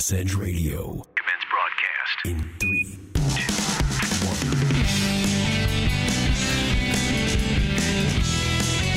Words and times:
Edge 0.00 0.34
Radio. 0.34 1.04
Commence 1.14 1.44
broadcast. 1.50 2.24
In 2.24 2.40
three, 2.58 2.98
two, 3.36 3.52
one. 4.26 4.38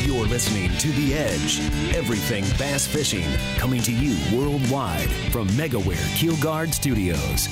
You're 0.05 0.25
listening 0.27 0.71
to 0.77 0.87
The 0.93 1.13
Edge. 1.13 1.59
Everything 1.93 2.45
bass 2.57 2.87
fishing 2.87 3.25
coming 3.57 3.81
to 3.81 3.91
you 3.91 4.15
worldwide 4.35 5.11
from 5.31 5.49
MegaWare 5.49 6.07
Keelguard 6.15 6.73
Studios. 6.73 7.49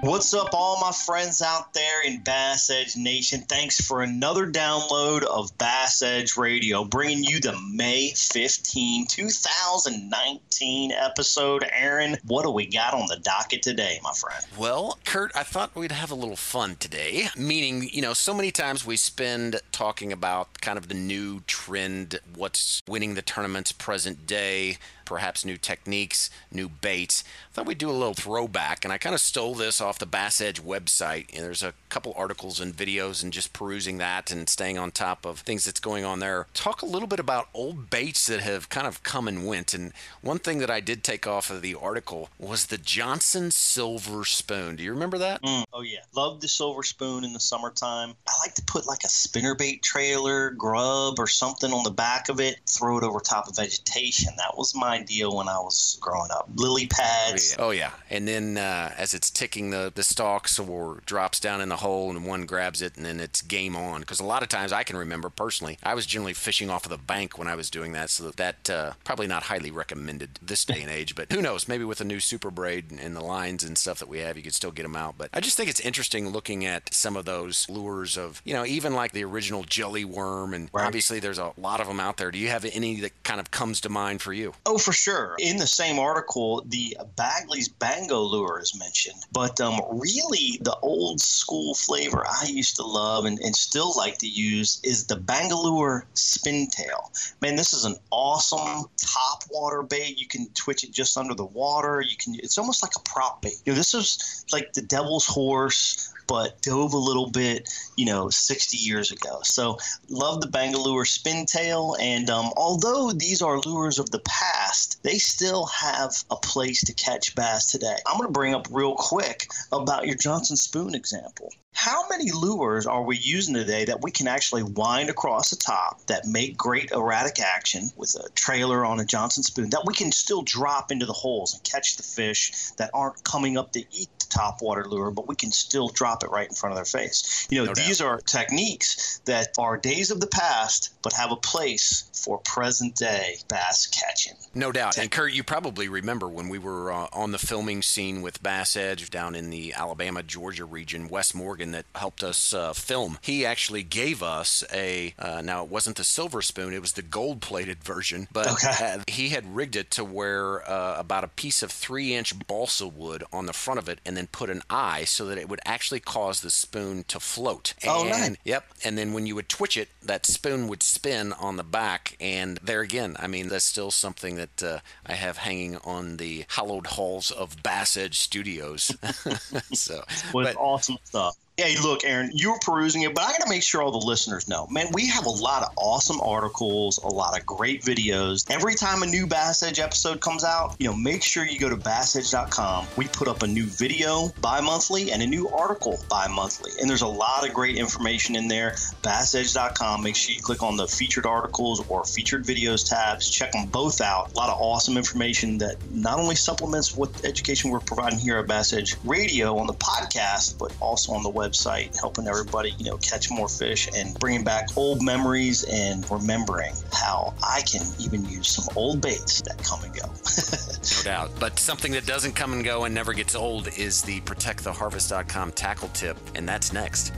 What's 0.00 0.32
up, 0.32 0.50
all 0.52 0.80
my 0.80 0.92
friends 0.92 1.42
out 1.42 1.74
there 1.74 2.04
in 2.04 2.20
Bass 2.20 2.70
Edge 2.70 2.96
Nation? 2.96 3.40
Thanks 3.40 3.80
for 3.80 4.02
another 4.02 4.46
download 4.46 5.24
of 5.24 5.56
Bass 5.58 6.02
Edge 6.02 6.36
Radio, 6.36 6.84
bringing 6.84 7.24
you 7.24 7.40
the 7.40 7.58
May 7.72 8.12
15, 8.14 9.08
2019 9.08 10.92
episode. 10.92 11.68
Aaron, 11.72 12.16
what 12.24 12.44
do 12.44 12.50
we 12.50 12.66
got 12.66 12.94
on 12.94 13.06
the 13.08 13.16
docket 13.16 13.60
today, 13.62 13.98
my 14.04 14.12
friend? 14.12 14.44
Well, 14.56 15.00
Kurt, 15.04 15.32
I 15.34 15.42
thought 15.42 15.74
we'd 15.74 15.90
have 15.90 16.12
a 16.12 16.16
little 16.16 16.36
fun 16.36 16.76
today. 16.76 17.26
Meaning, 17.36 17.90
you 17.92 18.00
know, 18.00 18.12
so 18.12 18.32
many 18.32 18.52
times 18.52 18.86
we 18.86 18.96
spend 18.96 19.60
talking 19.72 20.12
about 20.12 20.60
kind 20.60 20.78
of 20.78 20.86
the 20.86 20.94
new 20.94 21.40
trend, 21.48 22.20
what's 22.36 22.82
winning 22.86 23.14
the 23.14 23.22
tournaments 23.22 23.72
present 23.72 24.28
day 24.28 24.78
perhaps 25.08 25.44
new 25.44 25.56
techniques, 25.56 26.28
new 26.52 26.68
baits. 26.68 27.24
I 27.50 27.54
thought 27.54 27.66
we'd 27.66 27.78
do 27.78 27.90
a 27.90 27.92
little 27.92 28.14
throwback, 28.14 28.84
and 28.84 28.92
I 28.92 28.98
kind 28.98 29.14
of 29.14 29.20
stole 29.20 29.54
this 29.54 29.80
off 29.80 29.98
the 29.98 30.06
Bass 30.06 30.40
Edge 30.40 30.62
website. 30.62 31.34
And 31.34 31.42
there's 31.42 31.62
a 31.62 31.72
couple 31.88 32.14
articles 32.16 32.60
and 32.60 32.76
videos, 32.76 33.22
and 33.22 33.32
just 33.32 33.54
perusing 33.54 33.96
that 33.98 34.30
and 34.30 34.48
staying 34.48 34.76
on 34.78 34.90
top 34.90 35.24
of 35.24 35.40
things 35.40 35.64
that's 35.64 35.80
going 35.80 36.04
on 36.04 36.18
there. 36.18 36.46
Talk 36.52 36.82
a 36.82 36.86
little 36.86 37.08
bit 37.08 37.18
about 37.18 37.48
old 37.54 37.88
baits 37.88 38.26
that 38.26 38.40
have 38.40 38.68
kind 38.68 38.86
of 38.86 39.02
come 39.02 39.26
and 39.26 39.46
went. 39.46 39.72
And 39.72 39.92
one 40.20 40.38
thing 40.38 40.58
that 40.58 40.70
I 40.70 40.80
did 40.80 41.02
take 41.02 41.26
off 41.26 41.50
of 41.50 41.62
the 41.62 41.74
article 41.74 42.28
was 42.38 42.66
the 42.66 42.78
Johnson 42.78 43.50
Silver 43.50 44.26
Spoon. 44.26 44.76
Do 44.76 44.82
you 44.82 44.92
remember 44.92 45.16
that? 45.18 45.42
Mm, 45.42 45.64
oh 45.72 45.80
yeah, 45.80 46.00
love 46.14 46.42
the 46.42 46.48
Silver 46.48 46.82
Spoon 46.82 47.24
in 47.24 47.32
the 47.32 47.40
summertime. 47.40 48.14
I 48.26 48.32
like 48.40 48.54
to 48.54 48.62
put 48.62 48.86
like 48.86 49.04
a 49.04 49.08
spinnerbait 49.08 49.80
trailer, 49.82 50.50
grub, 50.50 51.18
or 51.18 51.26
something 51.26 51.72
on 51.72 51.84
the 51.84 51.90
back 51.90 52.28
of 52.28 52.40
it, 52.40 52.58
throw 52.68 52.98
it 52.98 53.04
over 53.04 53.20
top 53.20 53.48
of 53.48 53.56
vegetation. 53.56 54.34
That 54.36 54.56
was 54.58 54.74
my 54.74 54.97
deal 55.06 55.36
when 55.36 55.48
I 55.48 55.58
was 55.58 55.98
growing 56.00 56.30
up. 56.30 56.48
Lily 56.54 56.86
pads. 56.86 57.56
Oh 57.58 57.70
yeah, 57.70 57.90
oh, 57.92 58.00
and 58.10 58.26
then 58.26 58.58
uh, 58.58 58.92
as 58.96 59.14
it's 59.14 59.30
ticking 59.30 59.70
the 59.70 59.92
the 59.94 60.02
stalks 60.02 60.58
or 60.58 61.02
drops 61.06 61.40
down 61.40 61.60
in 61.60 61.68
the 61.68 61.76
hole, 61.76 62.10
and 62.10 62.26
one 62.26 62.46
grabs 62.46 62.82
it, 62.82 62.96
and 62.96 63.04
then 63.04 63.20
it's 63.20 63.42
game 63.42 63.76
on. 63.76 64.00
Because 64.00 64.20
a 64.20 64.24
lot 64.24 64.42
of 64.42 64.48
times 64.48 64.72
I 64.72 64.84
can 64.84 64.96
remember 64.96 65.30
personally, 65.30 65.78
I 65.82 65.94
was 65.94 66.06
generally 66.06 66.34
fishing 66.34 66.70
off 66.70 66.84
of 66.84 66.90
the 66.90 66.98
bank 66.98 67.38
when 67.38 67.48
I 67.48 67.54
was 67.54 67.70
doing 67.70 67.92
that, 67.92 68.10
so 68.10 68.30
that 68.30 68.70
uh, 68.70 68.92
probably 69.04 69.26
not 69.26 69.44
highly 69.44 69.70
recommended 69.70 70.38
this 70.42 70.64
day 70.64 70.82
and 70.82 70.90
age. 70.90 71.14
But 71.14 71.32
who 71.32 71.42
knows? 71.42 71.68
Maybe 71.68 71.84
with 71.84 72.00
a 72.00 72.04
new 72.04 72.20
super 72.20 72.50
braid 72.50 72.86
and 72.90 73.14
the 73.14 73.24
lines 73.24 73.64
and 73.64 73.76
stuff 73.76 73.98
that 73.98 74.08
we 74.08 74.18
have, 74.20 74.36
you 74.36 74.42
could 74.42 74.54
still 74.54 74.70
get 74.70 74.82
them 74.82 74.96
out. 74.96 75.16
But 75.18 75.30
I 75.32 75.40
just 75.40 75.56
think 75.56 75.70
it's 75.70 75.80
interesting 75.80 76.30
looking 76.30 76.64
at 76.64 76.92
some 76.92 77.16
of 77.16 77.24
those 77.24 77.68
lures 77.68 78.16
of 78.16 78.42
you 78.44 78.54
know 78.54 78.64
even 78.64 78.94
like 78.94 79.12
the 79.12 79.24
original 79.24 79.62
jelly 79.64 80.04
worm, 80.04 80.54
and 80.54 80.68
right. 80.72 80.86
obviously 80.86 81.20
there's 81.20 81.38
a 81.38 81.52
lot 81.56 81.80
of 81.80 81.86
them 81.86 82.00
out 82.00 82.16
there. 82.16 82.30
Do 82.30 82.38
you 82.38 82.48
have 82.48 82.64
any 82.64 83.00
that 83.00 83.22
kind 83.22 83.40
of 83.40 83.50
comes 83.50 83.80
to 83.82 83.88
mind 83.88 84.22
for 84.22 84.32
you? 84.32 84.54
Oh, 84.66 84.78
for 84.88 84.94
sure. 84.94 85.36
In 85.38 85.58
the 85.58 85.66
same 85.66 85.98
article, 85.98 86.64
the 86.66 86.96
Bagley's 87.14 87.68
Bango 87.68 88.22
lure 88.22 88.58
is 88.58 88.74
mentioned, 88.74 89.22
but 89.30 89.60
um, 89.60 89.78
really 89.90 90.58
the 90.62 90.74
old 90.80 91.20
school 91.20 91.74
flavor 91.74 92.24
I 92.26 92.46
used 92.46 92.76
to 92.76 92.84
love 92.84 93.26
and, 93.26 93.38
and 93.40 93.54
still 93.54 93.92
like 93.98 94.16
to 94.18 94.26
use 94.26 94.80
is 94.82 95.04
the 95.04 95.16
Bang-O-Lure 95.16 96.06
Spintail. 96.14 97.12
Man, 97.42 97.56
this 97.56 97.74
is 97.74 97.84
an 97.84 97.96
awesome 98.10 98.86
top 98.96 99.42
water 99.50 99.82
bait. 99.82 100.18
You 100.18 100.26
can 100.26 100.48
twitch 100.54 100.84
it 100.84 100.90
just 100.90 101.18
under 101.18 101.34
the 101.34 101.44
water. 101.44 102.00
You 102.00 102.16
can. 102.16 102.36
It's 102.36 102.56
almost 102.56 102.82
like 102.82 102.96
a 102.96 103.00
prop 103.00 103.42
bait. 103.42 103.60
You 103.66 103.72
know, 103.72 103.76
this 103.76 103.92
is 103.92 104.46
like 104.54 104.72
the 104.72 104.80
devil's 104.80 105.26
horse 105.26 106.14
but 106.28 106.62
dove 106.62 106.92
a 106.92 106.98
little 106.98 107.30
bit, 107.30 107.68
you 107.96 108.06
know, 108.06 108.28
60 108.28 108.76
years 108.76 109.10
ago. 109.10 109.40
So 109.42 109.78
love 110.08 110.40
the 110.40 110.46
Bang-O-Lure 110.46 111.04
Spintail. 111.04 111.96
And 112.00 112.30
um, 112.30 112.52
although 112.56 113.10
these 113.12 113.42
are 113.42 113.58
lures 113.58 113.98
of 113.98 114.10
the 114.10 114.20
past, 114.20 115.02
they 115.02 115.18
still 115.18 115.66
have 115.66 116.12
a 116.30 116.36
place 116.36 116.82
to 116.84 116.92
catch 116.92 117.34
bass 117.34 117.72
today. 117.72 117.96
I'm 118.06 118.18
going 118.18 118.28
to 118.28 118.32
bring 118.32 118.54
up 118.54 118.68
real 118.70 118.94
quick 118.94 119.48
about 119.72 120.06
your 120.06 120.16
Johnson 120.16 120.56
Spoon 120.56 120.94
example. 120.94 121.50
How 121.80 122.08
many 122.08 122.32
lures 122.32 122.86
are 122.86 123.04
we 123.04 123.18
using 123.18 123.54
today 123.54 123.84
that 123.84 124.02
we 124.02 124.10
can 124.10 124.26
actually 124.26 124.64
wind 124.64 125.10
across 125.10 125.50
the 125.50 125.56
top 125.56 126.04
that 126.06 126.26
make 126.26 126.56
great 126.56 126.90
erratic 126.90 127.38
action 127.38 127.90
with 127.96 128.16
a 128.16 128.28
trailer 128.30 128.84
on 128.84 128.98
a 128.98 129.04
Johnson 129.04 129.44
spoon 129.44 129.70
that 129.70 129.86
we 129.86 129.94
can 129.94 130.10
still 130.10 130.42
drop 130.42 130.90
into 130.90 131.06
the 131.06 131.12
holes 131.12 131.54
and 131.54 131.62
catch 131.62 131.96
the 131.96 132.02
fish 132.02 132.72
that 132.78 132.90
aren't 132.92 133.22
coming 133.22 133.56
up 133.56 133.70
to 133.72 133.84
eat 133.92 134.08
the 134.18 134.26
top 134.28 134.60
water 134.60 134.86
lure, 134.88 135.12
but 135.12 135.28
we 135.28 135.36
can 135.36 135.52
still 135.52 135.86
drop 135.86 136.17
it 136.22 136.30
right 136.30 136.48
in 136.48 136.54
front 136.54 136.72
of 136.72 136.76
their 136.76 136.84
face? 136.84 137.46
You 137.50 137.60
know, 137.60 137.66
no 137.66 137.74
these 137.74 138.00
are 138.00 138.18
techniques 138.18 139.20
that 139.24 139.48
are 139.58 139.76
days 139.76 140.10
of 140.10 140.20
the 140.20 140.26
past, 140.26 140.94
but 141.02 141.12
have 141.12 141.32
a 141.32 141.36
place 141.36 142.10
for 142.12 142.38
present 142.38 142.96
day 142.96 143.36
bass 143.48 143.86
catching. 143.86 144.34
No 144.54 144.72
doubt. 144.72 144.98
And 144.98 145.10
Kurt, 145.10 145.32
you 145.32 145.44
probably 145.44 145.88
remember 145.88 146.28
when 146.28 146.48
we 146.48 146.58
were 146.58 146.92
uh, 146.92 147.08
on 147.12 147.32
the 147.32 147.38
filming 147.38 147.82
scene 147.82 148.22
with 148.22 148.42
Bass 148.42 148.76
Edge 148.76 149.10
down 149.10 149.34
in 149.34 149.50
the 149.50 149.72
Alabama, 149.74 150.22
Georgia 150.22 150.64
region, 150.64 151.08
Wes 151.08 151.34
Morgan 151.34 151.72
that 151.72 151.86
helped 151.94 152.22
us 152.22 152.52
uh, 152.52 152.72
film. 152.72 153.18
He 153.22 153.46
actually 153.46 153.82
gave 153.82 154.22
us 154.22 154.64
a, 154.72 155.14
uh, 155.18 155.42
now 155.42 155.64
it 155.64 155.70
wasn't 155.70 155.96
the 155.96 156.04
silver 156.04 156.42
spoon, 156.42 156.72
it 156.72 156.80
was 156.80 156.92
the 156.92 157.02
gold 157.02 157.40
plated 157.40 157.82
version, 157.84 158.28
but 158.32 158.50
okay. 158.50 158.98
he 159.06 159.30
had 159.30 159.54
rigged 159.54 159.76
it 159.76 159.90
to 159.92 160.04
where 160.04 160.68
uh, 160.68 160.98
about 160.98 161.24
a 161.24 161.28
piece 161.28 161.62
of 161.62 161.70
three 161.70 162.14
inch 162.14 162.38
balsa 162.46 162.86
wood 162.86 163.24
on 163.32 163.46
the 163.46 163.52
front 163.52 163.78
of 163.78 163.88
it 163.88 164.00
and 164.04 164.16
then 164.16 164.26
put 164.26 164.50
an 164.50 164.62
eye 164.68 165.04
so 165.04 165.26
that 165.26 165.38
it 165.38 165.48
would 165.48 165.60
actually 165.64 166.00
cause 166.08 166.40
the 166.40 166.50
spoon 166.50 167.04
to 167.08 167.20
float. 167.20 167.74
Oh, 167.86 168.04
and, 168.04 168.14
oh, 168.14 168.18
nice. 168.18 168.36
Yep. 168.44 168.64
And 168.82 168.96
then 168.96 169.12
when 169.12 169.26
you 169.26 169.34
would 169.34 169.50
twitch 169.50 169.76
it, 169.76 169.90
that 170.02 170.24
spoon 170.24 170.66
would 170.66 170.82
spin 170.82 171.34
on 171.34 171.56
the 171.56 171.62
back. 171.62 172.16
And 172.18 172.58
there 172.62 172.80
again, 172.80 173.14
I 173.18 173.26
mean, 173.26 173.48
that's 173.48 173.66
still 173.66 173.90
something 173.90 174.36
that 174.36 174.62
uh, 174.62 174.78
I 175.04 175.12
have 175.12 175.36
hanging 175.36 175.76
on 175.84 176.16
the 176.16 176.46
hallowed 176.48 176.86
halls 176.86 177.30
of 177.30 177.62
Bass 177.62 177.98
Edge 177.98 178.18
Studios. 178.18 178.96
so, 179.74 180.02
with 180.32 180.46
but, 180.46 180.56
awesome 180.56 180.96
stuff. 181.04 181.36
Hey, 181.60 181.74
look, 181.82 182.04
Aaron, 182.04 182.30
you 182.32 182.52
were 182.52 182.58
perusing 182.60 183.02
it, 183.02 183.16
but 183.16 183.24
I 183.24 183.32
got 183.32 183.40
to 183.40 183.48
make 183.48 183.64
sure 183.64 183.82
all 183.82 183.90
the 183.90 184.06
listeners 184.06 184.46
know. 184.46 184.68
Man, 184.70 184.86
we 184.92 185.08
have 185.08 185.26
a 185.26 185.30
lot 185.30 185.64
of 185.64 185.70
awesome 185.76 186.20
articles, 186.20 186.98
a 186.98 187.08
lot 187.08 187.36
of 187.36 187.44
great 187.44 187.82
videos. 187.82 188.48
Every 188.48 188.76
time 188.76 189.02
a 189.02 189.06
new 189.06 189.26
Bass 189.26 189.64
Edge 189.64 189.80
episode 189.80 190.20
comes 190.20 190.44
out, 190.44 190.76
you 190.78 190.86
know, 190.86 190.94
make 190.94 191.24
sure 191.24 191.44
you 191.44 191.58
go 191.58 191.68
to 191.68 191.76
bassedge.com. 191.76 192.86
We 192.96 193.08
put 193.08 193.26
up 193.26 193.42
a 193.42 193.48
new 193.48 193.64
video 193.64 194.28
bi-monthly 194.40 195.10
and 195.10 195.20
a 195.20 195.26
new 195.26 195.48
article 195.48 195.98
bi-monthly. 196.08 196.70
And 196.80 196.88
there's 196.88 197.02
a 197.02 197.08
lot 197.08 197.44
of 197.44 197.52
great 197.52 197.76
information 197.76 198.36
in 198.36 198.46
there. 198.46 198.76
bassedge.com. 199.02 200.04
Make 200.04 200.14
sure 200.14 200.36
you 200.36 200.40
click 200.40 200.62
on 200.62 200.76
the 200.76 200.86
featured 200.86 201.26
articles 201.26 201.84
or 201.88 202.04
featured 202.04 202.44
videos 202.44 202.88
tabs. 202.88 203.28
Check 203.28 203.50
them 203.50 203.66
both 203.66 204.00
out. 204.00 204.32
A 204.32 204.36
lot 204.36 204.48
of 204.48 204.60
awesome 204.60 204.96
information 204.96 205.58
that 205.58 205.74
not 205.90 206.20
only 206.20 206.36
supplements 206.36 206.96
what 206.96 207.24
education 207.24 207.72
we're 207.72 207.80
providing 207.80 208.20
here 208.20 208.38
at 208.38 208.46
Bass 208.46 208.72
Edge 208.72 208.94
Radio 209.02 209.58
on 209.58 209.66
the 209.66 209.74
podcast, 209.74 210.56
but 210.56 210.72
also 210.80 211.14
on 211.14 211.24
the 211.24 211.28
web 211.28 211.47
website, 211.48 211.98
helping 211.98 212.26
everybody, 212.26 212.74
you 212.78 212.84
know, 212.84 212.96
catch 212.98 213.30
more 213.30 213.48
fish 213.48 213.88
and 213.94 214.18
bringing 214.18 214.44
back 214.44 214.68
old 214.76 215.02
memories 215.02 215.64
and 215.64 216.08
remembering 216.10 216.72
how 216.92 217.34
I 217.42 217.62
can 217.62 217.82
even 217.98 218.24
use 218.24 218.48
some 218.48 218.66
old 218.76 219.00
baits 219.00 219.40
that 219.42 219.62
come 219.62 219.82
and 219.84 219.94
go. 219.94 220.06
no 220.08 221.02
doubt. 221.04 221.30
But 221.40 221.58
something 221.58 221.92
that 221.92 222.06
doesn't 222.06 222.34
come 222.34 222.52
and 222.52 222.64
go 222.64 222.84
and 222.84 222.94
never 222.94 223.12
gets 223.12 223.34
old 223.34 223.68
is 223.78 224.02
the 224.02 224.20
protecttheharvest.com 224.22 225.52
tackle 225.52 225.88
tip, 225.88 226.16
and 226.34 226.48
that's 226.48 226.72
next. 226.72 227.12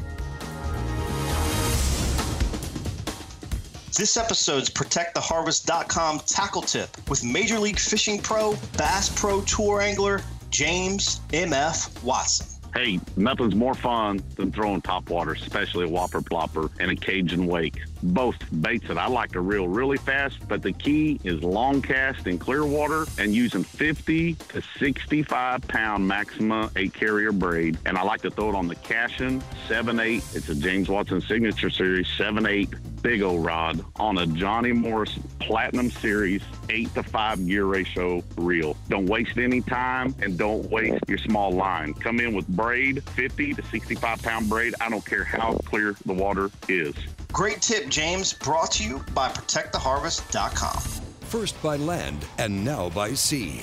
This 3.96 4.16
episode's 4.16 4.70
ProtectTheHarvest.com 4.70 6.20
tackle 6.20 6.62
tip 6.62 6.88
with 7.10 7.24
Major 7.24 7.58
League 7.58 7.78
Fishing 7.78 8.22
Pro, 8.22 8.56
Bass 8.78 9.10
Pro 9.14 9.42
Tour 9.42 9.82
Angler, 9.82 10.22
James 10.50 11.20
M.F. 11.32 12.02
Watson. 12.02 12.59
Hey, 12.74 13.00
nothing's 13.16 13.54
more 13.54 13.74
fun 13.74 14.20
than 14.36 14.52
throwing 14.52 14.80
top 14.80 15.10
water, 15.10 15.32
especially 15.32 15.86
a 15.86 15.88
whopper 15.88 16.20
plopper 16.20 16.70
and 16.78 16.90
a 16.90 16.96
Cajun 16.96 17.46
wake. 17.46 17.80
Both 18.02 18.36
baits 18.62 18.88
that 18.88 18.98
I 18.98 19.08
like 19.08 19.32
to 19.32 19.40
reel 19.40 19.68
really 19.68 19.98
fast, 19.98 20.46
but 20.48 20.62
the 20.62 20.72
key 20.72 21.20
is 21.24 21.42
long 21.42 21.82
cast 21.82 22.26
in 22.26 22.38
clear 22.38 22.64
water 22.64 23.06
and 23.18 23.34
using 23.34 23.62
50 23.62 24.34
to 24.34 24.62
65 24.78 25.62
pound 25.68 26.06
Maxima 26.06 26.70
8 26.76 26.94
carrier 26.94 27.32
braid. 27.32 27.78
And 27.86 27.98
I 27.98 28.02
like 28.02 28.22
to 28.22 28.30
throw 28.30 28.50
it 28.50 28.54
on 28.54 28.68
the 28.68 28.76
Cashion 28.76 29.42
7-8. 29.68 30.36
It's 30.36 30.48
a 30.48 30.54
James 30.54 30.88
Watson 30.88 31.20
Signature 31.20 31.70
Series 31.70 32.06
7-8 32.06 32.74
big 33.02 33.22
old 33.22 33.44
rod 33.44 33.82
on 33.96 34.18
a 34.18 34.26
Johnny 34.26 34.72
Morris 34.72 35.18
Platinum 35.38 35.90
Series 35.90 36.42
8 36.68 36.94
to 36.94 37.02
5 37.02 37.46
gear 37.46 37.64
ratio 37.64 38.22
reel. 38.36 38.76
Don't 38.88 39.06
waste 39.06 39.38
any 39.38 39.60
time 39.60 40.14
and 40.20 40.38
don't 40.38 40.70
waste 40.70 41.02
your 41.08 41.18
small 41.18 41.50
line. 41.52 41.94
Come 41.94 42.20
in 42.20 42.34
with 42.34 42.46
braid, 42.48 43.02
50 43.10 43.54
to 43.54 43.62
65 43.62 44.22
pound 44.22 44.48
braid. 44.48 44.74
I 44.80 44.90
don't 44.90 45.04
care 45.04 45.24
how 45.24 45.54
clear 45.64 45.96
the 46.06 46.12
water 46.12 46.50
is. 46.68 46.94
Great 47.32 47.62
tip, 47.62 47.88
James, 47.90 48.32
brought 48.32 48.70
to 48.72 48.84
you 48.84 49.04
by 49.14 49.28
ProtectTheHarvest.com. 49.28 50.80
first 51.22 51.60
by 51.62 51.76
land 51.76 52.24
and 52.38 52.64
now 52.64 52.88
by 52.90 53.12
sea. 53.12 53.62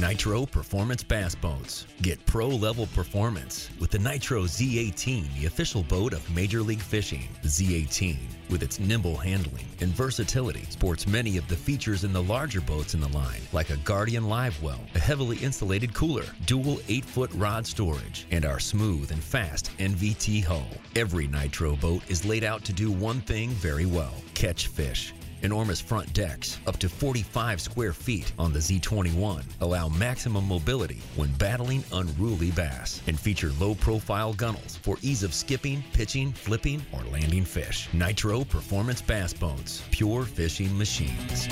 Nitro 0.00 0.46
Performance 0.46 1.02
Bass 1.02 1.34
Boats. 1.34 1.86
Get 2.00 2.24
pro 2.24 2.48
level 2.48 2.86
performance 2.94 3.68
with 3.78 3.90
the 3.90 3.98
Nitro 3.98 4.44
Z18, 4.44 5.38
the 5.38 5.44
official 5.44 5.82
boat 5.82 6.14
of 6.14 6.34
Major 6.34 6.62
League 6.62 6.80
Fishing. 6.80 7.28
The 7.42 7.48
Z18, 7.48 8.16
with 8.48 8.62
its 8.62 8.80
nimble 8.80 9.18
handling 9.18 9.66
and 9.82 9.90
versatility, 9.90 10.64
sports 10.70 11.06
many 11.06 11.36
of 11.36 11.46
the 11.48 11.56
features 11.56 12.04
in 12.04 12.14
the 12.14 12.22
larger 12.22 12.62
boats 12.62 12.94
in 12.94 13.00
the 13.00 13.08
line, 13.08 13.42
like 13.52 13.68
a 13.68 13.76
Guardian 13.78 14.26
Live 14.26 14.60
Well, 14.62 14.80
a 14.94 14.98
heavily 14.98 15.36
insulated 15.36 15.92
cooler, 15.92 16.24
dual 16.46 16.80
8 16.88 17.04
foot 17.04 17.30
rod 17.34 17.66
storage, 17.66 18.26
and 18.30 18.46
our 18.46 18.58
smooth 18.58 19.12
and 19.12 19.22
fast 19.22 19.70
NVT 19.76 20.42
hull. 20.42 20.70
Every 20.96 21.26
Nitro 21.26 21.76
boat 21.76 22.02
is 22.08 22.24
laid 22.24 22.42
out 22.42 22.64
to 22.64 22.72
do 22.72 22.90
one 22.90 23.20
thing 23.20 23.50
very 23.50 23.84
well 23.86 24.14
catch 24.40 24.68
fish. 24.68 25.12
Enormous 25.42 25.80
front 25.80 26.12
decks, 26.12 26.58
up 26.66 26.76
to 26.78 26.88
45 26.88 27.60
square 27.60 27.92
feet 27.92 28.32
on 28.38 28.52
the 28.52 28.58
Z21, 28.58 29.44
allow 29.60 29.88
maximum 29.88 30.46
mobility 30.46 31.00
when 31.16 31.32
battling 31.34 31.82
unruly 31.92 32.50
bass 32.50 33.00
and 33.06 33.18
feature 33.18 33.52
low 33.58 33.74
profile 33.74 34.32
gunnels 34.34 34.76
for 34.76 34.96
ease 35.02 35.22
of 35.22 35.32
skipping, 35.34 35.82
pitching, 35.92 36.32
flipping, 36.32 36.82
or 36.92 37.02
landing 37.04 37.44
fish. 37.44 37.88
Nitro 37.92 38.44
Performance 38.44 39.00
Bass 39.00 39.32
Boats, 39.32 39.82
pure 39.90 40.24
fishing 40.24 40.76
machines. 40.76 41.48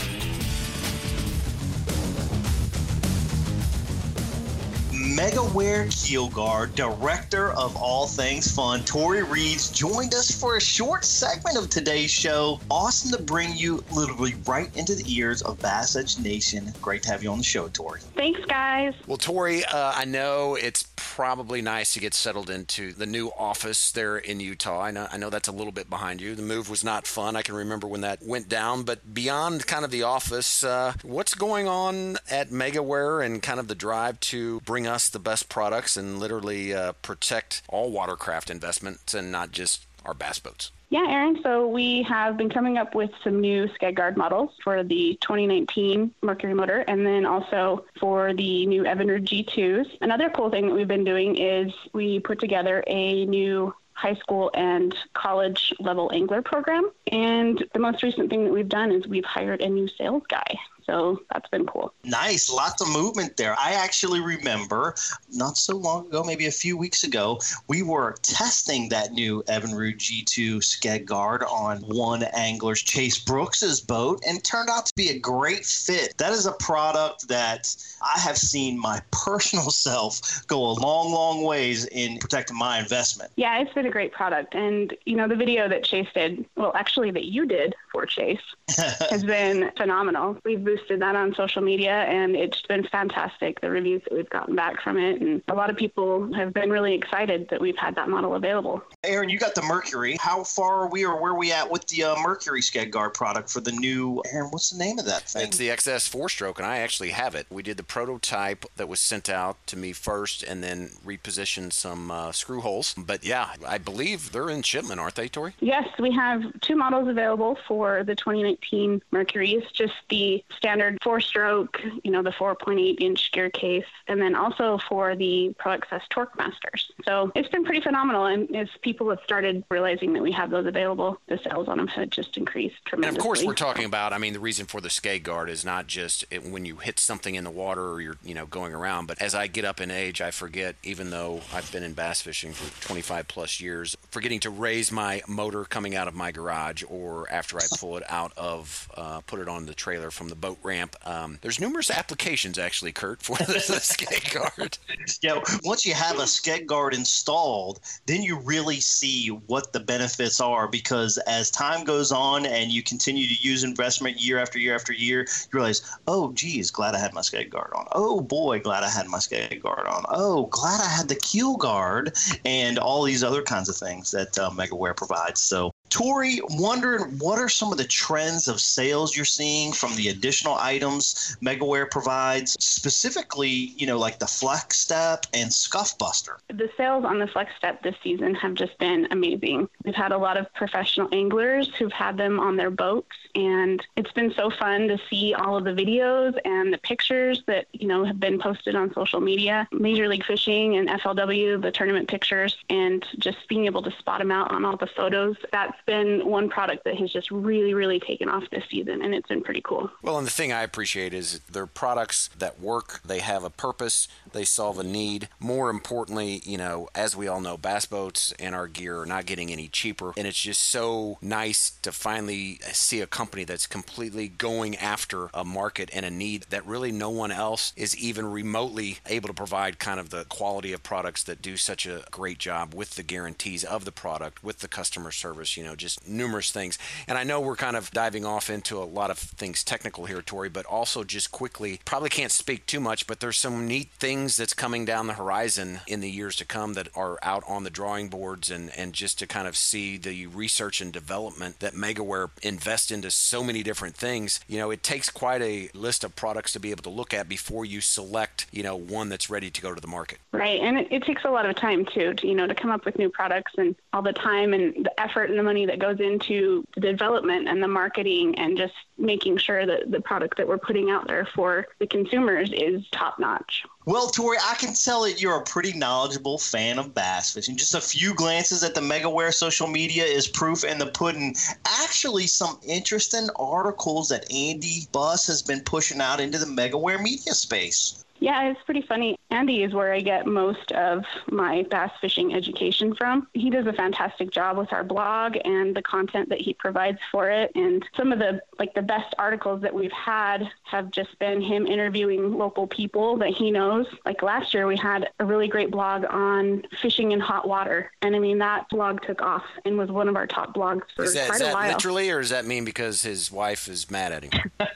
MegaWare 5.18 5.90
Keel 5.90 6.28
Guard, 6.28 6.76
director 6.76 7.50
of 7.54 7.74
all 7.76 8.06
things 8.06 8.54
fun, 8.54 8.84
Tori 8.84 9.24
Reeds, 9.24 9.68
joined 9.68 10.14
us 10.14 10.30
for 10.30 10.56
a 10.56 10.60
short 10.60 11.04
segment 11.04 11.56
of 11.58 11.68
today's 11.68 12.12
show. 12.12 12.60
Awesome 12.70 13.18
to 13.18 13.24
bring 13.24 13.56
you 13.56 13.82
literally 13.90 14.36
right 14.46 14.70
into 14.76 14.94
the 14.94 15.02
ears 15.12 15.42
of 15.42 15.58
Bass 15.58 15.96
Edge 15.96 16.20
Nation. 16.20 16.72
Great 16.80 17.02
to 17.02 17.10
have 17.10 17.24
you 17.24 17.32
on 17.32 17.38
the 17.38 17.44
show, 17.44 17.66
Tori. 17.66 17.98
Thanks, 18.14 18.44
guys. 18.44 18.94
Well, 19.08 19.16
Tori, 19.16 19.64
uh, 19.64 19.92
I 19.96 20.04
know 20.04 20.54
it's 20.54 20.84
probably 20.94 21.62
nice 21.62 21.94
to 21.94 21.98
get 21.98 22.14
settled 22.14 22.48
into 22.48 22.92
the 22.92 23.04
new 23.04 23.32
office 23.36 23.90
there 23.90 24.18
in 24.18 24.38
Utah. 24.38 24.80
I 24.80 24.92
know, 24.92 25.08
I 25.10 25.16
know 25.16 25.30
that's 25.30 25.48
a 25.48 25.52
little 25.52 25.72
bit 25.72 25.90
behind 25.90 26.20
you. 26.20 26.36
The 26.36 26.42
move 26.42 26.70
was 26.70 26.84
not 26.84 27.08
fun. 27.08 27.34
I 27.34 27.42
can 27.42 27.56
remember 27.56 27.88
when 27.88 28.02
that 28.02 28.22
went 28.22 28.48
down. 28.48 28.84
But 28.84 29.14
beyond 29.14 29.66
kind 29.66 29.84
of 29.84 29.90
the 29.90 30.04
office, 30.04 30.62
uh, 30.62 30.92
what's 31.02 31.34
going 31.34 31.66
on 31.66 32.18
at 32.30 32.50
MegaWare 32.50 33.26
and 33.26 33.42
kind 33.42 33.58
of 33.58 33.66
the 33.66 33.74
drive 33.74 34.20
to 34.20 34.60
bring 34.60 34.86
us 34.86 35.07
the 35.10 35.18
best 35.18 35.48
products 35.48 35.96
and 35.96 36.18
literally 36.18 36.74
uh, 36.74 36.92
protect 37.02 37.62
all 37.68 37.90
watercraft 37.90 38.50
investments 38.50 39.14
and 39.14 39.30
not 39.30 39.52
just 39.52 39.86
our 40.04 40.14
bass 40.14 40.38
boats? 40.38 40.70
Yeah, 40.90 41.04
Aaron. 41.06 41.38
So 41.42 41.68
we 41.68 42.02
have 42.04 42.38
been 42.38 42.48
coming 42.48 42.78
up 42.78 42.94
with 42.94 43.10
some 43.22 43.40
new 43.40 43.66
Skeg 43.68 43.94
Guard 43.94 44.16
models 44.16 44.52
for 44.64 44.82
the 44.82 45.18
2019 45.20 46.14
Mercury 46.22 46.54
motor 46.54 46.78
and 46.88 47.06
then 47.06 47.26
also 47.26 47.84
for 48.00 48.32
the 48.32 48.64
new 48.64 48.84
Evinrude 48.84 49.26
G2s. 49.26 49.98
Another 50.00 50.30
cool 50.30 50.48
thing 50.50 50.66
that 50.68 50.74
we've 50.74 50.88
been 50.88 51.04
doing 51.04 51.36
is 51.36 51.72
we 51.92 52.20
put 52.20 52.38
together 52.38 52.82
a 52.86 53.26
new 53.26 53.74
high 53.92 54.14
school 54.14 54.50
and 54.54 54.94
college 55.12 55.74
level 55.78 56.10
angler 56.14 56.40
program. 56.40 56.90
And 57.12 57.62
the 57.74 57.80
most 57.80 58.02
recent 58.02 58.30
thing 58.30 58.44
that 58.44 58.52
we've 58.52 58.68
done 58.68 58.90
is 58.90 59.06
we've 59.06 59.24
hired 59.24 59.60
a 59.60 59.68
new 59.68 59.88
sales 59.88 60.22
guy. 60.28 60.56
So 60.88 61.20
that's 61.30 61.48
been 61.50 61.66
cool. 61.66 61.92
Nice. 62.04 62.50
Lots 62.50 62.80
of 62.80 62.88
movement 62.88 63.36
there. 63.36 63.54
I 63.58 63.72
actually 63.72 64.20
remember 64.20 64.94
not 65.30 65.58
so 65.58 65.76
long 65.76 66.06
ago, 66.06 66.24
maybe 66.24 66.46
a 66.46 66.50
few 66.50 66.78
weeks 66.78 67.04
ago, 67.04 67.38
we 67.68 67.82
were 67.82 68.14
testing 68.22 68.88
that 68.88 69.12
new 69.12 69.42
Evinrude 69.48 69.98
G2 69.98 70.56
Skeg 70.60 71.04
Guard 71.04 71.42
on 71.42 71.78
one 71.82 72.22
angler's 72.22 72.80
Chase 72.82 73.18
Brooks's 73.18 73.82
boat 73.82 74.22
and 74.26 74.42
turned 74.42 74.70
out 74.70 74.86
to 74.86 74.92
be 74.96 75.10
a 75.10 75.18
great 75.18 75.66
fit. 75.66 76.16
That 76.16 76.32
is 76.32 76.46
a 76.46 76.52
product 76.52 77.28
that 77.28 77.76
I 78.00 78.18
have 78.20 78.38
seen 78.38 78.78
my 78.78 79.02
personal 79.10 79.70
self 79.70 80.46
go 80.46 80.58
a 80.58 80.72
long, 80.72 81.12
long 81.12 81.42
ways 81.42 81.84
in 81.86 82.16
protecting 82.18 82.56
my 82.56 82.78
investment. 82.78 83.30
Yeah, 83.36 83.60
it's 83.60 83.74
been 83.74 83.86
a 83.86 83.90
great 83.90 84.12
product. 84.12 84.54
And, 84.54 84.96
you 85.04 85.16
know, 85.16 85.28
the 85.28 85.36
video 85.36 85.68
that 85.68 85.84
Chase 85.84 86.08
did, 86.14 86.46
well, 86.56 86.72
actually, 86.74 87.10
that 87.10 87.26
you 87.26 87.44
did 87.44 87.74
for 87.92 88.06
Chase 88.06 88.40
has 89.10 89.22
been 89.22 89.70
phenomenal. 89.76 90.38
We've 90.44 90.64
boosted 90.64 90.77
that 90.88 91.16
on 91.16 91.34
social 91.34 91.62
media 91.62 92.04
and 92.04 92.36
it's 92.36 92.62
been 92.62 92.84
fantastic, 92.84 93.60
the 93.60 93.70
reviews 93.70 94.02
that 94.04 94.14
we've 94.14 94.30
gotten 94.30 94.54
back 94.54 94.82
from 94.82 94.98
it. 94.98 95.20
And 95.20 95.42
a 95.48 95.54
lot 95.54 95.70
of 95.70 95.76
people 95.76 96.32
have 96.34 96.52
been 96.52 96.70
really 96.70 96.94
excited 96.94 97.48
that 97.50 97.60
we've 97.60 97.76
had 97.76 97.94
that 97.96 98.08
model 98.08 98.34
available. 98.34 98.82
Aaron, 99.04 99.28
you 99.28 99.38
got 99.38 99.54
the 99.54 99.62
Mercury. 99.62 100.16
How 100.20 100.44
far 100.44 100.84
are 100.84 100.88
we 100.88 101.04
or 101.04 101.20
where 101.20 101.32
are 101.32 101.38
we 101.38 101.52
at 101.52 101.70
with 101.70 101.86
the 101.86 102.04
uh, 102.04 102.16
Mercury 102.22 102.60
Skeg 102.60 102.90
Guard 102.90 103.14
product 103.14 103.50
for 103.50 103.60
the 103.60 103.72
new, 103.72 104.22
Aaron, 104.32 104.50
what's 104.50 104.70
the 104.70 104.78
name 104.78 104.98
of 104.98 105.06
that 105.06 105.22
thing? 105.22 105.46
It's 105.46 105.56
the 105.56 105.68
XS 105.68 106.08
four 106.08 106.28
stroke, 106.28 106.58
and 106.58 106.66
I 106.66 106.78
actually 106.78 107.10
have 107.10 107.34
it. 107.34 107.46
We 107.50 107.62
did 107.62 107.76
the 107.76 107.82
prototype 107.82 108.64
that 108.76 108.88
was 108.88 109.00
sent 109.00 109.28
out 109.28 109.56
to 109.66 109.76
me 109.76 109.92
first 109.92 110.42
and 110.42 110.62
then 110.62 110.90
repositioned 111.04 111.72
some 111.72 112.10
uh, 112.10 112.32
screw 112.32 112.60
holes. 112.60 112.94
But 112.96 113.24
yeah, 113.24 113.50
I 113.66 113.78
believe 113.78 114.32
they're 114.32 114.50
in 114.50 114.62
shipment, 114.62 115.00
aren't 115.00 115.14
they, 115.14 115.28
Tori? 115.28 115.54
Yes, 115.60 115.88
we 115.98 116.12
have 116.12 116.42
two 116.60 116.76
models 116.76 117.08
available 117.08 117.58
for 117.66 118.04
the 118.04 118.14
2019 118.14 119.02
Mercury. 119.10 119.52
It's 119.52 119.70
just 119.72 119.94
the 120.08 120.44
standard 120.56 120.67
four 121.02 121.20
stroke, 121.20 121.80
you 122.04 122.10
know, 122.10 122.22
the 122.22 122.30
4.8 122.30 123.00
inch 123.00 123.32
gear 123.32 123.50
case, 123.50 123.84
and 124.06 124.20
then 124.20 124.34
also 124.34 124.78
for 124.88 125.16
the 125.16 125.54
Pro 125.58 125.78
XS 125.78 126.02
Torque 126.10 126.36
Masters. 126.36 126.90
So 127.04 127.32
it's 127.34 127.48
been 127.48 127.64
pretty 127.64 127.80
phenomenal. 127.80 128.26
And 128.26 128.54
as 128.54 128.68
people 128.82 129.10
have 129.10 129.20
started 129.24 129.64
realizing 129.70 130.12
that 130.14 130.22
we 130.22 130.32
have 130.32 130.50
those 130.50 130.66
available, 130.66 131.18
the 131.28 131.38
sales 131.38 131.68
on 131.68 131.78
them 131.78 131.88
have 131.88 132.10
just 132.10 132.36
increased 132.36 132.76
tremendously. 132.84 133.08
And 133.08 133.16
of 133.18 133.22
course, 133.22 133.44
we're 133.44 133.54
talking 133.54 133.84
about, 133.84 134.12
I 134.12 134.18
mean, 134.18 134.32
the 134.32 134.40
reason 134.40 134.66
for 134.66 134.80
the 134.80 134.88
skeg 134.88 135.22
guard 135.22 135.50
is 135.50 135.64
not 135.64 135.86
just 135.86 136.24
it, 136.30 136.44
when 136.44 136.64
you 136.64 136.76
hit 136.76 136.98
something 136.98 137.34
in 137.34 137.44
the 137.44 137.50
water 137.50 137.88
or 137.88 138.00
you're, 138.00 138.18
you 138.22 138.34
know, 138.34 138.46
going 138.46 138.74
around, 138.74 139.06
but 139.06 139.20
as 139.20 139.34
I 139.34 139.46
get 139.46 139.64
up 139.64 139.80
in 139.80 139.90
age, 139.90 140.20
I 140.20 140.30
forget, 140.30 140.76
even 140.82 141.10
though 141.10 141.40
I've 141.52 141.70
been 141.72 141.82
in 141.82 141.94
bass 141.94 142.22
fishing 142.22 142.52
for 142.52 142.86
25 142.86 143.28
plus 143.28 143.60
years, 143.60 143.96
forgetting 144.10 144.40
to 144.40 144.50
raise 144.50 144.92
my 144.92 145.22
motor 145.26 145.64
coming 145.64 145.94
out 145.94 146.08
of 146.08 146.14
my 146.14 146.32
garage 146.32 146.82
or 146.88 147.30
after 147.30 147.58
I 147.58 147.64
pull 147.78 147.96
it 147.96 148.04
out 148.08 148.32
of, 148.36 148.88
uh, 148.96 149.20
put 149.20 149.40
it 149.40 149.48
on 149.48 149.66
the 149.66 149.74
trailer 149.74 150.10
from 150.10 150.28
the 150.28 150.36
boat 150.36 150.57
ramp. 150.62 150.96
Um, 151.04 151.38
there's 151.42 151.60
numerous 151.60 151.90
applications 151.90 152.58
actually, 152.58 152.92
Kurt, 152.92 153.22
for 153.22 153.36
the, 153.36 153.44
the 153.52 153.80
skeg 153.80 154.32
guard. 154.34 154.78
Yeah, 155.22 155.40
once 155.64 155.84
you 155.84 155.94
have 155.94 156.18
a 156.18 156.24
skeg 156.24 156.66
guard 156.66 156.94
installed, 156.94 157.80
then 158.06 158.22
you 158.22 158.38
really 158.38 158.80
see 158.80 159.28
what 159.28 159.72
the 159.72 159.80
benefits 159.80 160.40
are 160.40 160.68
because 160.68 161.18
as 161.26 161.50
time 161.50 161.84
goes 161.84 162.12
on 162.12 162.46
and 162.46 162.70
you 162.70 162.82
continue 162.82 163.26
to 163.26 163.34
use 163.34 163.64
investment 163.64 164.20
year 164.20 164.38
after 164.38 164.58
year 164.58 164.74
after 164.74 164.92
year, 164.92 165.20
you 165.20 165.48
realize, 165.52 165.82
oh, 166.06 166.32
geez, 166.32 166.70
glad 166.70 166.94
I 166.94 166.98
had 166.98 167.14
my 167.14 167.20
skeg 167.20 167.50
guard 167.50 167.72
on. 167.74 167.86
Oh, 167.92 168.20
boy, 168.20 168.60
glad 168.60 168.84
I 168.84 168.90
had 168.90 169.06
my 169.08 169.18
skeg 169.18 169.60
guard 169.62 169.86
on. 169.86 170.04
Oh, 170.08 170.46
glad 170.46 170.80
I 170.80 170.88
had 170.88 171.08
the 171.08 171.16
keel 171.16 171.56
guard 171.56 172.16
and 172.44 172.78
all 172.78 173.02
these 173.02 173.24
other 173.24 173.42
kinds 173.42 173.68
of 173.68 173.76
things 173.76 174.10
that 174.10 174.38
uh, 174.38 174.50
MegaWare 174.50 174.96
provides. 174.96 175.42
So 175.42 175.72
Tori, 175.90 176.40
wondering 176.50 177.18
what 177.18 177.38
are 177.38 177.48
some 177.48 177.72
of 177.72 177.78
the 177.78 177.84
trends 177.84 178.48
of 178.48 178.60
sales 178.60 179.16
you're 179.16 179.24
seeing 179.24 179.72
from 179.72 179.94
the 179.96 180.08
additional 180.08 180.54
items 180.54 181.36
MegaWare 181.42 181.90
provides, 181.90 182.56
specifically, 182.60 183.48
you 183.48 183.86
know, 183.86 183.98
like 183.98 184.18
the 184.18 184.26
Flex 184.26 184.78
Step 184.78 185.26
and 185.32 185.52
Scuff 185.52 185.96
Buster? 185.98 186.38
The 186.48 186.70
sales 186.76 187.04
on 187.04 187.18
the 187.18 187.26
Flex 187.26 187.50
Step 187.56 187.82
this 187.82 187.94
season 188.02 188.34
have 188.34 188.54
just 188.54 188.76
been 188.78 189.08
amazing. 189.10 189.68
We've 189.84 189.94
had 189.94 190.12
a 190.12 190.18
lot 190.18 190.36
of 190.36 190.52
professional 190.54 191.08
anglers 191.12 191.74
who've 191.76 191.92
had 191.92 192.16
them 192.16 192.38
on 192.40 192.56
their 192.56 192.70
boats, 192.70 193.16
and 193.34 193.84
it's 193.96 194.12
been 194.12 194.32
so 194.34 194.50
fun 194.50 194.88
to 194.88 194.98
see 195.08 195.34
all 195.34 195.56
of 195.56 195.64
the 195.64 195.70
videos 195.70 196.38
and 196.44 196.72
the 196.72 196.78
pictures 196.78 197.42
that, 197.46 197.66
you 197.72 197.86
know, 197.86 198.04
have 198.04 198.20
been 198.20 198.38
posted 198.38 198.74
on 198.74 198.92
social 198.92 199.20
media, 199.20 199.68
Major 199.72 200.08
League 200.08 200.24
Fishing 200.24 200.76
and 200.76 200.88
FLW, 200.88 201.60
the 201.62 201.70
tournament 201.70 202.08
pictures, 202.08 202.56
and 202.68 203.06
just 203.18 203.48
being 203.48 203.66
able 203.66 203.82
to 203.82 203.90
spot 203.92 204.18
them 204.18 204.30
out 204.30 204.50
on 204.50 204.64
all 204.64 204.76
the 204.76 204.86
photos. 204.86 205.36
That's 205.52 205.77
been 205.86 206.26
one 206.26 206.48
product 206.48 206.84
that 206.84 206.96
has 206.96 207.12
just 207.12 207.30
really, 207.30 207.74
really 207.74 208.00
taken 208.00 208.28
off 208.28 208.44
this 208.50 208.64
season, 208.70 209.02
and 209.02 209.14
it's 209.14 209.28
been 209.28 209.42
pretty 209.42 209.60
cool. 209.62 209.90
Well, 210.02 210.18
and 210.18 210.26
the 210.26 210.32
thing 210.32 210.52
I 210.52 210.62
appreciate 210.62 211.14
is 211.14 211.40
they're 211.50 211.66
products 211.66 212.30
that 212.38 212.60
work, 212.60 213.00
they 213.04 213.20
have 213.20 213.44
a 213.44 213.50
purpose, 213.50 214.08
they 214.32 214.44
solve 214.44 214.78
a 214.78 214.84
need. 214.84 215.28
More 215.40 215.70
importantly, 215.70 216.42
you 216.44 216.58
know, 216.58 216.88
as 216.94 217.16
we 217.16 217.28
all 217.28 217.40
know, 217.40 217.56
bass 217.56 217.86
boats 217.86 218.32
and 218.38 218.54
our 218.54 218.66
gear 218.66 219.00
are 219.00 219.06
not 219.06 219.26
getting 219.26 219.50
any 219.50 219.68
cheaper. 219.68 220.12
And 220.16 220.26
it's 220.26 220.40
just 220.40 220.62
so 220.62 221.18
nice 221.20 221.70
to 221.82 221.92
finally 221.92 222.60
see 222.72 223.00
a 223.00 223.06
company 223.06 223.44
that's 223.44 223.66
completely 223.66 224.28
going 224.28 224.76
after 224.76 225.28
a 225.34 225.44
market 225.44 225.90
and 225.92 226.04
a 226.04 226.10
need 226.10 226.46
that 226.50 226.66
really 226.66 226.92
no 226.92 227.10
one 227.10 227.30
else 227.30 227.72
is 227.76 227.96
even 227.96 228.30
remotely 228.30 228.98
able 229.06 229.28
to 229.28 229.34
provide 229.34 229.78
kind 229.78 230.00
of 230.00 230.10
the 230.10 230.24
quality 230.24 230.72
of 230.72 230.82
products 230.82 231.22
that 231.24 231.42
do 231.42 231.56
such 231.56 231.86
a 231.86 232.04
great 232.10 232.38
job 232.38 232.74
with 232.74 232.90
the 232.96 233.02
guarantees 233.02 233.64
of 233.64 233.84
the 233.84 233.92
product, 233.92 234.42
with 234.42 234.58
the 234.58 234.68
customer 234.68 235.10
service, 235.10 235.56
you 235.56 235.64
know, 235.64 235.67
just 235.74 236.06
numerous 236.08 236.50
things. 236.50 236.78
And 237.06 237.18
I 237.18 237.24
know 237.24 237.40
we're 237.40 237.56
kind 237.56 237.76
of 237.76 237.90
diving 237.90 238.24
off 238.24 238.50
into 238.50 238.78
a 238.78 238.84
lot 238.84 239.10
of 239.10 239.18
things 239.18 239.64
technical 239.64 240.06
here, 240.06 240.22
Tori, 240.22 240.48
but 240.48 240.66
also 240.66 241.04
just 241.04 241.32
quickly, 241.32 241.80
probably 241.84 242.10
can't 242.10 242.32
speak 242.32 242.66
too 242.66 242.80
much, 242.80 243.06
but 243.06 243.20
there's 243.20 243.38
some 243.38 243.66
neat 243.66 243.88
things 243.98 244.36
that's 244.36 244.54
coming 244.54 244.84
down 244.84 245.06
the 245.06 245.14
horizon 245.14 245.80
in 245.86 246.00
the 246.00 246.10
years 246.10 246.36
to 246.36 246.44
come 246.44 246.74
that 246.74 246.88
are 246.94 247.18
out 247.22 247.42
on 247.48 247.64
the 247.64 247.70
drawing 247.70 248.08
boards 248.08 248.50
and, 248.50 248.70
and 248.76 248.92
just 248.92 249.18
to 249.18 249.26
kind 249.26 249.48
of 249.48 249.56
see 249.56 249.96
the 249.96 250.26
research 250.26 250.80
and 250.80 250.92
development 250.92 251.60
that 251.60 251.74
MegaWare 251.74 252.30
invests 252.42 252.90
into 252.90 253.10
so 253.10 253.42
many 253.42 253.62
different 253.62 253.94
things. 253.94 254.40
You 254.48 254.58
know, 254.58 254.70
it 254.70 254.82
takes 254.82 255.10
quite 255.10 255.42
a 255.42 255.68
list 255.74 256.04
of 256.04 256.16
products 256.16 256.52
to 256.52 256.60
be 256.60 256.70
able 256.70 256.82
to 256.84 256.90
look 256.90 257.12
at 257.12 257.28
before 257.28 257.64
you 257.64 257.80
select, 257.80 258.46
you 258.50 258.62
know, 258.62 258.76
one 258.76 259.08
that's 259.08 259.30
ready 259.30 259.50
to 259.50 259.60
go 259.60 259.74
to 259.74 259.80
the 259.80 259.86
market. 259.86 260.18
Right. 260.32 260.60
And 260.60 260.78
it, 260.78 260.88
it 260.90 261.02
takes 261.04 261.24
a 261.24 261.30
lot 261.30 261.46
of 261.46 261.56
time 261.56 261.84
too, 261.86 262.14
to, 262.14 262.26
you 262.26 262.34
know, 262.34 262.46
to 262.46 262.54
come 262.54 262.70
up 262.70 262.84
with 262.84 262.98
new 262.98 263.10
products 263.10 263.52
and 263.56 263.74
all 263.92 264.02
the 264.02 264.12
time 264.12 264.52
and 264.54 264.84
the 264.84 265.00
effort 265.00 265.30
and 265.30 265.38
the 265.38 265.42
money 265.42 265.57
that 265.66 265.78
goes 265.78 266.00
into 266.00 266.64
the 266.74 266.80
development 266.80 267.48
and 267.48 267.62
the 267.62 267.68
marketing 267.68 268.38
and 268.38 268.56
just 268.56 268.74
making 268.98 269.36
sure 269.38 269.64
that 269.64 269.90
the 269.90 270.00
product 270.00 270.36
that 270.36 270.46
we're 270.46 270.58
putting 270.58 270.90
out 270.90 271.06
there 271.06 271.26
for 271.34 271.66
the 271.78 271.86
consumers 271.86 272.50
is 272.52 272.86
top 272.90 273.18
notch. 273.18 273.64
Well, 273.86 274.08
Tori, 274.08 274.36
I 274.44 274.54
can 274.56 274.74
tell 274.74 275.04
that 275.04 275.22
you're 275.22 275.38
a 275.38 275.44
pretty 275.44 275.72
knowledgeable 275.72 276.36
fan 276.38 276.78
of 276.78 276.94
bass 276.94 277.32
fishing. 277.32 277.56
Just 277.56 277.74
a 277.74 277.80
few 277.80 278.14
glances 278.14 278.62
at 278.62 278.74
the 278.74 278.80
MegaWare 278.80 279.32
social 279.32 279.66
media 279.66 280.04
is 280.04 280.28
proof 280.28 280.64
in 280.64 280.78
the 280.78 280.86
pudding. 280.86 281.34
Actually, 281.64 282.26
some 282.26 282.58
interesting 282.66 283.28
articles 283.36 284.08
that 284.10 284.30
Andy 284.32 284.82
Buss 284.92 285.26
has 285.26 285.42
been 285.42 285.60
pushing 285.60 286.00
out 286.00 286.20
into 286.20 286.38
the 286.38 286.46
MegaWare 286.46 287.00
media 287.00 287.32
space. 287.32 288.04
Yeah, 288.20 288.50
it's 288.50 288.62
pretty 288.64 288.82
funny. 288.82 289.18
Andy 289.30 289.62
is 289.62 289.72
where 289.72 289.92
I 289.92 290.00
get 290.00 290.26
most 290.26 290.72
of 290.72 291.04
my 291.30 291.64
bass 291.70 291.90
fishing 292.00 292.34
education 292.34 292.94
from. 292.94 293.28
He 293.34 293.50
does 293.50 293.66
a 293.66 293.72
fantastic 293.72 294.30
job 294.30 294.58
with 294.58 294.72
our 294.72 294.84
blog 294.84 295.36
and 295.44 295.74
the 295.74 295.82
content 295.82 296.28
that 296.30 296.40
he 296.40 296.54
provides 296.54 296.98
for 297.12 297.30
it. 297.30 297.52
And 297.54 297.84
some 297.96 298.12
of 298.12 298.18
the 298.18 298.40
like 298.58 298.74
the 298.74 298.82
best 298.82 299.14
articles 299.18 299.62
that 299.62 299.72
we've 299.74 299.92
had 299.92 300.48
have 300.64 300.90
just 300.90 301.18
been 301.18 301.40
him 301.40 301.66
interviewing 301.66 302.36
local 302.36 302.66
people 302.66 303.16
that 303.18 303.30
he 303.30 303.50
knows. 303.50 303.86
Like 304.04 304.22
last 304.22 304.54
year 304.54 304.66
we 304.66 304.76
had 304.76 305.08
a 305.20 305.24
really 305.24 305.48
great 305.48 305.70
blog 305.70 306.04
on 306.08 306.62
fishing 306.80 307.12
in 307.12 307.20
hot 307.20 307.46
water. 307.46 307.90
And 308.02 308.16
I 308.16 308.18
mean 308.18 308.38
that 308.38 308.68
blog 308.68 309.02
took 309.02 309.22
off 309.22 309.44
and 309.64 309.78
was 309.78 309.90
one 309.90 310.08
of 310.08 310.16
our 310.16 310.26
top 310.26 310.54
blogs 310.54 310.82
for 310.96 311.04
is 311.04 311.14
that, 311.14 311.26
quite 311.28 311.36
is 311.36 311.40
that 311.42 311.50
a 311.50 311.54
while. 311.54 311.72
literally 311.72 312.10
or 312.10 312.20
does 312.20 312.30
that 312.30 312.46
mean 312.46 312.64
because 312.64 313.02
his 313.02 313.30
wife 313.30 313.68
is 313.68 313.90
mad 313.90 314.12
at 314.12 314.24
him? 314.24 314.50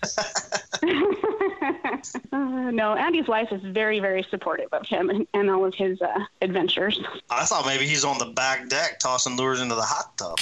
uh, 2.32 2.70
no, 2.70 2.94
Andy's 2.96 3.28
wife 3.32 3.50
is 3.50 3.62
very, 3.62 3.98
very 3.98 4.22
supportive 4.24 4.68
of 4.72 4.86
him 4.86 5.08
and, 5.08 5.26
and 5.32 5.48
all 5.48 5.64
of 5.64 5.74
his 5.74 6.02
uh, 6.02 6.18
adventures. 6.42 7.00
I 7.30 7.46
thought 7.46 7.64
maybe 7.64 7.86
he's 7.86 8.04
on 8.04 8.18
the 8.18 8.26
back 8.26 8.68
deck 8.68 8.98
tossing 8.98 9.38
lures 9.38 9.62
into 9.62 9.74
the 9.74 9.80
hot 9.80 10.18
tub. 10.18 10.38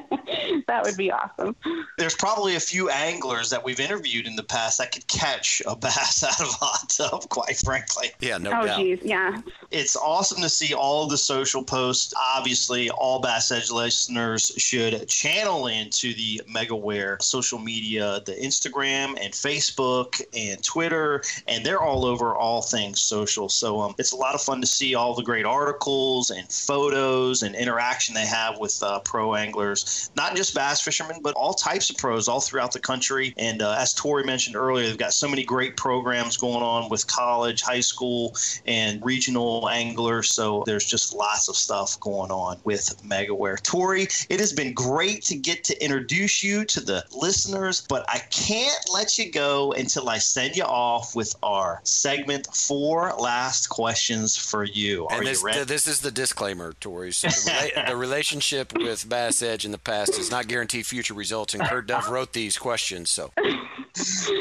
that 0.67 0.83
would 0.83 0.97
be 0.97 1.11
awesome. 1.11 1.55
There's 1.97 2.15
probably 2.15 2.55
a 2.55 2.59
few 2.59 2.89
anglers 2.89 3.49
that 3.49 3.63
we've 3.63 3.79
interviewed 3.79 4.27
in 4.27 4.35
the 4.35 4.43
past 4.43 4.77
that 4.77 4.91
could 4.91 5.07
catch 5.07 5.61
a 5.65 5.75
bass 5.75 6.23
out 6.27 6.41
of 6.41 6.47
a 6.47 6.65
hot 6.65 6.89
tub, 6.89 7.29
quite 7.29 7.57
frankly. 7.57 8.11
Yeah, 8.19 8.37
no 8.37 8.51
oh, 8.51 8.65
doubt. 8.65 8.79
geez, 8.79 8.99
yeah. 9.03 9.41
It's 9.71 9.95
awesome 9.95 10.41
to 10.41 10.49
see 10.49 10.73
all 10.73 11.03
of 11.03 11.09
the 11.09 11.17
social 11.17 11.63
posts. 11.63 12.13
Obviously, 12.35 12.89
all 12.89 13.19
Bass 13.19 13.51
Edge 13.51 13.71
listeners 13.71 14.51
should 14.57 15.07
channel 15.07 15.67
into 15.67 16.13
the 16.13 16.41
MegaWare 16.47 17.21
social 17.21 17.59
media, 17.59 18.21
the 18.25 18.33
Instagram 18.33 19.17
and 19.21 19.33
Facebook 19.33 20.21
and 20.35 20.63
Twitter, 20.63 21.21
and 21.47 21.65
they're 21.65 21.81
all 21.81 22.05
over 22.05 22.35
all 22.35 22.61
things 22.61 23.01
social. 23.01 23.49
So 23.49 23.79
um, 23.79 23.95
it's 23.97 24.11
a 24.11 24.17
lot 24.17 24.35
of 24.35 24.41
fun 24.41 24.61
to 24.61 24.67
see 24.67 24.95
all 24.95 25.15
the 25.15 25.23
great 25.23 25.45
articles 25.45 26.31
and 26.31 26.49
photos 26.51 27.43
and 27.43 27.55
interaction 27.55 28.15
they 28.15 28.25
have 28.25 28.59
with 28.59 28.81
uh, 28.83 28.99
pro 28.99 29.35
anglers, 29.35 30.09
not 30.15 30.35
just 30.35 30.50
bass 30.51 30.81
fishermen, 30.81 31.19
but 31.21 31.33
all 31.35 31.53
types 31.53 31.89
of 31.89 31.97
pros 31.97 32.27
all 32.27 32.41
throughout 32.41 32.71
the 32.71 32.79
country. 32.79 33.33
And 33.37 33.61
uh, 33.61 33.75
as 33.77 33.93
Tori 33.93 34.23
mentioned 34.23 34.55
earlier, 34.55 34.87
they've 34.87 34.97
got 34.97 35.13
so 35.13 35.27
many 35.27 35.43
great 35.43 35.77
programs 35.77 36.37
going 36.37 36.63
on 36.63 36.89
with 36.89 37.07
college, 37.07 37.61
high 37.61 37.79
school, 37.79 38.35
and 38.65 39.03
regional 39.03 39.69
anglers. 39.69 40.33
So 40.33 40.63
there's 40.65 40.85
just 40.85 41.13
lots 41.13 41.47
of 41.47 41.55
stuff 41.55 41.99
going 41.99 42.31
on 42.31 42.59
with 42.63 43.01
MegaWare. 43.03 43.61
Tori, 43.61 44.07
it 44.29 44.39
has 44.39 44.53
been 44.53 44.73
great 44.73 45.23
to 45.23 45.35
get 45.35 45.63
to 45.65 45.83
introduce 45.83 46.43
you 46.43 46.65
to 46.65 46.79
the 46.79 47.03
listeners, 47.15 47.81
but 47.87 48.05
I 48.09 48.19
can't 48.29 48.89
let 48.93 49.17
you 49.17 49.31
go 49.31 49.71
until 49.73 50.09
I 50.09 50.17
send 50.17 50.55
you 50.55 50.63
off 50.63 51.15
with 51.15 51.35
our 51.43 51.79
segment 51.83 52.47
four 52.55 53.13
last 53.17 53.69
questions 53.69 54.35
for 54.35 54.63
you. 54.63 55.07
Are 55.07 55.17
and 55.17 55.27
this, 55.27 55.41
you 55.41 55.45
ready? 55.45 55.63
this 55.63 55.87
is 55.87 56.01
the 56.01 56.11
disclaimer, 56.11 56.73
Tori. 56.79 57.11
So 57.11 57.27
the, 57.27 57.51
rela- 57.51 57.87
the 57.87 57.95
relationship 57.95 58.73
with 58.77 59.07
Bass 59.07 59.41
Edge 59.41 59.65
in 59.65 59.71
the 59.71 59.77
past 59.77 60.17
is 60.17 60.31
not 60.31 60.40
guarantee 60.47 60.83
future 60.83 61.13
results, 61.13 61.53
and 61.53 61.63
Kurt 61.63 61.87
Dove 61.87 62.09
wrote 62.09 62.33
these 62.33 62.57
questions. 62.57 63.09
So 63.09 63.31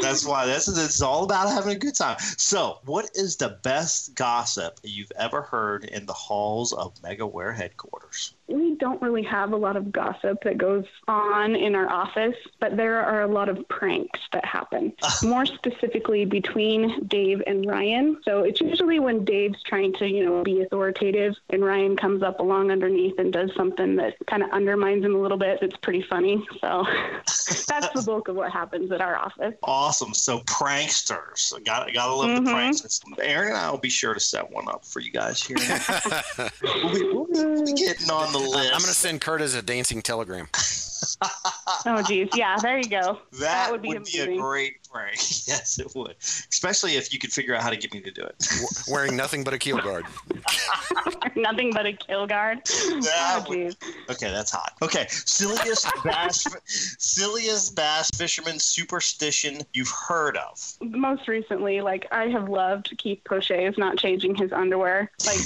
That's 0.01 0.25
why 0.25 0.47
this 0.47 0.69
is 0.69 0.79
it's 0.79 1.03
all 1.03 1.25
about 1.25 1.49
having 1.49 1.75
a 1.75 1.79
good 1.79 1.95
time. 1.95 2.19
So, 2.37 2.79
what 2.85 3.11
is 3.15 3.37
the 3.37 3.59
best 3.63 4.15
gossip 4.15 4.79
you've 4.83 5.13
ever 5.17 5.43
heard 5.43 5.85
in 5.85 6.07
the 6.07 6.13
halls 6.13 6.73
of 6.73 7.01
Mega 7.03 7.25
MegaWare 7.25 7.55
headquarters? 7.55 8.35
We 8.81 8.87
don't 8.87 9.03
really 9.03 9.23
have 9.25 9.53
a 9.53 9.57
lot 9.59 9.77
of 9.77 9.93
gossip 9.93 10.43
that 10.45 10.57
goes 10.57 10.87
on 11.07 11.55
in 11.55 11.75
our 11.75 11.87
office, 11.91 12.35
but 12.61 12.79
there 12.79 13.05
are 13.05 13.21
a 13.23 13.27
lot 13.27 13.51
of 13.51 13.69
pranks 13.69 14.19
that 14.33 14.43
happen, 14.43 14.95
more 15.23 15.45
specifically 15.45 16.25
between 16.25 17.05
Dave 17.07 17.43
and 17.47 17.67
Ryan. 17.67 18.19
So 18.25 18.43
it's 18.43 18.59
usually 18.63 18.99
when 18.99 19.23
Dave's 19.27 19.63
trying 19.65 19.93
to, 19.95 20.09
you 20.09 20.25
know, 20.25 20.43
be 20.43 20.63
authoritative 20.63 21.35
and 21.51 21.63
Ryan 21.63 21.95
comes 21.95 22.23
up 22.23 22.41
along 22.41 22.71
underneath 22.71 23.19
and 23.19 23.31
does 23.31 23.51
something 23.55 23.97
that 23.97 24.15
kind 24.27 24.43
of 24.43 24.49
undermines 24.51 25.05
him 25.05 25.15
a 25.15 25.19
little 25.21 25.37
bit. 25.37 25.59
It's 25.61 25.77
pretty 25.77 26.01
funny. 26.09 26.43
So 26.63 26.87
that's 27.69 27.91
the 27.93 28.03
bulk 28.07 28.29
of 28.29 28.37
what 28.37 28.51
happens 28.51 28.91
at 28.93 29.03
our 29.03 29.17
office. 29.19 29.53
Awesome. 29.63 30.15
So 30.15 30.39
pranksters. 30.41 31.53
Got 31.67 31.93
gotta 31.93 32.15
love 32.15 32.43
the 32.45 32.51
Mhm. 32.51 32.55
pranksters. 32.55 33.03
Aaron 33.21 33.49
and 33.49 33.59
I 33.59 33.71
will 33.71 33.77
be 33.79 33.91
sure 33.91 34.15
to 34.15 34.21
set 34.21 34.51
one 34.51 34.69
up 34.69 34.87
for 34.87 35.01
you 35.01 35.11
guys 35.11 35.43
here. 35.43 35.59
we'll, 36.63 36.81
we'll 36.85 36.95
be- 36.95 37.05
we'll 37.45 37.65
be 37.67 37.73
getting 37.75 38.11
on 38.11 38.33
the 38.33 38.39
list. 38.39 38.70
I'm 38.73 38.81
going 38.81 38.89
to 38.89 38.95
send 38.95 39.21
Kurt 39.21 39.41
as 39.41 39.55
a 39.55 39.63
dancing 39.63 40.03
telegram. 40.03 40.49
Oh, 41.87 42.03
geez. 42.07 42.29
Yeah, 42.35 42.57
there 42.63 42.77
you 42.79 42.89
go. 42.89 43.21
that, 43.41 43.71
would 43.71 43.83
be 43.83 43.93
a 43.93 44.37
great 44.37 44.80
prank. 44.91 45.17
Yes, 45.51 45.79
it 45.81 45.93
would. 45.97 46.15
Especially 46.21 46.93
if 46.97 47.13
you 47.13 47.19
could 47.19 47.33
figure 47.33 47.55
out 47.57 47.63
how 47.63 47.71
to 47.71 47.77
get 47.77 47.93
me 47.93 48.01
to 48.03 48.11
do 48.13 48.23
it. 48.23 48.35
Wearing 48.89 49.17
nothing 49.17 49.43
but 49.43 49.53
a 49.53 49.59
keel 49.59 49.79
guard. 49.79 50.05
Nothing 51.37 51.73
but 51.73 51.87
a 51.87 51.93
kill 51.93 52.27
guard. 52.27 52.59
That 52.65 53.45
Oh, 53.47 53.51
would- 53.51 53.77
Okay, 54.11 54.31
that's 54.31 54.51
hot. 54.51 54.75
Okay, 54.83 55.07
silliest 55.09 55.87
bass, 56.05 56.45
silliest 56.99 57.75
bass 57.77 58.11
fisherman 58.15 58.59
superstition 58.59 59.63
you've 59.75 59.91
heard 59.91 60.37
of. 60.37 60.61
most 60.81 61.29
recently, 61.29 61.81
like 61.81 62.07
I 62.13 62.29
have 62.29 62.49
loved 62.49 62.97
Keith 62.99 63.21
Crochet's 63.25 63.79
not 63.79 63.97
changing 63.99 64.35
his 64.35 64.53
underwear. 64.53 65.11
Like 65.27 65.39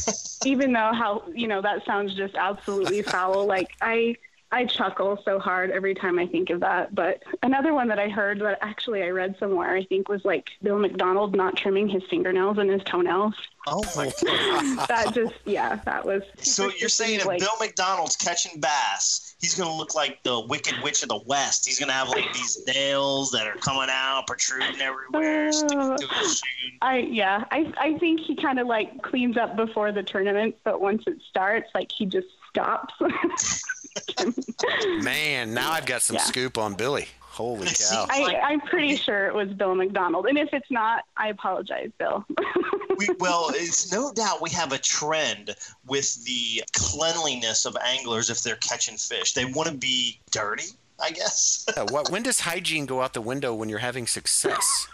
even 0.44 0.72
though 0.72 0.92
how 0.92 1.22
you 1.34 1.46
know 1.48 1.60
that 1.62 1.84
sounds 1.84 2.14
just 2.14 2.34
absolutely 2.34 3.02
foul. 3.02 3.46
Like 3.46 3.70
I 3.80 4.16
I 4.54 4.66
chuckle 4.66 5.20
so 5.24 5.40
hard 5.40 5.72
every 5.72 5.94
time 5.94 6.16
I 6.16 6.26
think 6.28 6.48
of 6.50 6.60
that. 6.60 6.94
But 6.94 7.24
another 7.42 7.74
one 7.74 7.88
that 7.88 7.98
I 7.98 8.08
heard 8.08 8.38
that 8.42 8.58
actually 8.60 9.02
I 9.02 9.08
read 9.08 9.34
somewhere 9.40 9.74
I 9.74 9.82
think 9.82 10.08
was 10.08 10.24
like 10.24 10.48
Bill 10.62 10.78
McDonald 10.78 11.34
not 11.34 11.56
trimming 11.56 11.88
his 11.88 12.04
fingernails 12.08 12.58
and 12.58 12.70
his 12.70 12.82
toenails. 12.84 13.34
Oh 13.66 13.82
my 13.96 14.12
god! 14.22 14.88
That 14.88 15.12
just 15.12 15.34
yeah, 15.44 15.80
that 15.86 16.06
was. 16.06 16.22
So 16.38 16.70
you're 16.78 16.88
saying 16.88 17.18
if 17.18 17.26
like, 17.26 17.40
Bill 17.40 17.56
McDonald's 17.58 18.14
catching 18.14 18.60
bass, 18.60 19.34
he's 19.40 19.56
gonna 19.56 19.76
look 19.76 19.96
like 19.96 20.22
the 20.22 20.38
Wicked 20.46 20.74
Witch 20.84 21.02
of 21.02 21.08
the 21.08 21.20
West. 21.26 21.66
He's 21.66 21.80
gonna 21.80 21.92
have 21.92 22.08
like 22.10 22.32
these 22.32 22.64
nails 22.68 23.32
that 23.32 23.48
are 23.48 23.56
coming 23.56 23.88
out, 23.90 24.28
protruding 24.28 24.80
everywhere, 24.80 25.48
oh. 25.48 25.50
sticking 25.50 25.96
to 25.96 26.14
his 26.14 26.38
shoe. 26.38 26.78
I 26.80 26.98
yeah, 26.98 27.44
I 27.50 27.72
I 27.76 27.98
think 27.98 28.20
he 28.20 28.36
kind 28.36 28.60
of 28.60 28.68
like 28.68 29.02
cleans 29.02 29.36
up 29.36 29.56
before 29.56 29.90
the 29.90 30.04
tournament, 30.04 30.54
but 30.62 30.80
once 30.80 31.02
it 31.08 31.16
starts, 31.28 31.70
like 31.74 31.90
he 31.90 32.06
just 32.06 32.28
stops. 32.50 32.94
Man, 35.02 35.54
now 35.54 35.72
I've 35.72 35.86
got 35.86 36.02
some 36.02 36.16
Yeah. 36.16 36.22
scoop 36.22 36.58
on 36.58 36.74
Billy. 36.74 37.08
Holy 37.20 37.66
cow. 37.66 38.06
I, 38.10 38.36
I'm 38.44 38.60
pretty 38.60 38.94
sure 38.94 39.26
it 39.26 39.34
was 39.34 39.48
Bill 39.48 39.74
McDonald, 39.74 40.26
and 40.26 40.38
if 40.38 40.50
it's 40.52 40.70
not, 40.70 41.02
I 41.16 41.28
apologize, 41.28 41.90
Bill. 41.98 42.24
we, 42.96 43.08
well, 43.18 43.50
it's 43.52 43.90
no 43.90 44.12
doubt 44.12 44.40
we 44.40 44.50
have 44.50 44.72
a 44.72 44.78
trend 44.78 45.56
with 45.84 46.24
the 46.24 46.62
cleanliness 46.72 47.64
of 47.64 47.76
anglers 47.84 48.30
if 48.30 48.42
they're 48.44 48.54
catching 48.56 48.96
fish. 48.96 49.32
They 49.32 49.46
want 49.46 49.68
to 49.68 49.74
be 49.74 50.20
dirty. 50.30 50.68
I 51.00 51.10
guess. 51.10 51.66
yeah, 51.76 51.84
what, 51.90 52.10
when 52.10 52.22
does 52.22 52.40
hygiene 52.40 52.86
go 52.86 53.02
out 53.02 53.14
the 53.14 53.20
window 53.20 53.54
when 53.54 53.68
you're 53.68 53.78
having 53.78 54.06
success? 54.06 54.86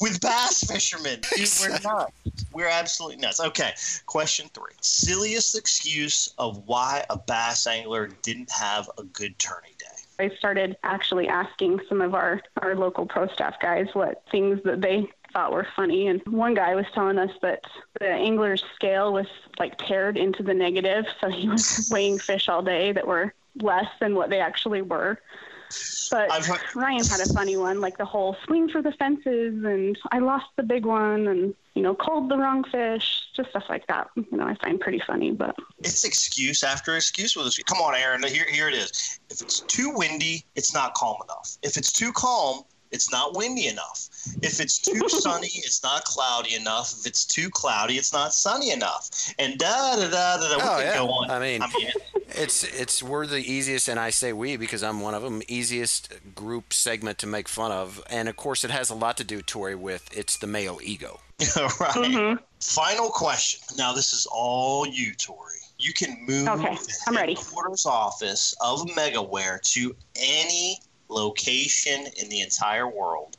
With 0.00 0.20
bass 0.20 0.64
fishermen, 0.64 1.20
we're 1.60 1.78
not. 1.80 2.12
We're 2.52 2.68
absolutely 2.68 3.18
nuts. 3.18 3.40
Okay, 3.40 3.72
question 4.06 4.48
three: 4.54 4.72
silliest 4.80 5.56
excuse 5.56 6.34
of 6.38 6.66
why 6.66 7.04
a 7.10 7.18
bass 7.18 7.66
angler 7.66 8.08
didn't 8.22 8.50
have 8.50 8.90
a 8.98 9.04
good 9.04 9.38
tourney 9.38 9.74
day. 9.78 9.86
I 10.18 10.34
started 10.36 10.76
actually 10.82 11.28
asking 11.28 11.80
some 11.88 12.00
of 12.00 12.14
our, 12.14 12.40
our 12.60 12.74
local 12.76 13.06
pro 13.06 13.26
staff 13.28 13.58
guys 13.60 13.88
what 13.92 14.22
things 14.30 14.60
that 14.64 14.80
they 14.80 15.08
thought 15.32 15.52
were 15.52 15.66
funny. 15.74 16.06
And 16.06 16.22
one 16.26 16.54
guy 16.54 16.74
was 16.74 16.86
telling 16.94 17.18
us 17.18 17.30
that 17.42 17.64
the 17.98 18.08
angler's 18.08 18.62
scale 18.74 19.12
was 19.12 19.26
like 19.58 19.78
tared 19.78 20.16
into 20.16 20.42
the 20.42 20.54
negative. 20.54 21.06
So 21.20 21.28
he 21.28 21.48
was 21.48 21.88
weighing 21.92 22.18
fish 22.18 22.48
all 22.48 22.62
day 22.62 22.92
that 22.92 23.06
were 23.06 23.34
less 23.60 23.88
than 24.00 24.14
what 24.14 24.30
they 24.30 24.40
actually 24.40 24.82
were. 24.82 25.18
But 26.10 26.28
Ryan 26.74 27.04
had 27.04 27.20
a 27.20 27.32
funny 27.32 27.56
one, 27.56 27.80
like 27.80 27.96
the 27.96 28.04
whole 28.04 28.36
swing 28.44 28.68
for 28.68 28.82
the 28.82 28.92
fences, 28.92 29.64
and 29.64 29.98
I 30.10 30.18
lost 30.18 30.46
the 30.56 30.62
big 30.62 30.84
one, 30.84 31.26
and 31.26 31.54
you 31.74 31.82
know, 31.82 31.94
called 31.94 32.28
the 32.28 32.36
wrong 32.36 32.64
fish, 32.64 33.22
just 33.34 33.50
stuff 33.50 33.64
like 33.70 33.86
that. 33.86 34.08
You 34.16 34.36
know, 34.36 34.44
I 34.46 34.54
find 34.56 34.78
pretty 34.78 35.00
funny. 35.06 35.30
But 35.30 35.56
it's 35.78 36.04
excuse 36.04 36.62
after 36.62 36.94
excuse 36.96 37.34
with 37.34 37.46
us. 37.46 37.58
Come 37.66 37.78
on, 37.78 37.94
Aaron. 37.94 38.22
Here, 38.22 38.44
here 38.50 38.68
it 38.68 38.74
is. 38.74 39.18
If 39.30 39.40
it's 39.40 39.60
too 39.60 39.90
windy, 39.94 40.44
it's 40.54 40.74
not 40.74 40.92
calm 40.92 41.16
enough. 41.24 41.56
If 41.62 41.78
it's 41.78 41.92
too 41.92 42.12
calm, 42.12 42.64
it's 42.92 43.10
not 43.10 43.36
windy 43.36 43.66
enough. 43.66 44.08
If 44.42 44.60
it's 44.60 44.78
too 44.78 45.00
sunny, 45.08 45.48
it's 45.54 45.82
not 45.82 46.04
cloudy 46.04 46.54
enough. 46.54 46.94
If 47.00 47.06
it's 47.06 47.24
too 47.24 47.50
cloudy, 47.50 47.94
it's 47.94 48.12
not 48.12 48.32
sunny 48.32 48.70
enough. 48.70 49.10
And 49.38 49.58
da 49.58 49.96
da 49.96 50.08
da 50.08 50.36
da. 50.36 50.58
da. 50.58 50.58
Oh, 50.60 50.78
yeah. 50.80 51.34
I 51.34 51.40
mean, 51.40 51.62
I 51.62 51.68
mean 51.76 51.90
it's 52.28 52.64
it's 52.64 53.02
we're 53.02 53.26
the 53.26 53.38
easiest, 53.38 53.88
and 53.88 53.98
I 53.98 54.10
say 54.10 54.32
we 54.32 54.56
because 54.56 54.82
I'm 54.82 55.00
one 55.00 55.14
of 55.14 55.22
them. 55.22 55.42
Easiest 55.48 56.12
group 56.34 56.72
segment 56.72 57.18
to 57.18 57.26
make 57.26 57.48
fun 57.48 57.72
of, 57.72 58.02
and 58.10 58.28
of 58.28 58.36
course, 58.36 58.64
it 58.64 58.70
has 58.70 58.90
a 58.90 58.94
lot 58.94 59.16
to 59.16 59.24
do, 59.24 59.42
Tori, 59.42 59.74
with 59.74 60.08
it's 60.16 60.36
the 60.36 60.46
male 60.46 60.78
ego. 60.82 61.20
right. 61.40 61.94
Mm-hmm. 61.94 62.44
Final 62.60 63.08
question. 63.08 63.60
Now, 63.76 63.92
this 63.92 64.12
is 64.12 64.26
all 64.30 64.86
you, 64.86 65.14
Tori. 65.14 65.52
You 65.78 65.92
can 65.92 66.16
move 66.28 66.46
okay, 66.46 66.76
I'm 67.08 67.16
ready. 67.16 67.34
headquarters 67.34 67.86
office 67.86 68.54
of 68.60 68.82
MegaWare 68.82 69.60
to 69.72 69.96
any 70.16 70.78
location 71.12 72.06
in 72.20 72.28
the 72.28 72.40
entire 72.40 72.88
world. 72.88 73.36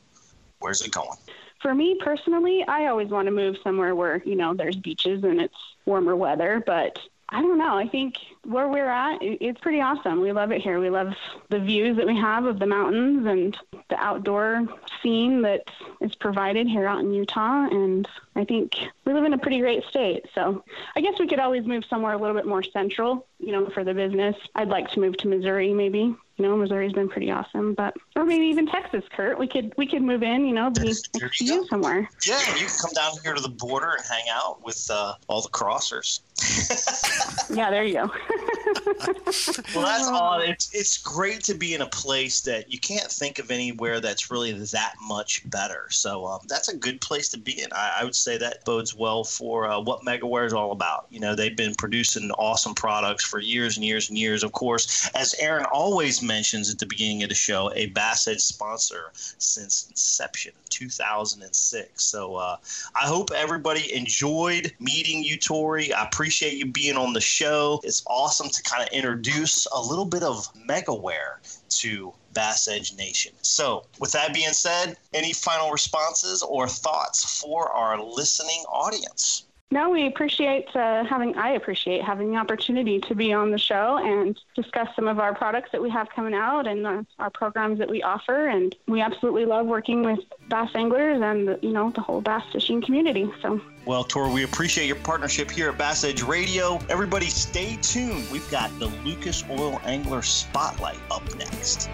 Where's 0.59 0.81
it 0.81 0.91
going? 0.91 1.17
For 1.61 1.73
me 1.73 1.97
personally, 1.99 2.63
I 2.67 2.87
always 2.87 3.09
want 3.09 3.27
to 3.27 3.31
move 3.31 3.55
somewhere 3.63 3.95
where, 3.95 4.21
you 4.25 4.35
know, 4.35 4.53
there's 4.53 4.75
beaches 4.75 5.23
and 5.23 5.41
it's 5.41 5.55
warmer 5.85 6.15
weather, 6.15 6.61
but 6.65 6.97
I 7.29 7.41
don't 7.41 7.57
know. 7.57 7.77
I 7.77 7.87
think 7.87 8.15
where 8.45 8.67
we're 8.67 8.89
at, 8.89 9.19
it's 9.21 9.59
pretty 9.61 9.81
awesome. 9.81 10.21
We 10.21 10.31
love 10.31 10.51
it 10.51 10.61
here. 10.61 10.79
We 10.79 10.89
love 10.89 11.13
the 11.49 11.59
views 11.59 11.97
that 11.97 12.05
we 12.05 12.15
have 12.17 12.45
of 12.45 12.59
the 12.59 12.65
mountains 12.65 13.25
and 13.25 13.57
the 13.89 13.95
outdoor 13.95 14.67
scene 15.01 15.41
that 15.43 15.63
is 16.01 16.13
provided 16.15 16.67
here 16.67 16.85
out 16.85 16.99
in 16.99 17.13
Utah. 17.13 17.67
And 17.69 18.07
I 18.35 18.43
think 18.43 18.75
we 19.05 19.13
live 19.13 19.23
in 19.23 19.33
a 19.33 19.37
pretty 19.37 19.59
great 19.59 19.85
state. 19.85 20.25
So 20.35 20.63
I 20.95 21.01
guess 21.01 21.19
we 21.19 21.27
could 21.27 21.39
always 21.39 21.65
move 21.65 21.85
somewhere 21.89 22.13
a 22.13 22.17
little 22.17 22.35
bit 22.35 22.45
more 22.45 22.63
central, 22.63 23.25
you 23.39 23.51
know, 23.51 23.69
for 23.69 23.83
the 23.83 23.93
business. 23.93 24.35
I'd 24.55 24.69
like 24.69 24.89
to 24.91 24.99
move 24.99 25.17
to 25.17 25.27
Missouri 25.27 25.73
maybe 25.73 26.15
you 26.37 26.45
know, 26.45 26.57
Missouri's 26.57 26.93
been 26.93 27.09
pretty 27.09 27.29
awesome, 27.29 27.75
but 27.75 27.95
or 28.15 28.25
maybe 28.25 28.45
even 28.45 28.65
Texas, 28.65 29.03
Kurt. 29.15 29.37
We 29.37 29.47
could 29.47 29.71
we 29.77 29.85
could 29.85 30.01
move 30.01 30.23
in, 30.23 30.45
you 30.45 30.53
know, 30.53 30.71
be 30.71 30.81
next 30.81 31.11
to 31.13 31.45
you 31.45 31.65
somewhere. 31.67 32.09
Yeah, 32.25 32.39
you 32.55 32.65
can 32.65 32.75
come 32.81 32.91
down 32.93 33.11
here 33.23 33.33
to 33.33 33.41
the 33.41 33.49
border 33.49 33.91
and 33.91 34.03
hang 34.09 34.25
out 34.31 34.63
with 34.65 34.87
uh, 34.89 35.13
all 35.27 35.41
the 35.41 35.49
crossers. 35.49 36.21
yeah, 37.55 37.69
there 37.69 37.83
you 37.83 37.93
go. 37.93 38.11
well, 39.75 39.85
that's 39.85 40.07
all. 40.07 40.39
It's 40.39 40.73
it's 40.73 40.97
great 40.97 41.43
to 41.43 41.53
be 41.53 41.73
in 41.73 41.81
a 41.81 41.87
place 41.87 42.41
that 42.41 42.71
you 42.71 42.79
can't 42.79 43.11
think 43.11 43.39
of 43.39 43.51
anywhere 43.51 43.99
that's 43.99 44.31
really 44.31 44.51
that 44.51 44.95
much 45.01 45.47
better. 45.49 45.87
So 45.89 46.25
um, 46.25 46.41
that's 46.47 46.69
a 46.69 46.77
good 46.77 47.01
place 47.01 47.29
to 47.29 47.37
be 47.37 47.61
in. 47.61 47.69
I, 47.71 47.97
I 47.99 48.03
would 48.03 48.15
say 48.15 48.37
that 48.37 48.65
bodes 48.65 48.95
well 48.95 49.23
for 49.23 49.67
uh, 49.67 49.79
what 49.79 50.01
MegaWare 50.01 50.45
is 50.45 50.53
all 50.53 50.71
about. 50.71 51.07
You 51.09 51.19
know, 51.19 51.35
they've 51.35 51.55
been 51.55 51.75
producing 51.75 52.31
awesome 52.31 52.73
products 52.73 53.23
for 53.23 53.39
years 53.39 53.77
and 53.77 53.85
years 53.85 54.09
and 54.09 54.17
years. 54.17 54.43
Of 54.43 54.51
course, 54.51 55.09
as 55.15 55.35
Aaron 55.39 55.65
always 55.65 56.21
mentions 56.21 56.71
at 56.71 56.79
the 56.79 56.85
beginning 56.85 57.23
of 57.23 57.29
the 57.29 57.35
show, 57.35 57.71
a 57.75 57.87
Bass 57.87 58.27
Edge 58.27 58.41
sponsor 58.41 59.11
since 59.13 59.87
inception, 59.89 60.53
2006. 60.69 62.03
So 62.03 62.35
uh, 62.35 62.57
I 62.95 63.05
hope 63.05 63.31
everybody 63.31 63.93
enjoyed 63.93 64.73
meeting 64.79 65.23
you, 65.23 65.37
Tori. 65.37 65.93
I 65.93 66.03
appreciate 66.03 66.57
you 66.57 66.65
being 66.65 66.97
on 66.97 67.13
the 67.13 67.21
show. 67.21 67.79
It's 67.83 68.03
awesome 68.23 68.49
to 68.49 68.63
kind 68.63 68.81
of 68.81 68.87
introduce 68.93 69.67
a 69.73 69.81
little 69.81 70.05
bit 70.05 70.23
of 70.23 70.47
MegaWare 70.53 71.67
to 71.67 72.13
Bass 72.31 72.69
Edge 72.69 72.95
Nation. 72.95 73.33
So, 73.41 73.85
with 73.99 74.13
that 74.13 74.33
being 74.33 74.53
said, 74.53 74.95
any 75.13 75.33
final 75.33 75.71
responses 75.71 76.41
or 76.41 76.69
thoughts 76.69 77.41
for 77.41 77.69
our 77.69 78.01
listening 78.01 78.63
audience? 78.69 79.45
No, 79.73 79.89
we 79.89 80.05
appreciate 80.05 80.67
uh, 80.75 81.03
having, 81.03 81.35
I 81.35 81.53
appreciate 81.53 82.03
having 82.03 82.29
the 82.29 82.37
opportunity 82.37 82.99
to 82.99 83.15
be 83.15 83.33
on 83.33 83.49
the 83.49 83.57
show 83.57 83.97
and 83.97 84.39
discuss 84.55 84.87
some 84.95 85.07
of 85.07 85.17
our 85.17 85.33
products 85.33 85.71
that 85.71 85.81
we 85.81 85.89
have 85.89 86.07
coming 86.11 86.35
out 86.35 86.67
and 86.67 86.85
uh, 86.85 87.01
our 87.17 87.31
programs 87.31 87.79
that 87.79 87.89
we 87.89 88.03
offer. 88.03 88.49
And 88.49 88.75
we 88.87 89.01
absolutely 89.01 89.45
love 89.45 89.65
working 89.65 90.03
with 90.03 90.19
bass 90.47 90.69
anglers 90.75 91.19
and, 91.23 91.57
you 91.63 91.71
know, 91.71 91.89
the 91.89 92.01
whole 92.01 92.21
bass 92.21 92.43
fishing 92.51 92.83
community. 92.83 93.27
So, 93.41 93.59
well, 93.87 94.03
Tor, 94.03 94.29
we 94.29 94.43
appreciate 94.43 94.85
your 94.85 94.97
partnership 94.97 95.49
here 95.49 95.69
at 95.69 95.77
Bass 95.79 96.03
Edge 96.03 96.21
Radio. 96.21 96.77
Everybody, 96.87 97.25
stay 97.25 97.79
tuned. 97.81 98.29
We've 98.31 98.51
got 98.51 98.69
the 98.77 98.89
Lucas 99.03 99.43
Oil 99.49 99.81
Angler 99.85 100.21
Spotlight 100.21 100.99
up 101.09 101.23
next. 101.35 101.89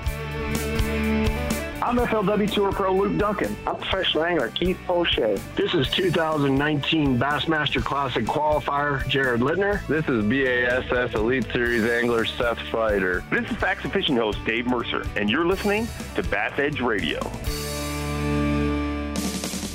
I'm 1.81 1.95
FLW 1.95 2.51
Tour 2.51 2.73
Pro 2.73 2.93
Luke 2.93 3.17
Dunkin. 3.17 3.55
I'm 3.65 3.77
professional 3.77 4.25
angler 4.25 4.49
Keith 4.49 4.77
Poche. 4.85 5.39
This 5.55 5.73
is 5.73 5.89
2019 5.91 7.17
Bassmaster 7.17 7.81
Classic 7.81 8.25
qualifier 8.25 9.07
Jared 9.07 9.39
Lintner. 9.39 9.87
This 9.87 10.05
is 10.09 10.25
BASS 10.25 11.13
Elite 11.15 11.45
Series 11.53 11.89
angler 11.89 12.25
Seth 12.25 12.57
Feider. 12.69 13.27
This 13.29 13.49
is 13.49 13.55
Facts 13.55 13.85
of 13.85 13.93
Fishing 13.93 14.17
host 14.17 14.39
Dave 14.45 14.67
Mercer, 14.67 15.05
and 15.15 15.29
you're 15.29 15.47
listening 15.47 15.87
to 16.15 16.23
Bass 16.23 16.59
Edge 16.59 16.81
Radio. 16.81 17.19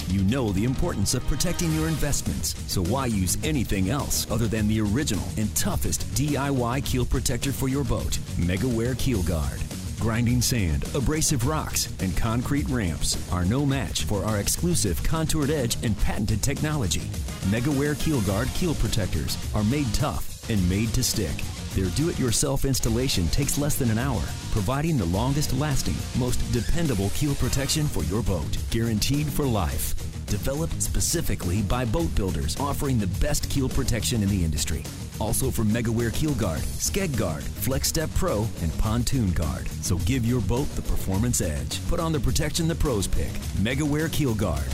You 0.09 0.23
know 0.25 0.53
the 0.53 0.65
importance 0.65 1.15
of 1.15 1.27
protecting 1.27 1.73
your 1.73 1.89
investments, 1.89 2.55
so 2.71 2.83
why 2.85 3.07
use 3.07 3.39
anything 3.43 3.89
else 3.89 4.31
other 4.31 4.47
than 4.47 4.69
the 4.69 4.83
original 4.83 5.27
and 5.39 5.55
toughest 5.57 6.03
DIY 6.15 6.85
keel 6.85 7.07
protector 7.07 7.51
for 7.51 7.69
your 7.69 7.83
boat, 7.83 8.19
MegaWare 8.37 8.99
Keel 8.99 9.23
Guard. 9.23 9.64
Grinding 10.05 10.43
sand, 10.43 10.85
abrasive 10.95 11.47
rocks, 11.47 11.91
and 12.01 12.15
concrete 12.15 12.69
ramps 12.69 13.17
are 13.33 13.47
no 13.47 13.65
match 13.65 14.05
for 14.05 14.23
our 14.23 14.39
exclusive 14.39 15.03
contoured 15.03 15.49
edge 15.49 15.83
and 15.83 15.99
patented 16.01 16.43
technology. 16.43 17.09
MegaWare 17.49 17.99
Keel 17.99 18.21
Guard 18.21 18.49
keel 18.49 18.75
protectors 18.75 19.39
are 19.55 19.65
made 19.65 19.87
tough 19.95 20.51
and 20.51 20.69
made 20.69 20.93
to 20.93 21.03
stick. 21.03 21.35
Their 21.73 21.89
do 21.97 22.11
it 22.11 22.19
yourself 22.19 22.67
installation 22.67 23.29
takes 23.29 23.57
less 23.57 23.77
than 23.77 23.91
an 23.91 23.97
hour, 23.97 24.21
providing 24.53 24.99
the 24.99 25.07
longest 25.07 25.55
lasting, 25.55 25.97
most 26.21 26.37
dependable 26.53 27.09
keel 27.15 27.35
protection 27.37 27.87
for 27.87 28.05
your 28.05 28.23
boat, 28.23 28.59
guaranteed 28.69 29.27
for 29.27 29.47
life. 29.47 29.95
Developed 30.27 30.83
specifically 30.83 31.63
by 31.63 31.87
boat 31.87 32.15
builders 32.15 32.61
offering 32.61 32.99
the 32.99 33.07
best 33.23 33.49
keel 33.49 33.71
protection 33.71 34.23
in 34.23 34.29
the 34.29 34.45
industry. 34.45 34.85
Also 35.21 35.51
from 35.51 35.69
MegaWare 35.69 36.13
Keel 36.13 36.35
Guard, 36.35 36.61
Skeg 36.61 37.17
Guard, 37.19 37.43
Flex 37.43 37.89
Step 37.89 38.11
Pro, 38.15 38.47
and 38.63 38.77
Pontoon 38.79 39.33
Guard. 39.33 39.69
So 39.83 39.97
give 39.99 40.27
your 40.27 40.41
boat 40.41 40.69
the 40.77 40.83
performance 40.83 41.41
edge. 41.41 41.87
Put 41.89 42.01
on 42.01 42.13
the 42.13 42.21
protection 42.21 42.69
the 42.69 42.75
pros 42.75 43.07
pick. 43.07 43.33
MegaWare 43.63 44.13
Keel 44.13 44.35
Guard. 44.35 44.67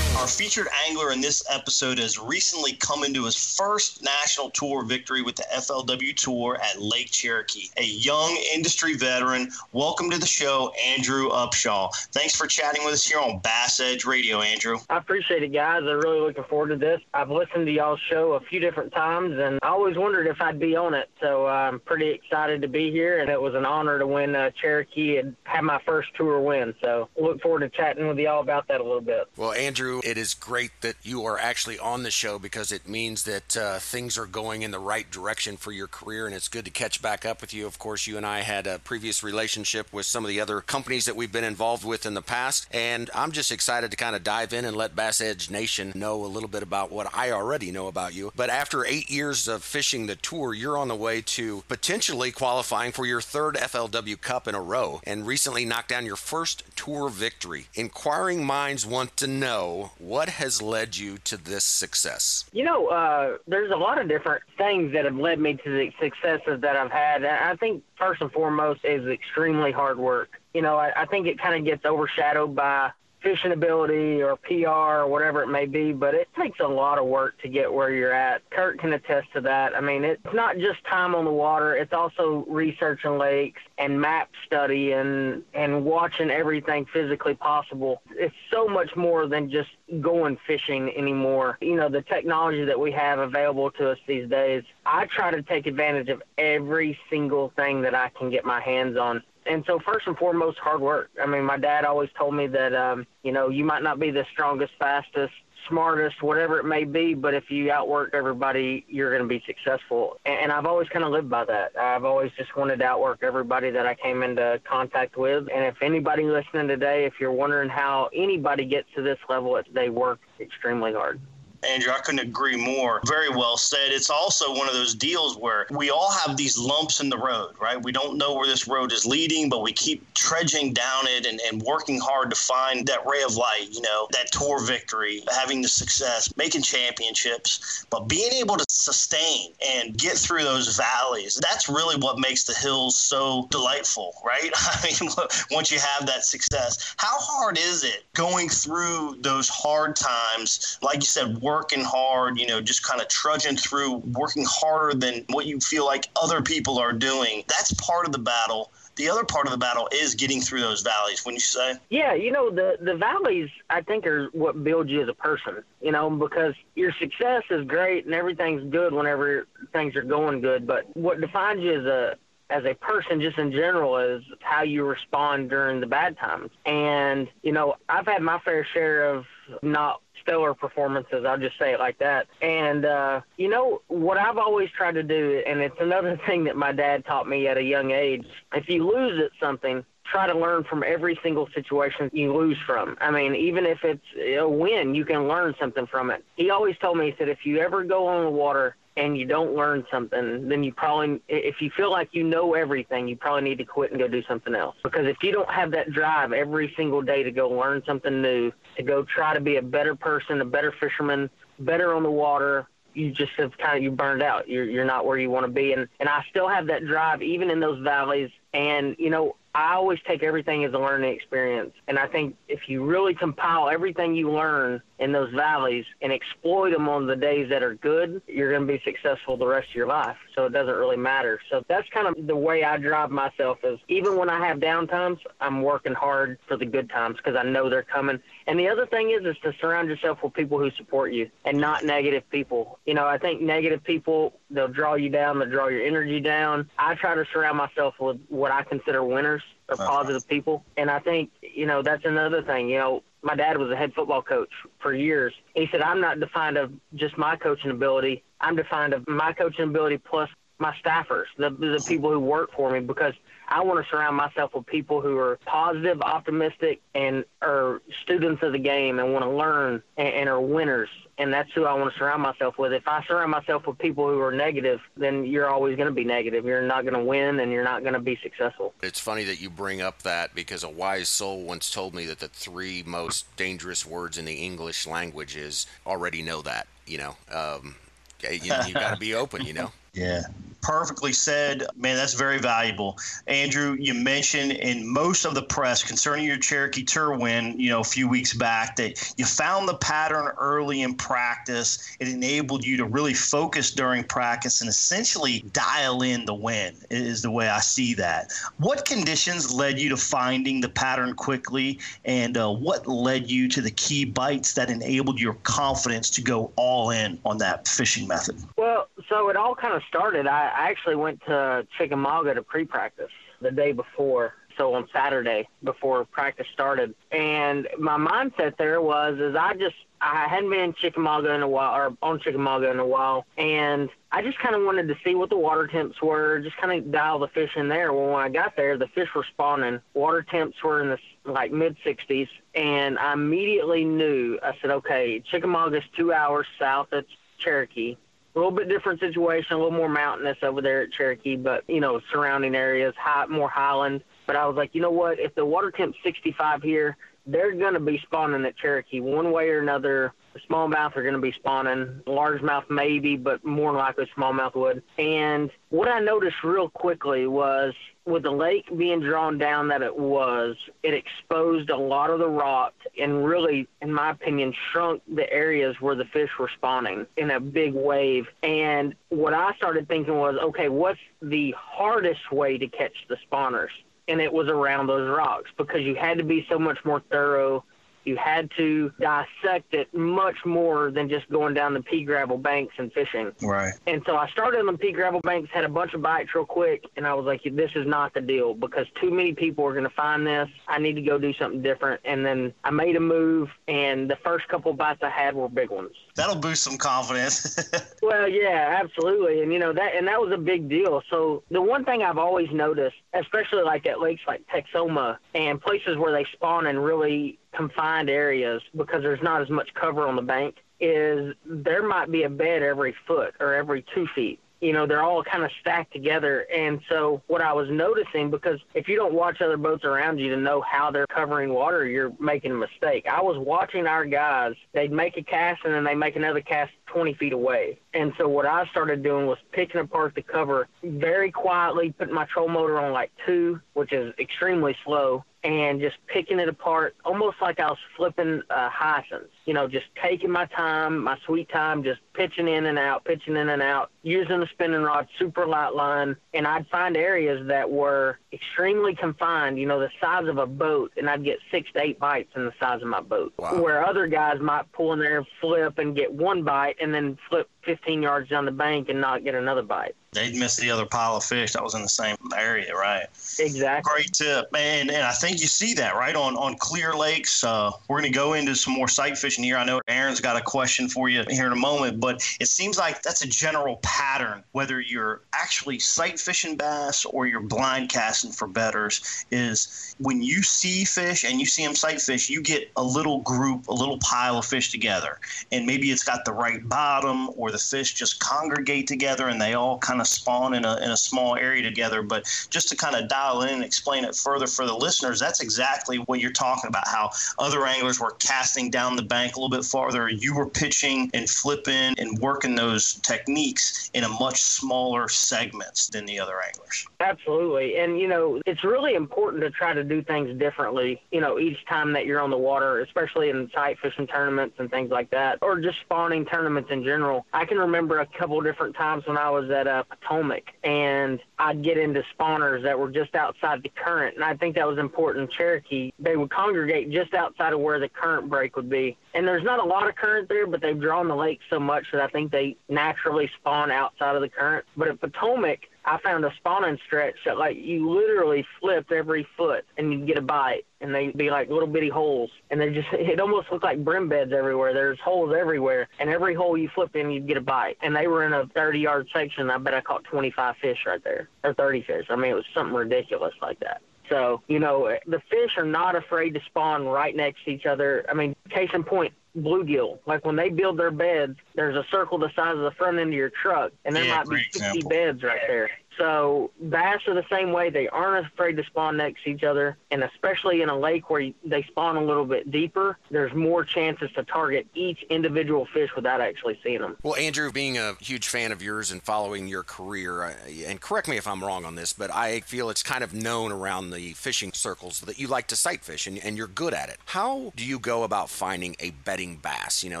Our 0.18 0.26
featured 0.26 0.66
angler 0.88 1.12
in 1.12 1.20
this 1.20 1.44
episode 1.48 1.98
has 1.98 2.18
recently 2.18 2.72
come 2.72 3.04
into 3.04 3.24
his 3.24 3.36
first 3.36 4.02
national 4.02 4.50
tour 4.50 4.82
victory 4.84 5.22
with 5.22 5.36
the 5.36 5.44
FLW 5.54 6.12
Tour 6.16 6.58
at 6.60 6.82
Lake 6.82 7.12
Cherokee. 7.12 7.70
A 7.76 7.84
young 7.84 8.36
industry 8.52 8.96
veteran. 8.96 9.48
Welcome 9.72 10.10
to 10.10 10.18
the 10.18 10.26
show, 10.26 10.72
Andrew 10.84 11.28
Upshaw. 11.28 11.94
Thanks 12.12 12.34
for 12.34 12.48
chatting 12.48 12.84
with 12.84 12.94
us 12.94 13.06
here 13.06 13.20
on 13.20 13.38
Bass 13.38 13.78
Edge 13.78 14.04
Radio, 14.04 14.40
Andrew. 14.40 14.78
I 14.90 14.96
appreciate 14.96 15.44
it, 15.44 15.52
guys. 15.52 15.82
I'm 15.82 16.00
really 16.00 16.18
looking 16.20 16.42
forward 16.44 16.70
to 16.70 16.76
this. 16.76 17.00
I've 17.14 17.30
listened 17.30 17.66
to 17.66 17.72
y'all's 17.72 18.00
show 18.10 18.32
a 18.32 18.40
few 18.40 18.58
different 18.58 18.92
times, 18.92 19.38
and 19.38 19.60
I 19.62 19.68
always 19.68 19.96
wondered 19.96 20.26
if 20.26 20.40
I'd 20.40 20.58
be 20.58 20.74
on 20.74 20.94
it. 20.94 21.08
So 21.20 21.46
I'm 21.46 21.78
pretty 21.78 22.10
excited 22.10 22.60
to 22.62 22.68
be 22.68 22.90
here, 22.90 23.20
and 23.20 23.30
it 23.30 23.40
was 23.40 23.54
an 23.54 23.64
honor 23.64 24.00
to 24.00 24.06
win 24.06 24.34
uh, 24.34 24.50
Cherokee 24.60 25.18
and 25.18 25.36
have 25.44 25.62
my 25.62 25.80
first 25.86 26.08
tour 26.16 26.40
win. 26.40 26.74
So 26.82 27.08
look 27.16 27.40
forward 27.40 27.60
to 27.60 27.68
chatting 27.68 28.08
with 28.08 28.18
y'all 28.18 28.40
about 28.40 28.66
that 28.66 28.80
a 28.80 28.84
little 28.84 29.00
bit. 29.00 29.28
Well, 29.36 29.52
Andrew, 29.52 30.00
it 30.08 30.16
is 30.16 30.32
great 30.32 30.70
that 30.80 30.96
you 31.02 31.26
are 31.26 31.38
actually 31.38 31.78
on 31.78 32.02
the 32.02 32.10
show 32.10 32.38
because 32.38 32.72
it 32.72 32.88
means 32.88 33.24
that 33.24 33.54
uh, 33.58 33.78
things 33.78 34.16
are 34.16 34.24
going 34.24 34.62
in 34.62 34.70
the 34.70 34.78
right 34.78 35.10
direction 35.10 35.58
for 35.58 35.70
your 35.70 35.86
career, 35.86 36.24
and 36.24 36.34
it's 36.34 36.48
good 36.48 36.64
to 36.64 36.70
catch 36.70 37.02
back 37.02 37.26
up 37.26 37.42
with 37.42 37.52
you. 37.52 37.66
Of 37.66 37.78
course, 37.78 38.06
you 38.06 38.16
and 38.16 38.24
I 38.24 38.40
had 38.40 38.66
a 38.66 38.78
previous 38.78 39.22
relationship 39.22 39.92
with 39.92 40.06
some 40.06 40.24
of 40.24 40.30
the 40.30 40.40
other 40.40 40.62
companies 40.62 41.04
that 41.04 41.14
we've 41.14 41.30
been 41.30 41.44
involved 41.44 41.84
with 41.84 42.06
in 42.06 42.14
the 42.14 42.22
past, 42.22 42.66
and 42.70 43.10
I'm 43.14 43.32
just 43.32 43.52
excited 43.52 43.90
to 43.90 43.98
kind 43.98 44.16
of 44.16 44.24
dive 44.24 44.54
in 44.54 44.64
and 44.64 44.74
let 44.74 44.96
Bass 44.96 45.20
Edge 45.20 45.50
Nation 45.50 45.92
know 45.94 46.24
a 46.24 46.26
little 46.26 46.48
bit 46.48 46.62
about 46.62 46.90
what 46.90 47.14
I 47.14 47.30
already 47.30 47.70
know 47.70 47.86
about 47.86 48.14
you. 48.14 48.32
But 48.34 48.48
after 48.48 48.86
eight 48.86 49.10
years 49.10 49.46
of 49.46 49.62
fishing 49.62 50.06
the 50.06 50.16
tour, 50.16 50.54
you're 50.54 50.78
on 50.78 50.88
the 50.88 50.96
way 50.96 51.20
to 51.20 51.64
potentially 51.68 52.32
qualifying 52.32 52.92
for 52.92 53.04
your 53.04 53.20
third 53.20 53.56
FLW 53.56 54.18
Cup 54.22 54.48
in 54.48 54.54
a 54.54 54.62
row, 54.62 55.02
and 55.04 55.26
recently 55.26 55.66
knocked 55.66 55.90
down 55.90 56.06
your 56.06 56.16
first 56.16 56.62
tour 56.76 57.10
victory. 57.10 57.66
Inquiring 57.74 58.42
minds 58.42 58.86
want 58.86 59.14
to 59.18 59.26
know 59.26 59.90
what 59.98 60.28
has 60.28 60.62
led 60.62 60.96
you 60.96 61.18
to 61.18 61.36
this 61.36 61.64
success. 61.64 62.44
You 62.52 62.64
know, 62.64 62.86
uh, 62.88 63.38
there's 63.46 63.70
a 63.70 63.76
lot 63.76 64.00
of 64.00 64.08
different 64.08 64.42
things 64.56 64.92
that 64.92 65.04
have 65.04 65.16
led 65.16 65.38
me 65.38 65.54
to 65.54 65.70
the 65.70 65.92
successes 66.00 66.60
that 66.60 66.76
I've 66.76 66.90
had. 66.90 67.24
I 67.24 67.56
think 67.56 67.82
first 67.96 68.20
and 68.20 68.30
foremost 68.30 68.84
is 68.84 69.06
extremely 69.06 69.72
hard 69.72 69.98
work. 69.98 70.40
You 70.54 70.62
know, 70.62 70.76
I, 70.76 71.02
I 71.02 71.06
think 71.06 71.26
it 71.26 71.38
kind 71.38 71.54
of 71.56 71.64
gets 71.64 71.84
overshadowed 71.84 72.54
by 72.54 72.90
fishing 73.28 73.52
ability 73.52 74.22
or 74.22 74.36
PR 74.36 75.02
or 75.02 75.06
whatever 75.06 75.42
it 75.42 75.48
may 75.48 75.66
be, 75.66 75.92
but 75.92 76.14
it 76.14 76.28
takes 76.34 76.60
a 76.60 76.66
lot 76.66 76.98
of 76.98 77.04
work 77.04 77.38
to 77.42 77.48
get 77.48 77.70
where 77.70 77.90
you're 77.90 78.12
at. 78.12 78.48
Kurt 78.48 78.78
can 78.78 78.94
attest 78.94 79.30
to 79.34 79.42
that. 79.42 79.76
I 79.76 79.82
mean, 79.82 80.02
it's 80.02 80.22
not 80.32 80.56
just 80.56 80.82
time 80.84 81.14
on 81.14 81.26
the 81.26 81.30
water, 81.30 81.74
it's 81.74 81.92
also 81.92 82.46
researching 82.48 83.18
lakes 83.18 83.60
and 83.76 84.00
map 84.00 84.30
study 84.46 84.92
and 84.92 85.42
and 85.52 85.84
watching 85.84 86.30
everything 86.30 86.86
physically 86.86 87.34
possible. 87.34 88.00
It's 88.12 88.34
so 88.50 88.66
much 88.66 88.96
more 88.96 89.26
than 89.26 89.50
just 89.50 89.70
going 90.00 90.38
fishing 90.46 90.90
anymore. 90.96 91.58
You 91.60 91.76
know, 91.76 91.90
the 91.90 92.02
technology 92.02 92.64
that 92.64 92.80
we 92.80 92.92
have 92.92 93.18
available 93.18 93.70
to 93.72 93.90
us 93.90 93.98
these 94.06 94.28
days, 94.28 94.64
I 94.86 95.04
try 95.04 95.30
to 95.32 95.42
take 95.42 95.66
advantage 95.66 96.08
of 96.08 96.22
every 96.38 96.98
single 97.10 97.52
thing 97.56 97.82
that 97.82 97.94
I 97.94 98.08
can 98.08 98.30
get 98.30 98.46
my 98.46 98.60
hands 98.60 98.96
on 98.96 99.22
and 99.48 99.64
so 99.66 99.78
first 99.78 100.06
and 100.06 100.16
foremost, 100.16 100.58
hard 100.58 100.80
work. 100.80 101.10
I 101.20 101.26
mean, 101.26 101.44
my 101.44 101.58
dad 101.58 101.84
always 101.84 102.10
told 102.16 102.34
me 102.34 102.46
that, 102.48 102.74
um, 102.74 103.06
you 103.22 103.32
know, 103.32 103.48
you 103.48 103.64
might 103.64 103.82
not 103.82 103.98
be 103.98 104.10
the 104.10 104.24
strongest, 104.32 104.72
fastest, 104.78 105.32
smartest, 105.68 106.22
whatever 106.22 106.58
it 106.58 106.64
may 106.64 106.84
be, 106.84 107.14
but 107.14 107.34
if 107.34 107.50
you 107.50 107.70
outwork 107.70 108.14
everybody, 108.14 108.84
you're 108.88 109.10
going 109.10 109.22
to 109.22 109.28
be 109.28 109.42
successful. 109.46 110.18
And, 110.24 110.38
and 110.44 110.52
I've 110.52 110.66
always 110.66 110.88
kind 110.88 111.04
of 111.04 111.10
lived 111.10 111.28
by 111.28 111.44
that. 111.44 111.76
I've 111.78 112.04
always 112.04 112.30
just 112.36 112.56
wanted 112.56 112.78
to 112.78 112.84
outwork 112.84 113.20
everybody 113.22 113.70
that 113.70 113.86
I 113.86 113.94
came 113.94 114.22
into 114.22 114.60
contact 114.64 115.16
with. 115.16 115.48
And 115.54 115.64
if 115.64 115.82
anybody 115.82 116.24
listening 116.24 116.68
today, 116.68 117.04
if 117.04 117.14
you're 117.20 117.32
wondering 117.32 117.68
how 117.68 118.08
anybody 118.14 118.64
gets 118.64 118.88
to 118.96 119.02
this 119.02 119.18
level, 119.28 119.60
they 119.72 119.88
work 119.88 120.20
extremely 120.40 120.92
hard. 120.92 121.20
Andrew, 121.66 121.92
I 121.92 121.98
couldn't 121.98 122.20
agree 122.20 122.56
more. 122.56 123.00
Very 123.06 123.28
well 123.28 123.56
said. 123.56 123.90
It's 123.90 124.10
also 124.10 124.54
one 124.54 124.68
of 124.68 124.74
those 124.74 124.94
deals 124.94 125.36
where 125.36 125.66
we 125.70 125.90
all 125.90 126.10
have 126.10 126.36
these 126.36 126.56
lumps 126.56 127.00
in 127.00 127.08
the 127.08 127.18
road, 127.18 127.54
right? 127.60 127.82
We 127.82 127.90
don't 127.92 128.16
know 128.16 128.34
where 128.34 128.46
this 128.46 128.68
road 128.68 128.92
is 128.92 129.04
leading, 129.04 129.48
but 129.48 129.62
we 129.62 129.72
keep 129.72 130.14
trudging 130.14 130.72
down 130.72 131.06
it 131.06 131.26
and, 131.26 131.40
and 131.40 131.60
working 131.62 131.98
hard 131.98 132.30
to 132.30 132.36
find 132.36 132.86
that 132.86 133.06
ray 133.06 133.22
of 133.22 133.36
light, 133.36 133.68
you 133.70 133.80
know, 133.80 134.06
that 134.12 134.30
tour 134.30 134.64
victory, 134.64 135.22
having 135.34 135.62
the 135.62 135.68
success, 135.68 136.32
making 136.36 136.62
championships, 136.62 137.84
but 137.90 138.08
being 138.08 138.32
able 138.32 138.56
to 138.56 138.64
sustain 138.68 139.52
and 139.66 139.96
get 139.98 140.16
through 140.16 140.44
those 140.44 140.76
valleys. 140.76 141.38
That's 141.42 141.68
really 141.68 141.96
what 141.96 142.18
makes 142.18 142.44
the 142.44 142.54
hills 142.54 142.96
so 142.96 143.48
delightful, 143.50 144.14
right? 144.24 144.50
I 144.54 144.96
mean, 145.00 145.10
once 145.50 145.72
you 145.72 145.78
have 145.78 146.06
that 146.06 146.24
success, 146.24 146.94
how 146.98 147.18
hard 147.18 147.58
is 147.58 147.84
it 147.84 148.04
going 148.14 148.48
through 148.48 149.16
those 149.20 149.48
hard 149.48 149.96
times? 149.96 150.78
Like 150.82 150.96
you 150.96 151.02
said, 151.02 151.38
working 151.48 151.82
hard, 151.82 152.38
you 152.38 152.46
know, 152.46 152.60
just 152.60 152.82
kind 152.82 153.00
of 153.00 153.08
trudging 153.08 153.56
through, 153.56 153.96
working 154.12 154.44
harder 154.46 154.94
than 154.98 155.24
what 155.30 155.46
you 155.46 155.58
feel 155.60 155.86
like 155.86 156.06
other 156.22 156.42
people 156.42 156.78
are 156.78 156.92
doing. 156.92 157.42
That's 157.48 157.72
part 157.74 158.04
of 158.04 158.12
the 158.12 158.18
battle. 158.18 158.70
The 158.96 159.08
other 159.08 159.24
part 159.24 159.46
of 159.46 159.52
the 159.52 159.58
battle 159.58 159.88
is 159.90 160.14
getting 160.14 160.42
through 160.42 160.60
those 160.60 160.82
valleys, 160.82 161.24
wouldn't 161.24 161.40
you 161.40 161.46
say? 161.46 161.78
Yeah, 161.88 162.12
you 162.12 162.32
know, 162.32 162.50
the, 162.50 162.76
the 162.80 162.96
valleys, 162.96 163.48
I 163.70 163.80
think, 163.80 164.06
are 164.06 164.28
what 164.32 164.62
builds 164.62 164.90
you 164.90 165.00
as 165.02 165.08
a 165.08 165.14
person, 165.14 165.64
you 165.80 165.92
know, 165.92 166.10
because 166.10 166.54
your 166.74 166.92
success 167.00 167.44
is 167.48 167.66
great 167.66 168.04
and 168.04 168.14
everything's 168.14 168.70
good 168.70 168.92
whenever 168.92 169.46
things 169.72 169.96
are 169.96 170.02
going 170.02 170.42
good. 170.42 170.66
But 170.66 170.94
what 170.94 171.20
defines 171.20 171.62
you 171.62 171.80
as 171.80 171.86
a, 171.86 172.16
as 172.50 172.64
a 172.64 172.74
person 172.74 173.20
just 173.20 173.38
in 173.38 173.52
general 173.52 173.96
is 173.98 174.22
how 174.40 174.62
you 174.62 174.84
respond 174.84 175.48
during 175.48 175.80
the 175.80 175.86
bad 175.86 176.18
times. 176.18 176.50
And, 176.66 177.28
you 177.42 177.52
know, 177.52 177.76
I've 177.88 178.06
had 178.06 178.20
my 178.22 178.38
fair 178.40 178.66
share 178.74 179.14
of 179.14 179.26
not 179.62 180.00
stellar 180.28 180.54
performances. 180.54 181.24
I'll 181.26 181.38
just 181.38 181.58
say 181.58 181.72
it 181.72 181.78
like 181.78 181.98
that. 181.98 182.26
And, 182.42 182.84
uh, 182.84 183.20
you 183.36 183.48
know, 183.48 183.80
what 183.88 184.18
I've 184.18 184.36
always 184.36 184.68
tried 184.76 184.92
to 184.92 185.02
do, 185.02 185.42
and 185.46 185.60
it's 185.60 185.76
another 185.80 186.20
thing 186.26 186.44
that 186.44 186.56
my 186.56 186.72
dad 186.72 187.04
taught 187.06 187.28
me 187.28 187.46
at 187.48 187.56
a 187.56 187.62
young 187.62 187.90
age 187.90 188.26
if 188.54 188.68
you 188.68 188.86
lose 188.86 189.20
at 189.24 189.30
something, 189.40 189.84
try 190.10 190.26
to 190.26 190.36
learn 190.36 190.64
from 190.64 190.82
every 190.86 191.18
single 191.22 191.48
situation 191.54 192.10
you 192.12 192.34
lose 192.34 192.58
from. 192.66 192.96
I 193.00 193.10
mean, 193.10 193.34
even 193.34 193.66
if 193.66 193.78
it's 193.84 194.04
a 194.16 194.48
win, 194.48 194.94
you 194.94 195.04
can 195.04 195.28
learn 195.28 195.54
something 195.58 195.86
from 195.86 196.10
it. 196.10 196.24
He 196.36 196.50
always 196.50 196.76
told 196.78 196.98
me, 196.98 197.10
he 197.10 197.14
said, 197.18 197.28
if 197.28 197.44
you 197.44 197.58
ever 197.58 197.84
go 197.84 198.06
on 198.06 198.24
the 198.24 198.30
water 198.30 198.76
and 198.96 199.16
you 199.16 199.26
don't 199.26 199.54
learn 199.54 199.86
something, 199.90 200.48
then 200.48 200.64
you 200.64 200.72
probably, 200.72 201.20
if 201.28 201.62
you 201.62 201.70
feel 201.76 201.90
like 201.90 202.08
you 202.12 202.24
know 202.24 202.54
everything, 202.54 203.06
you 203.06 203.16
probably 203.16 203.42
need 203.42 203.58
to 203.58 203.64
quit 203.64 203.92
and 203.92 204.00
go 204.00 204.08
do 204.08 204.22
something 204.24 204.54
else. 204.54 204.76
Because 204.82 205.06
if 205.06 205.16
you 205.22 205.30
don't 205.30 205.50
have 205.50 205.70
that 205.70 205.92
drive 205.92 206.32
every 206.32 206.72
single 206.76 207.02
day 207.02 207.22
to 207.22 207.30
go 207.30 207.48
learn 207.48 207.82
something 207.86 208.20
new, 208.20 208.52
to 208.76 208.82
go 208.82 209.04
try 209.04 209.34
to 209.34 209.40
be 209.40 209.56
a 209.56 209.62
better 209.62 209.94
person, 209.94 210.40
a 210.40 210.44
better 210.44 210.72
fisherman, 210.80 211.30
better 211.60 211.94
on 211.94 212.02
the 212.02 212.10
water, 212.10 212.66
you 212.94 213.12
just 213.12 213.32
have 213.36 213.56
kind 213.58 213.76
of 213.76 213.82
you 213.82 213.90
burned 213.90 214.22
out. 214.22 214.48
You're 214.48 214.64
you're 214.64 214.84
not 214.84 215.06
where 215.06 215.18
you 215.18 215.30
want 215.30 215.46
to 215.46 215.52
be, 215.52 215.72
and 215.72 215.88
and 216.00 216.08
I 216.08 216.24
still 216.30 216.48
have 216.48 216.66
that 216.66 216.84
drive 216.84 217.22
even 217.22 217.50
in 217.50 217.60
those 217.60 217.80
valleys. 217.80 218.30
And 218.52 218.96
you 218.98 219.10
know, 219.10 219.36
I 219.58 219.74
always 219.74 219.98
take 220.06 220.22
everything 220.22 220.64
as 220.64 220.72
a 220.72 220.78
learning 220.78 221.12
experience. 221.12 221.72
And 221.88 221.98
I 221.98 222.06
think 222.06 222.36
if 222.46 222.68
you 222.68 222.84
really 222.84 223.12
compile 223.12 223.68
everything 223.68 224.14
you 224.14 224.30
learn 224.30 224.80
in 225.00 225.10
those 225.10 225.34
valleys 225.34 225.84
and 226.00 226.12
exploit 226.12 226.70
them 226.70 226.88
on 226.88 227.08
the 227.08 227.16
days 227.16 227.48
that 227.50 227.64
are 227.64 227.74
good, 227.74 228.22
you're 228.28 228.52
going 228.52 228.68
to 228.68 228.72
be 228.72 228.80
successful 228.84 229.36
the 229.36 229.48
rest 229.48 229.70
of 229.70 229.74
your 229.74 229.88
life. 229.88 230.16
So 230.36 230.46
it 230.46 230.52
doesn't 230.52 230.76
really 230.76 230.96
matter. 230.96 231.40
So 231.50 231.64
that's 231.66 231.88
kind 231.88 232.06
of 232.06 232.28
the 232.28 232.36
way 232.36 232.62
I 232.62 232.76
drive 232.76 233.10
myself 233.10 233.58
is 233.64 233.80
even 233.88 234.16
when 234.16 234.30
I 234.30 234.46
have 234.46 234.60
down 234.60 234.86
times, 234.86 235.18
I'm 235.40 235.62
working 235.62 235.94
hard 235.94 236.38
for 236.46 236.56
the 236.56 236.66
good 236.66 236.88
times 236.88 237.16
because 237.16 237.34
I 237.34 237.42
know 237.42 237.68
they're 237.68 237.82
coming. 237.82 238.20
And 238.48 238.58
the 238.58 238.66
other 238.68 238.86
thing 238.86 239.10
is, 239.10 239.26
is 239.26 239.36
to 239.42 239.52
surround 239.60 239.90
yourself 239.90 240.22
with 240.22 240.32
people 240.32 240.58
who 240.58 240.70
support 240.70 241.12
you 241.12 241.30
and 241.44 241.58
not 241.58 241.84
negative 241.84 242.28
people. 242.30 242.78
You 242.86 242.94
know, 242.94 243.06
I 243.06 243.18
think 243.18 243.42
negative 243.42 243.84
people, 243.84 244.40
they'll 244.50 244.68
draw 244.68 244.94
you 244.94 245.10
down, 245.10 245.38
they'll 245.38 245.50
draw 245.50 245.68
your 245.68 245.82
energy 245.82 246.18
down. 246.18 246.70
I 246.78 246.94
try 246.94 247.14
to 247.14 247.26
surround 247.30 247.58
myself 247.58 247.96
with 248.00 248.18
what 248.30 248.50
I 248.50 248.62
consider 248.62 249.04
winners 249.04 249.42
or 249.68 249.76
positive 249.76 250.26
people. 250.26 250.64
And 250.78 250.90
I 250.90 250.98
think, 250.98 251.30
you 251.42 251.66
know, 251.66 251.82
that's 251.82 252.06
another 252.06 252.42
thing. 252.42 252.70
You 252.70 252.78
know, 252.78 253.02
my 253.20 253.34
dad 253.34 253.58
was 253.58 253.70
a 253.70 253.76
head 253.76 253.92
football 253.92 254.22
coach 254.22 254.50
for 254.80 254.94
years. 254.94 255.34
He 255.54 255.68
said, 255.70 255.82
I'm 255.82 256.00
not 256.00 256.18
defined 256.18 256.56
of 256.56 256.72
just 256.94 257.18
my 257.18 257.36
coaching 257.36 257.70
ability. 257.70 258.24
I'm 258.40 258.56
defined 258.56 258.94
of 258.94 259.06
my 259.06 259.34
coaching 259.34 259.64
ability 259.66 259.98
plus 259.98 260.30
my 260.58 260.74
staffers, 260.82 261.26
the, 261.36 261.50
the 261.50 261.84
people 261.86 262.10
who 262.10 262.18
work 262.18 262.50
for 262.56 262.70
me, 262.70 262.80
because 262.80 263.12
I 263.48 263.62
want 263.62 263.84
to 263.84 263.90
surround 263.90 264.16
myself 264.16 264.54
with 264.54 264.66
people 264.66 265.00
who 265.00 265.16
are 265.18 265.38
positive, 265.46 266.00
optimistic, 266.02 266.80
and 266.94 267.24
are 267.42 267.80
students 268.02 268.42
of 268.42 268.52
the 268.52 268.58
game 268.58 268.98
and 268.98 269.12
want 269.12 269.24
to 269.24 269.30
learn 269.30 269.82
and, 269.96 270.08
and 270.08 270.28
are 270.28 270.40
winners 270.40 270.90
and 271.18 271.32
that's 271.32 271.52
who 271.52 271.64
I 271.64 271.74
want 271.74 271.92
to 271.92 271.98
surround 271.98 272.22
myself 272.22 272.58
with. 272.58 272.72
If 272.72 272.86
I 272.86 273.04
surround 273.04 273.32
myself 273.32 273.66
with 273.66 273.76
people 273.78 274.08
who 274.08 274.20
are 274.20 274.30
negative, 274.30 274.80
then 274.96 275.24
you're 275.24 275.50
always 275.50 275.76
going 275.76 275.88
to 275.88 275.94
be 275.94 276.04
negative. 276.04 276.44
You're 276.44 276.62
not 276.62 276.82
going 276.82 276.94
to 276.94 277.02
win 277.02 277.40
and 277.40 277.50
you're 277.50 277.64
not 277.64 277.82
going 277.82 277.94
to 277.94 278.00
be 278.00 278.16
successful. 278.22 278.72
It's 278.82 279.00
funny 279.00 279.24
that 279.24 279.40
you 279.40 279.50
bring 279.50 279.80
up 279.80 280.02
that 280.02 280.34
because 280.34 280.62
a 280.62 280.68
wise 280.68 281.08
soul 281.08 281.42
once 281.42 281.72
told 281.72 281.92
me 281.92 282.06
that 282.06 282.20
the 282.20 282.28
three 282.28 282.84
most 282.86 283.36
dangerous 283.36 283.84
words 283.84 284.16
in 284.16 284.24
the 284.24 284.34
English 284.34 284.86
language 284.86 285.36
is 285.36 285.66
already 285.86 286.22
know 286.22 286.40
that, 286.42 286.68
you 286.86 286.98
know. 286.98 287.16
Um, 287.32 287.74
you, 288.22 288.52
you 288.66 288.74
got 288.74 288.94
to 288.94 289.00
be 289.00 289.14
open, 289.14 289.44
you 289.44 289.52
know. 289.52 289.72
Yeah, 289.94 290.22
perfectly 290.60 291.12
said. 291.12 291.64
Man, 291.76 291.96
that's 291.96 292.14
very 292.14 292.38
valuable. 292.38 292.98
Andrew, 293.26 293.76
you 293.78 293.94
mentioned 293.94 294.52
in 294.52 294.86
most 294.86 295.24
of 295.24 295.34
the 295.34 295.42
press 295.42 295.82
concerning 295.82 296.24
your 296.24 296.38
Cherokee 296.38 296.82
Tour 296.82 297.16
win, 297.16 297.58
you 297.58 297.70
know, 297.70 297.80
a 297.80 297.84
few 297.84 298.08
weeks 298.08 298.34
back, 298.34 298.76
that 298.76 299.14
you 299.16 299.24
found 299.24 299.68
the 299.68 299.74
pattern 299.74 300.28
early 300.38 300.82
in 300.82 300.94
practice. 300.94 301.96
It 302.00 302.08
enabled 302.08 302.64
you 302.64 302.76
to 302.78 302.84
really 302.84 303.14
focus 303.14 303.70
during 303.70 304.04
practice 304.04 304.60
and 304.60 304.68
essentially 304.68 305.44
dial 305.52 306.02
in 306.02 306.24
the 306.24 306.34
win, 306.34 306.74
is 306.90 307.22
the 307.22 307.30
way 307.30 307.48
I 307.48 307.60
see 307.60 307.94
that. 307.94 308.32
What 308.58 308.84
conditions 308.84 309.52
led 309.52 309.78
you 309.78 309.88
to 309.90 309.96
finding 309.96 310.60
the 310.60 310.68
pattern 310.68 311.14
quickly, 311.14 311.78
and 312.04 312.36
uh, 312.36 312.50
what 312.50 312.86
led 312.86 313.30
you 313.30 313.48
to 313.48 313.60
the 313.60 313.70
key 313.70 314.04
bites 314.04 314.54
that 314.54 314.70
enabled 314.70 315.20
your 315.20 315.34
confidence 315.34 316.10
to 316.10 316.22
go 316.22 316.52
all 316.56 316.90
in 316.90 317.18
on 317.24 317.38
that 317.38 317.68
fishing 317.68 318.06
method? 318.06 318.36
Well, 318.56 318.88
so 319.08 319.28
it 319.28 319.36
all 319.36 319.54
kind 319.54 319.74
of 319.74 319.82
started. 319.84 320.26
I 320.26 320.47
actually 320.54 320.96
went 320.96 321.20
to 321.26 321.66
Chickamauga 321.76 322.34
to 322.34 322.42
pre-practice 322.42 323.10
the 323.40 323.50
day 323.50 323.72
before, 323.72 324.34
so 324.56 324.74
on 324.74 324.88
Saturday 324.92 325.48
before 325.62 326.04
practice 326.04 326.46
started. 326.52 326.94
And 327.12 327.68
my 327.78 327.96
mindset 327.96 328.56
there 328.56 328.80
was 328.80 329.18
is 329.18 329.36
I 329.36 329.54
just 329.54 329.76
I 330.00 330.28
hadn't 330.28 330.50
been 330.50 330.60
in 330.60 330.74
Chickamauga 330.74 331.32
in 331.32 331.42
a 331.42 331.48
while, 331.48 331.74
or 331.74 331.96
on 332.02 332.20
Chickamauga 332.20 332.70
in 332.70 332.78
a 332.78 332.86
while, 332.86 333.26
and 333.36 333.88
I 334.12 334.22
just 334.22 334.38
kind 334.38 334.54
of 334.54 334.62
wanted 334.62 334.88
to 334.88 334.96
see 335.04 335.14
what 335.14 335.28
the 335.28 335.36
water 335.36 335.66
temps 335.66 336.00
were, 336.00 336.38
just 336.38 336.56
kind 336.56 336.78
of 336.78 336.92
dial 336.92 337.18
the 337.18 337.28
fish 337.28 337.50
in 337.56 337.68
there. 337.68 337.92
Well, 337.92 338.12
when 338.12 338.22
I 338.22 338.28
got 338.28 338.56
there, 338.56 338.78
the 338.78 338.86
fish 338.88 339.08
were 339.14 339.26
spawning. 339.28 339.80
Water 339.94 340.22
temps 340.22 340.62
were 340.62 340.80
in 340.82 340.88
the 340.90 340.98
like 341.30 341.52
mid 341.52 341.76
60s, 341.84 342.28
and 342.54 342.98
I 342.98 343.12
immediately 343.12 343.84
knew. 343.84 344.38
I 344.42 344.52
said, 344.60 344.70
okay, 344.70 345.20
Chickamauga's 345.30 345.84
two 345.96 346.12
hours 346.12 346.46
south 346.58 346.92
of 346.92 347.04
Cherokee. 347.38 347.96
A 348.38 348.40
little 348.40 348.52
bit 348.52 348.68
different 348.68 349.00
situation, 349.00 349.54
a 349.54 349.56
little 349.56 349.76
more 349.76 349.88
mountainous 349.88 350.38
over 350.44 350.62
there 350.62 350.82
at 350.82 350.92
Cherokee, 350.92 351.34
but 351.34 351.64
you 351.66 351.80
know, 351.80 352.00
surrounding 352.12 352.54
areas, 352.54 352.94
high, 352.96 353.26
more 353.26 353.48
highland. 353.48 354.04
But 354.28 354.36
I 354.36 354.46
was 354.46 354.54
like, 354.54 354.76
you 354.76 354.80
know 354.80 354.92
what? 354.92 355.18
If 355.18 355.34
the 355.34 355.44
water 355.44 355.72
temp's 355.72 355.98
65 356.04 356.62
here, 356.62 356.96
they're 357.26 357.50
going 357.50 357.74
to 357.74 357.80
be 357.80 357.98
spawning 357.98 358.44
at 358.44 358.56
Cherokee 358.56 359.00
one 359.00 359.32
way 359.32 359.48
or 359.48 359.58
another. 359.58 360.12
Smallmouth 360.48 360.96
are 360.96 361.02
going 361.02 361.14
to 361.14 361.20
be 361.20 361.32
spawning, 361.32 362.02
largemouth 362.06 362.68
maybe, 362.70 363.16
but 363.16 363.44
more 363.44 363.72
likely 363.72 364.08
smallmouth 364.16 364.54
would. 364.54 364.82
And 364.98 365.50
what 365.70 365.88
I 365.88 366.00
noticed 366.00 366.42
real 366.44 366.68
quickly 366.68 367.26
was 367.26 367.74
with 368.04 368.22
the 368.22 368.30
lake 368.30 368.66
being 368.76 369.00
drawn 369.00 369.38
down 369.38 369.68
that 369.68 369.82
it 369.82 369.96
was, 369.96 370.56
it 370.82 370.94
exposed 370.94 371.70
a 371.70 371.76
lot 371.76 372.10
of 372.10 372.18
the 372.18 372.28
rock 372.28 372.72
and 372.98 373.24
really, 373.24 373.68
in 373.82 373.92
my 373.92 374.10
opinion, 374.10 374.54
shrunk 374.72 375.02
the 375.14 375.30
areas 375.32 375.76
where 375.80 375.94
the 375.94 376.06
fish 376.06 376.30
were 376.38 376.50
spawning 376.56 377.06
in 377.16 377.30
a 377.30 377.40
big 377.40 377.74
wave. 377.74 378.26
And 378.42 378.94
what 379.10 379.34
I 379.34 379.54
started 379.56 379.88
thinking 379.88 380.16
was, 380.16 380.36
okay, 380.42 380.68
what's 380.68 381.00
the 381.20 381.54
hardest 381.58 382.32
way 382.32 382.56
to 382.58 382.66
catch 382.68 382.94
the 383.08 383.16
spawners? 383.30 383.68
and 384.08 384.20
it 384.20 384.32
was 384.32 384.48
around 384.48 384.86
those 384.86 385.08
rocks 385.08 385.50
because 385.56 385.82
you 385.82 385.94
had 385.94 386.18
to 386.18 386.24
be 386.24 386.46
so 386.48 386.58
much 386.58 386.78
more 386.84 387.02
thorough. 387.10 387.62
You 388.08 388.16
had 388.16 388.50
to 388.56 388.90
dissect 388.98 389.74
it 389.74 389.92
much 389.92 390.36
more 390.46 390.90
than 390.90 391.10
just 391.10 391.28
going 391.28 391.52
down 391.52 391.74
the 391.74 391.82
pea 391.82 392.04
gravel 392.04 392.38
banks 392.38 392.72
and 392.78 392.90
fishing. 392.90 393.32
Right. 393.42 393.74
And 393.86 394.02
so 394.06 394.16
I 394.16 394.30
started 394.30 394.60
on 394.60 394.66
the 394.66 394.78
pea 394.78 394.92
gravel 394.92 395.20
banks, 395.20 395.50
had 395.52 395.64
a 395.64 395.68
bunch 395.68 395.92
of 395.92 396.00
bites 396.00 396.34
real 396.34 396.46
quick, 396.46 396.84
and 396.96 397.06
I 397.06 397.12
was 397.12 397.26
like, 397.26 397.42
this 397.44 397.70
is 397.74 397.86
not 397.86 398.14
the 398.14 398.22
deal 398.22 398.54
because 398.54 398.86
too 398.98 399.10
many 399.10 399.34
people 399.34 399.66
are 399.66 399.72
going 399.72 399.84
to 399.84 399.90
find 399.90 400.26
this. 400.26 400.48
I 400.66 400.78
need 400.78 400.94
to 400.94 401.02
go 401.02 401.18
do 401.18 401.34
something 401.34 401.60
different. 401.60 402.00
And 402.06 402.24
then 402.24 402.54
I 402.64 402.70
made 402.70 402.96
a 402.96 403.00
move, 403.00 403.50
and 403.66 404.08
the 404.08 404.16
first 404.24 404.48
couple 404.48 404.72
bites 404.72 405.02
I 405.02 405.10
had 405.10 405.34
were 405.34 405.50
big 405.50 405.68
ones. 405.68 405.92
That'll 406.18 406.34
boost 406.34 406.64
some 406.64 406.76
confidence. 406.76 407.56
well, 408.02 408.28
yeah, 408.28 408.80
absolutely. 408.82 409.40
And, 409.40 409.52
you 409.52 409.60
know, 409.60 409.72
that, 409.72 409.94
and 409.94 410.08
that 410.08 410.20
was 410.20 410.32
a 410.32 410.36
big 410.36 410.68
deal. 410.68 411.00
So 411.10 411.44
the 411.48 411.62
one 411.62 411.84
thing 411.84 412.02
I've 412.02 412.18
always 412.18 412.50
noticed, 412.50 412.96
especially 413.14 413.62
like 413.62 413.86
at 413.86 414.00
lakes 414.00 414.22
like 414.26 414.42
Texoma 414.52 415.18
and 415.36 415.60
places 415.60 415.96
where 415.96 416.10
they 416.10 416.26
spawn 416.32 416.66
in 416.66 416.76
really 416.80 417.38
confined 417.54 418.10
areas 418.10 418.60
because 418.76 419.02
there's 419.02 419.22
not 419.22 419.42
as 419.42 419.48
much 419.48 419.72
cover 419.74 420.08
on 420.08 420.16
the 420.16 420.22
bank 420.22 420.56
is 420.80 421.34
there 421.44 421.86
might 421.86 422.10
be 422.10 422.24
a 422.24 422.28
bed 422.28 422.64
every 422.64 422.96
foot 423.06 423.34
or 423.38 423.54
every 423.54 423.84
two 423.94 424.08
feet 424.14 424.40
you 424.60 424.72
know 424.72 424.86
they're 424.86 425.02
all 425.02 425.22
kind 425.22 425.44
of 425.44 425.50
stacked 425.60 425.92
together. 425.92 426.46
And 426.54 426.80
so 426.88 427.22
what 427.26 427.40
i 427.40 427.52
was 427.52 427.68
noticing 427.70 428.30
because 428.30 428.58
if 428.74 428.88
you 428.88 428.96
don't 428.96 429.14
watch 429.14 429.40
other 429.40 429.56
boats 429.56 429.84
around 429.84 430.18
you 430.18 430.30
to 430.30 430.36
know 430.36 430.60
how 430.60 430.90
they're 430.90 431.06
covering 431.06 431.52
water 431.52 431.86
you're 431.86 432.12
making 432.18 432.52
a 432.52 432.54
mistake. 432.54 433.06
I 433.10 433.22
was 433.22 433.36
watching 433.38 433.86
our 433.86 434.04
guys 434.04 434.54
they'd 434.72 434.92
make 434.92 435.16
a 435.16 435.22
cast 435.22 435.64
and 435.64 435.74
then 435.74 435.84
they 435.84 435.94
make 435.94 436.16
another 436.16 436.40
cast 436.40 436.72
20 436.86 437.14
feet 437.14 437.32
away. 437.32 437.78
And 437.94 438.12
so 438.18 438.28
what 438.28 438.46
i 438.46 438.66
started 438.70 439.02
doing 439.02 439.26
was 439.26 439.38
picking 439.52 439.80
apart 439.80 440.14
the 440.14 440.22
cover 440.22 440.68
very 440.82 441.30
quietly 441.30 441.92
putting 441.92 442.14
my 442.14 442.26
troll 442.26 442.48
motor 442.48 442.78
on 442.78 442.92
like 442.92 443.10
two 443.26 443.60
which 443.74 443.92
is 443.92 444.14
extremely 444.18 444.76
slow 444.84 445.24
and 445.44 445.80
just 445.80 445.96
picking 446.06 446.40
it 446.40 446.48
apart, 446.48 446.96
almost 447.04 447.36
like 447.40 447.60
I 447.60 447.68
was 447.68 447.78
flipping 447.96 448.42
uh, 448.50 448.68
hyacinths. 448.70 449.32
You 449.44 449.54
know, 449.54 449.68
just 449.68 449.86
taking 450.02 450.30
my 450.30 450.46
time, 450.46 451.02
my 451.02 451.16
sweet 451.24 451.48
time, 451.48 451.82
just 451.82 452.00
pitching 452.12 452.48
in 452.48 452.66
and 452.66 452.78
out, 452.78 453.04
pitching 453.04 453.36
in 453.36 453.48
and 453.48 453.62
out, 453.62 453.90
using 454.02 454.40
the 454.40 454.48
spinning 454.52 454.82
rod, 454.82 455.08
super 455.18 455.46
light 455.46 455.74
line, 455.74 456.16
and 456.34 456.46
I'd 456.46 456.66
find 456.68 456.96
areas 456.96 457.46
that 457.48 457.70
were 457.70 458.18
extremely 458.32 458.94
confined. 458.94 459.58
You 459.58 459.66
know, 459.66 459.80
the 459.80 459.90
size 460.00 460.26
of 460.26 460.38
a 460.38 460.46
boat, 460.46 460.92
and 460.96 461.08
I'd 461.08 461.24
get 461.24 461.38
six 461.50 461.70
to 461.72 461.82
eight 461.82 461.98
bites 461.98 462.32
in 462.36 462.44
the 462.44 462.52
size 462.60 462.82
of 462.82 462.88
my 462.88 463.00
boat. 463.00 463.32
Wow. 463.38 463.62
Where 463.62 463.86
other 463.86 464.06
guys 464.06 464.40
might 464.40 464.70
pull 464.72 464.92
in 464.92 464.98
there, 464.98 465.24
flip, 465.40 465.78
and 465.78 465.94
get 465.94 466.12
one 466.12 466.42
bite, 466.42 466.76
and 466.80 466.92
then 466.92 467.16
flip 467.28 467.48
15 467.68 468.00
yards 468.00 468.30
down 468.30 468.46
the 468.46 468.50
bank 468.50 468.88
and 468.88 468.98
not 468.98 469.24
get 469.24 469.34
another 469.34 469.60
bite. 469.60 469.94
They'd 470.12 470.34
miss 470.34 470.56
the 470.56 470.70
other 470.70 470.86
pile 470.86 471.16
of 471.16 471.24
fish 471.24 471.52
that 471.52 471.62
was 471.62 471.74
in 471.74 471.82
the 471.82 471.88
same 471.88 472.16
area, 472.34 472.74
right? 472.74 473.04
Exactly. 473.38 473.92
Great 473.94 474.12
tip, 474.14 474.46
and 474.56 474.90
and 474.90 475.02
I 475.02 475.12
think 475.12 475.40
you 475.40 475.46
see 475.46 475.74
that 475.74 475.96
right 475.96 476.16
on 476.16 476.34
on 476.36 476.56
clear 476.56 476.94
lakes. 476.94 477.44
Uh, 477.44 477.70
we're 477.88 478.00
going 478.00 478.10
to 478.10 478.16
go 478.16 478.32
into 478.32 478.56
some 478.56 478.72
more 478.72 478.88
sight 478.88 479.18
fishing 479.18 479.44
here. 479.44 479.58
I 479.58 479.64
know 479.64 479.82
Aaron's 479.86 480.20
got 480.20 480.36
a 480.36 480.40
question 480.40 480.88
for 480.88 481.10
you 481.10 481.24
here 481.28 481.46
in 481.46 481.52
a 481.52 481.56
moment, 481.56 482.00
but 482.00 482.26
it 482.40 482.48
seems 482.48 482.78
like 482.78 483.02
that's 483.02 483.22
a 483.22 483.28
general 483.28 483.76
pattern. 483.82 484.42
Whether 484.52 484.80
you're 484.80 485.20
actually 485.34 485.78
sight 485.78 486.18
fishing 486.18 486.56
bass 486.56 487.04
or 487.04 487.26
you're 487.26 487.42
blind 487.42 487.90
casting 487.90 488.32
for 488.32 488.48
betters, 488.48 489.26
is 489.30 489.94
when 489.98 490.22
you 490.22 490.42
see 490.42 490.86
fish 490.86 491.24
and 491.24 491.38
you 491.38 491.44
see 491.44 491.66
them 491.66 491.74
sight 491.74 492.00
fish, 492.00 492.30
you 492.30 492.40
get 492.40 492.70
a 492.76 492.82
little 492.82 493.20
group, 493.20 493.68
a 493.68 493.74
little 493.74 493.98
pile 493.98 494.38
of 494.38 494.46
fish 494.46 494.72
together, 494.72 495.18
and 495.52 495.66
maybe 495.66 495.90
it's 495.90 496.04
got 496.04 496.24
the 496.24 496.32
right 496.32 496.66
bottom 496.66 497.28
or 497.36 497.50
the 497.50 497.57
fish 497.58 497.94
just 497.94 498.20
congregate 498.20 498.86
together 498.86 499.28
and 499.28 499.40
they 499.40 499.54
all 499.54 499.78
kind 499.78 500.00
of 500.00 500.06
spawn 500.06 500.54
in 500.54 500.64
a, 500.64 500.76
in 500.76 500.90
a 500.90 500.96
small 500.96 501.36
area 501.36 501.62
together. 501.62 502.02
But 502.02 502.24
just 502.50 502.68
to 502.68 502.76
kind 502.76 502.96
of 502.96 503.08
dial 503.08 503.42
in 503.42 503.54
and 503.54 503.64
explain 503.64 504.04
it 504.04 504.14
further 504.14 504.46
for 504.46 504.66
the 504.66 504.74
listeners, 504.74 505.20
that's 505.20 505.40
exactly 505.40 505.98
what 505.98 506.20
you're 506.20 506.32
talking 506.32 506.68
about. 506.68 506.86
How 506.86 507.10
other 507.38 507.66
anglers 507.66 508.00
were 508.00 508.12
casting 508.18 508.70
down 508.70 508.96
the 508.96 509.02
bank 509.02 509.36
a 509.36 509.40
little 509.40 509.56
bit 509.56 509.64
farther, 509.64 510.08
you 510.08 510.34
were 510.34 510.48
pitching 510.48 511.10
and 511.14 511.28
flipping 511.28 511.94
and 511.98 512.18
working 512.18 512.54
those 512.54 512.94
techniques 512.94 513.90
in 513.94 514.04
a 514.04 514.08
much 514.08 514.40
smaller 514.40 515.08
segments 515.08 515.88
than 515.88 516.06
the 516.06 516.18
other 516.18 516.40
anglers. 516.40 516.86
Absolutely. 517.00 517.78
And, 517.78 517.98
you 517.98 518.08
know, 518.08 518.40
it's 518.46 518.64
really 518.64 518.94
important 518.94 519.42
to 519.42 519.50
try 519.50 519.72
to 519.72 519.84
do 519.84 520.02
things 520.02 520.38
differently, 520.38 521.00
you 521.10 521.20
know, 521.20 521.38
each 521.38 521.64
time 521.66 521.92
that 521.92 522.06
you're 522.06 522.20
on 522.20 522.30
the 522.30 522.38
water, 522.38 522.80
especially 522.80 523.30
in 523.30 523.50
sight 523.54 523.78
fishing 523.80 524.06
tournaments 524.06 524.56
and 524.58 524.70
things 524.70 524.90
like 524.90 525.10
that, 525.10 525.38
or 525.42 525.60
just 525.60 525.80
spawning 525.80 526.24
tournaments 526.24 526.70
in 526.70 526.84
general. 526.84 527.26
I 527.38 527.44
can 527.44 527.58
remember 527.58 528.00
a 528.00 528.06
couple 528.18 528.40
different 528.40 528.74
times 528.74 529.06
when 529.06 529.16
I 529.16 529.30
was 529.30 529.48
at 529.48 529.68
uh, 529.68 529.84
Potomac 529.84 530.42
and 530.64 531.20
I'd 531.38 531.62
get 531.62 531.78
into 531.78 532.02
spawners 532.18 532.64
that 532.64 532.76
were 532.76 532.90
just 532.90 533.14
outside 533.14 533.62
the 533.62 533.68
current. 533.68 534.16
And 534.16 534.24
I 534.24 534.34
think 534.34 534.56
that 534.56 534.66
was 534.66 534.76
important 534.76 535.30
in 535.30 535.36
Cherokee. 535.36 535.92
They 536.00 536.16
would 536.16 536.30
congregate 536.30 536.90
just 536.90 537.14
outside 537.14 537.52
of 537.52 537.60
where 537.60 537.78
the 537.78 537.88
current 537.88 538.28
break 538.28 538.56
would 538.56 538.68
be. 538.68 538.96
And 539.14 539.24
there's 539.24 539.44
not 539.44 539.60
a 539.60 539.64
lot 539.64 539.88
of 539.88 539.94
current 539.94 540.28
there, 540.28 540.48
but 540.48 540.60
they've 540.60 540.80
drawn 540.80 541.06
the 541.06 541.14
lake 541.14 541.38
so 541.48 541.60
much 541.60 541.86
that 541.92 542.00
I 542.00 542.08
think 542.08 542.32
they 542.32 542.56
naturally 542.68 543.30
spawn 543.38 543.70
outside 543.70 544.16
of 544.16 544.22
the 544.22 544.28
current. 544.28 544.64
But 544.76 544.88
at 544.88 545.00
Potomac, 545.00 545.60
I 545.88 545.98
found 546.02 546.24
a 546.24 546.32
spawning 546.36 546.78
stretch 546.86 547.16
that 547.24 547.38
like 547.38 547.56
you 547.56 547.88
literally 547.90 548.46
flipped 548.60 548.92
every 548.92 549.26
foot 549.36 549.64
and 549.76 549.92
you'd 549.92 550.06
get 550.06 550.18
a 550.18 550.22
bite 550.22 550.66
and 550.80 550.94
they'd 550.94 551.16
be 551.16 551.30
like 551.30 551.48
little 551.48 551.66
bitty 551.66 551.88
holes 551.88 552.30
and 552.50 552.60
they 552.60 552.70
just 552.70 552.88
it 552.92 553.18
almost 553.20 553.50
looked 553.50 553.64
like 553.64 553.82
brim 553.82 554.08
beds 554.08 554.32
everywhere. 554.32 554.74
There's 554.74 555.00
holes 555.00 555.34
everywhere 555.34 555.88
and 555.98 556.10
every 556.10 556.34
hole 556.34 556.58
you 556.58 556.68
flipped 556.74 556.94
in 556.94 557.10
you'd 557.10 557.26
get 557.26 557.38
a 557.38 557.40
bite. 557.40 557.78
And 557.80 557.96
they 557.96 558.06
were 558.06 558.24
in 558.24 558.34
a 558.34 558.46
thirty 558.48 558.80
yard 558.80 559.08
section. 559.12 559.50
I 559.50 559.58
bet 559.58 559.74
I 559.74 559.80
caught 559.80 560.04
twenty 560.04 560.30
five 560.30 560.56
fish 560.60 560.78
right 560.86 561.02
there. 561.02 561.28
Or 561.42 561.54
thirty 561.54 561.82
fish. 561.82 562.06
I 562.10 562.16
mean 562.16 562.32
it 562.32 562.34
was 562.34 562.44
something 562.54 562.74
ridiculous 562.74 563.34
like 563.40 563.58
that. 563.60 563.80
So, 564.08 564.42
you 564.48 564.58
know, 564.58 564.96
the 565.06 565.20
fish 565.30 565.56
are 565.56 565.66
not 565.66 565.94
afraid 565.94 566.34
to 566.34 566.40
spawn 566.46 566.86
right 566.86 567.14
next 567.14 567.44
to 567.44 567.50
each 567.50 567.66
other. 567.66 568.06
I 568.08 568.14
mean, 568.14 568.34
case 568.48 568.70
in 568.72 568.82
point, 568.84 569.12
bluegill. 569.36 569.98
Like 570.06 570.24
when 570.24 570.36
they 570.36 570.48
build 570.48 570.78
their 570.78 570.90
beds, 570.90 571.36
there's 571.54 571.76
a 571.76 571.84
circle 571.90 572.18
the 572.18 572.30
size 572.34 572.54
of 572.54 572.60
the 572.62 572.70
front 572.72 572.98
end 572.98 573.08
of 573.10 573.14
your 573.14 573.30
truck, 573.42 573.72
and 573.84 573.94
there 573.94 574.04
Yeah, 574.04 574.16
might 574.16 574.24
be 574.24 574.28
great 574.36 574.46
50 574.52 574.58
example. 574.58 574.90
beds 574.90 575.22
right 575.22 575.40
there. 575.46 575.70
So 575.98 576.52
bass 576.60 577.00
are 577.06 577.14
the 577.14 577.26
same 577.30 577.52
way. 577.52 577.70
They 577.70 577.88
aren't 577.88 578.26
afraid 578.26 578.56
to 578.56 578.64
spawn 578.64 578.96
next 578.96 579.24
to 579.24 579.30
each 579.30 579.42
other, 579.42 579.76
and 579.90 580.02
especially 580.04 580.62
in 580.62 580.68
a 580.68 580.78
lake 580.78 581.10
where 581.10 581.30
they 581.44 581.62
spawn 581.64 581.96
a 581.96 582.02
little 582.02 582.24
bit 582.24 582.50
deeper, 582.50 582.98
there's 583.10 583.34
more 583.34 583.64
chances 583.64 584.10
to 584.12 584.22
target 584.22 584.66
each 584.74 585.02
individual 585.10 585.66
fish 585.66 585.90
without 585.96 586.20
actually 586.20 586.58
seeing 586.62 586.80
them. 586.80 586.96
Well, 587.02 587.16
Andrew, 587.16 587.50
being 587.50 587.76
a 587.76 587.94
huge 588.00 588.28
fan 588.28 588.52
of 588.52 588.62
yours 588.62 588.92
and 588.92 589.02
following 589.02 589.48
your 589.48 589.64
career, 589.64 590.36
and 590.66 590.80
correct 590.80 591.08
me 591.08 591.16
if 591.16 591.26
I'm 591.26 591.42
wrong 591.42 591.64
on 591.64 591.74
this, 591.74 591.92
but 591.92 592.14
I 592.14 592.40
feel 592.40 592.70
it's 592.70 592.82
kind 592.82 593.02
of 593.02 593.12
known 593.12 593.50
around 593.50 593.90
the 593.90 594.12
fishing 594.12 594.52
circles 594.52 595.00
that 595.00 595.18
you 595.18 595.26
like 595.26 595.48
to 595.48 595.56
sight 595.56 595.82
fish 595.82 596.06
and, 596.06 596.18
and 596.18 596.36
you're 596.36 596.46
good 596.46 596.74
at 596.74 596.88
it. 596.88 596.98
How 597.06 597.52
do 597.56 597.64
you 597.64 597.78
go 597.78 598.04
about 598.04 598.30
finding 598.30 598.76
a 598.78 598.90
bedding 598.90 599.36
bass? 599.36 599.82
You 599.82 599.90
know, 599.90 600.00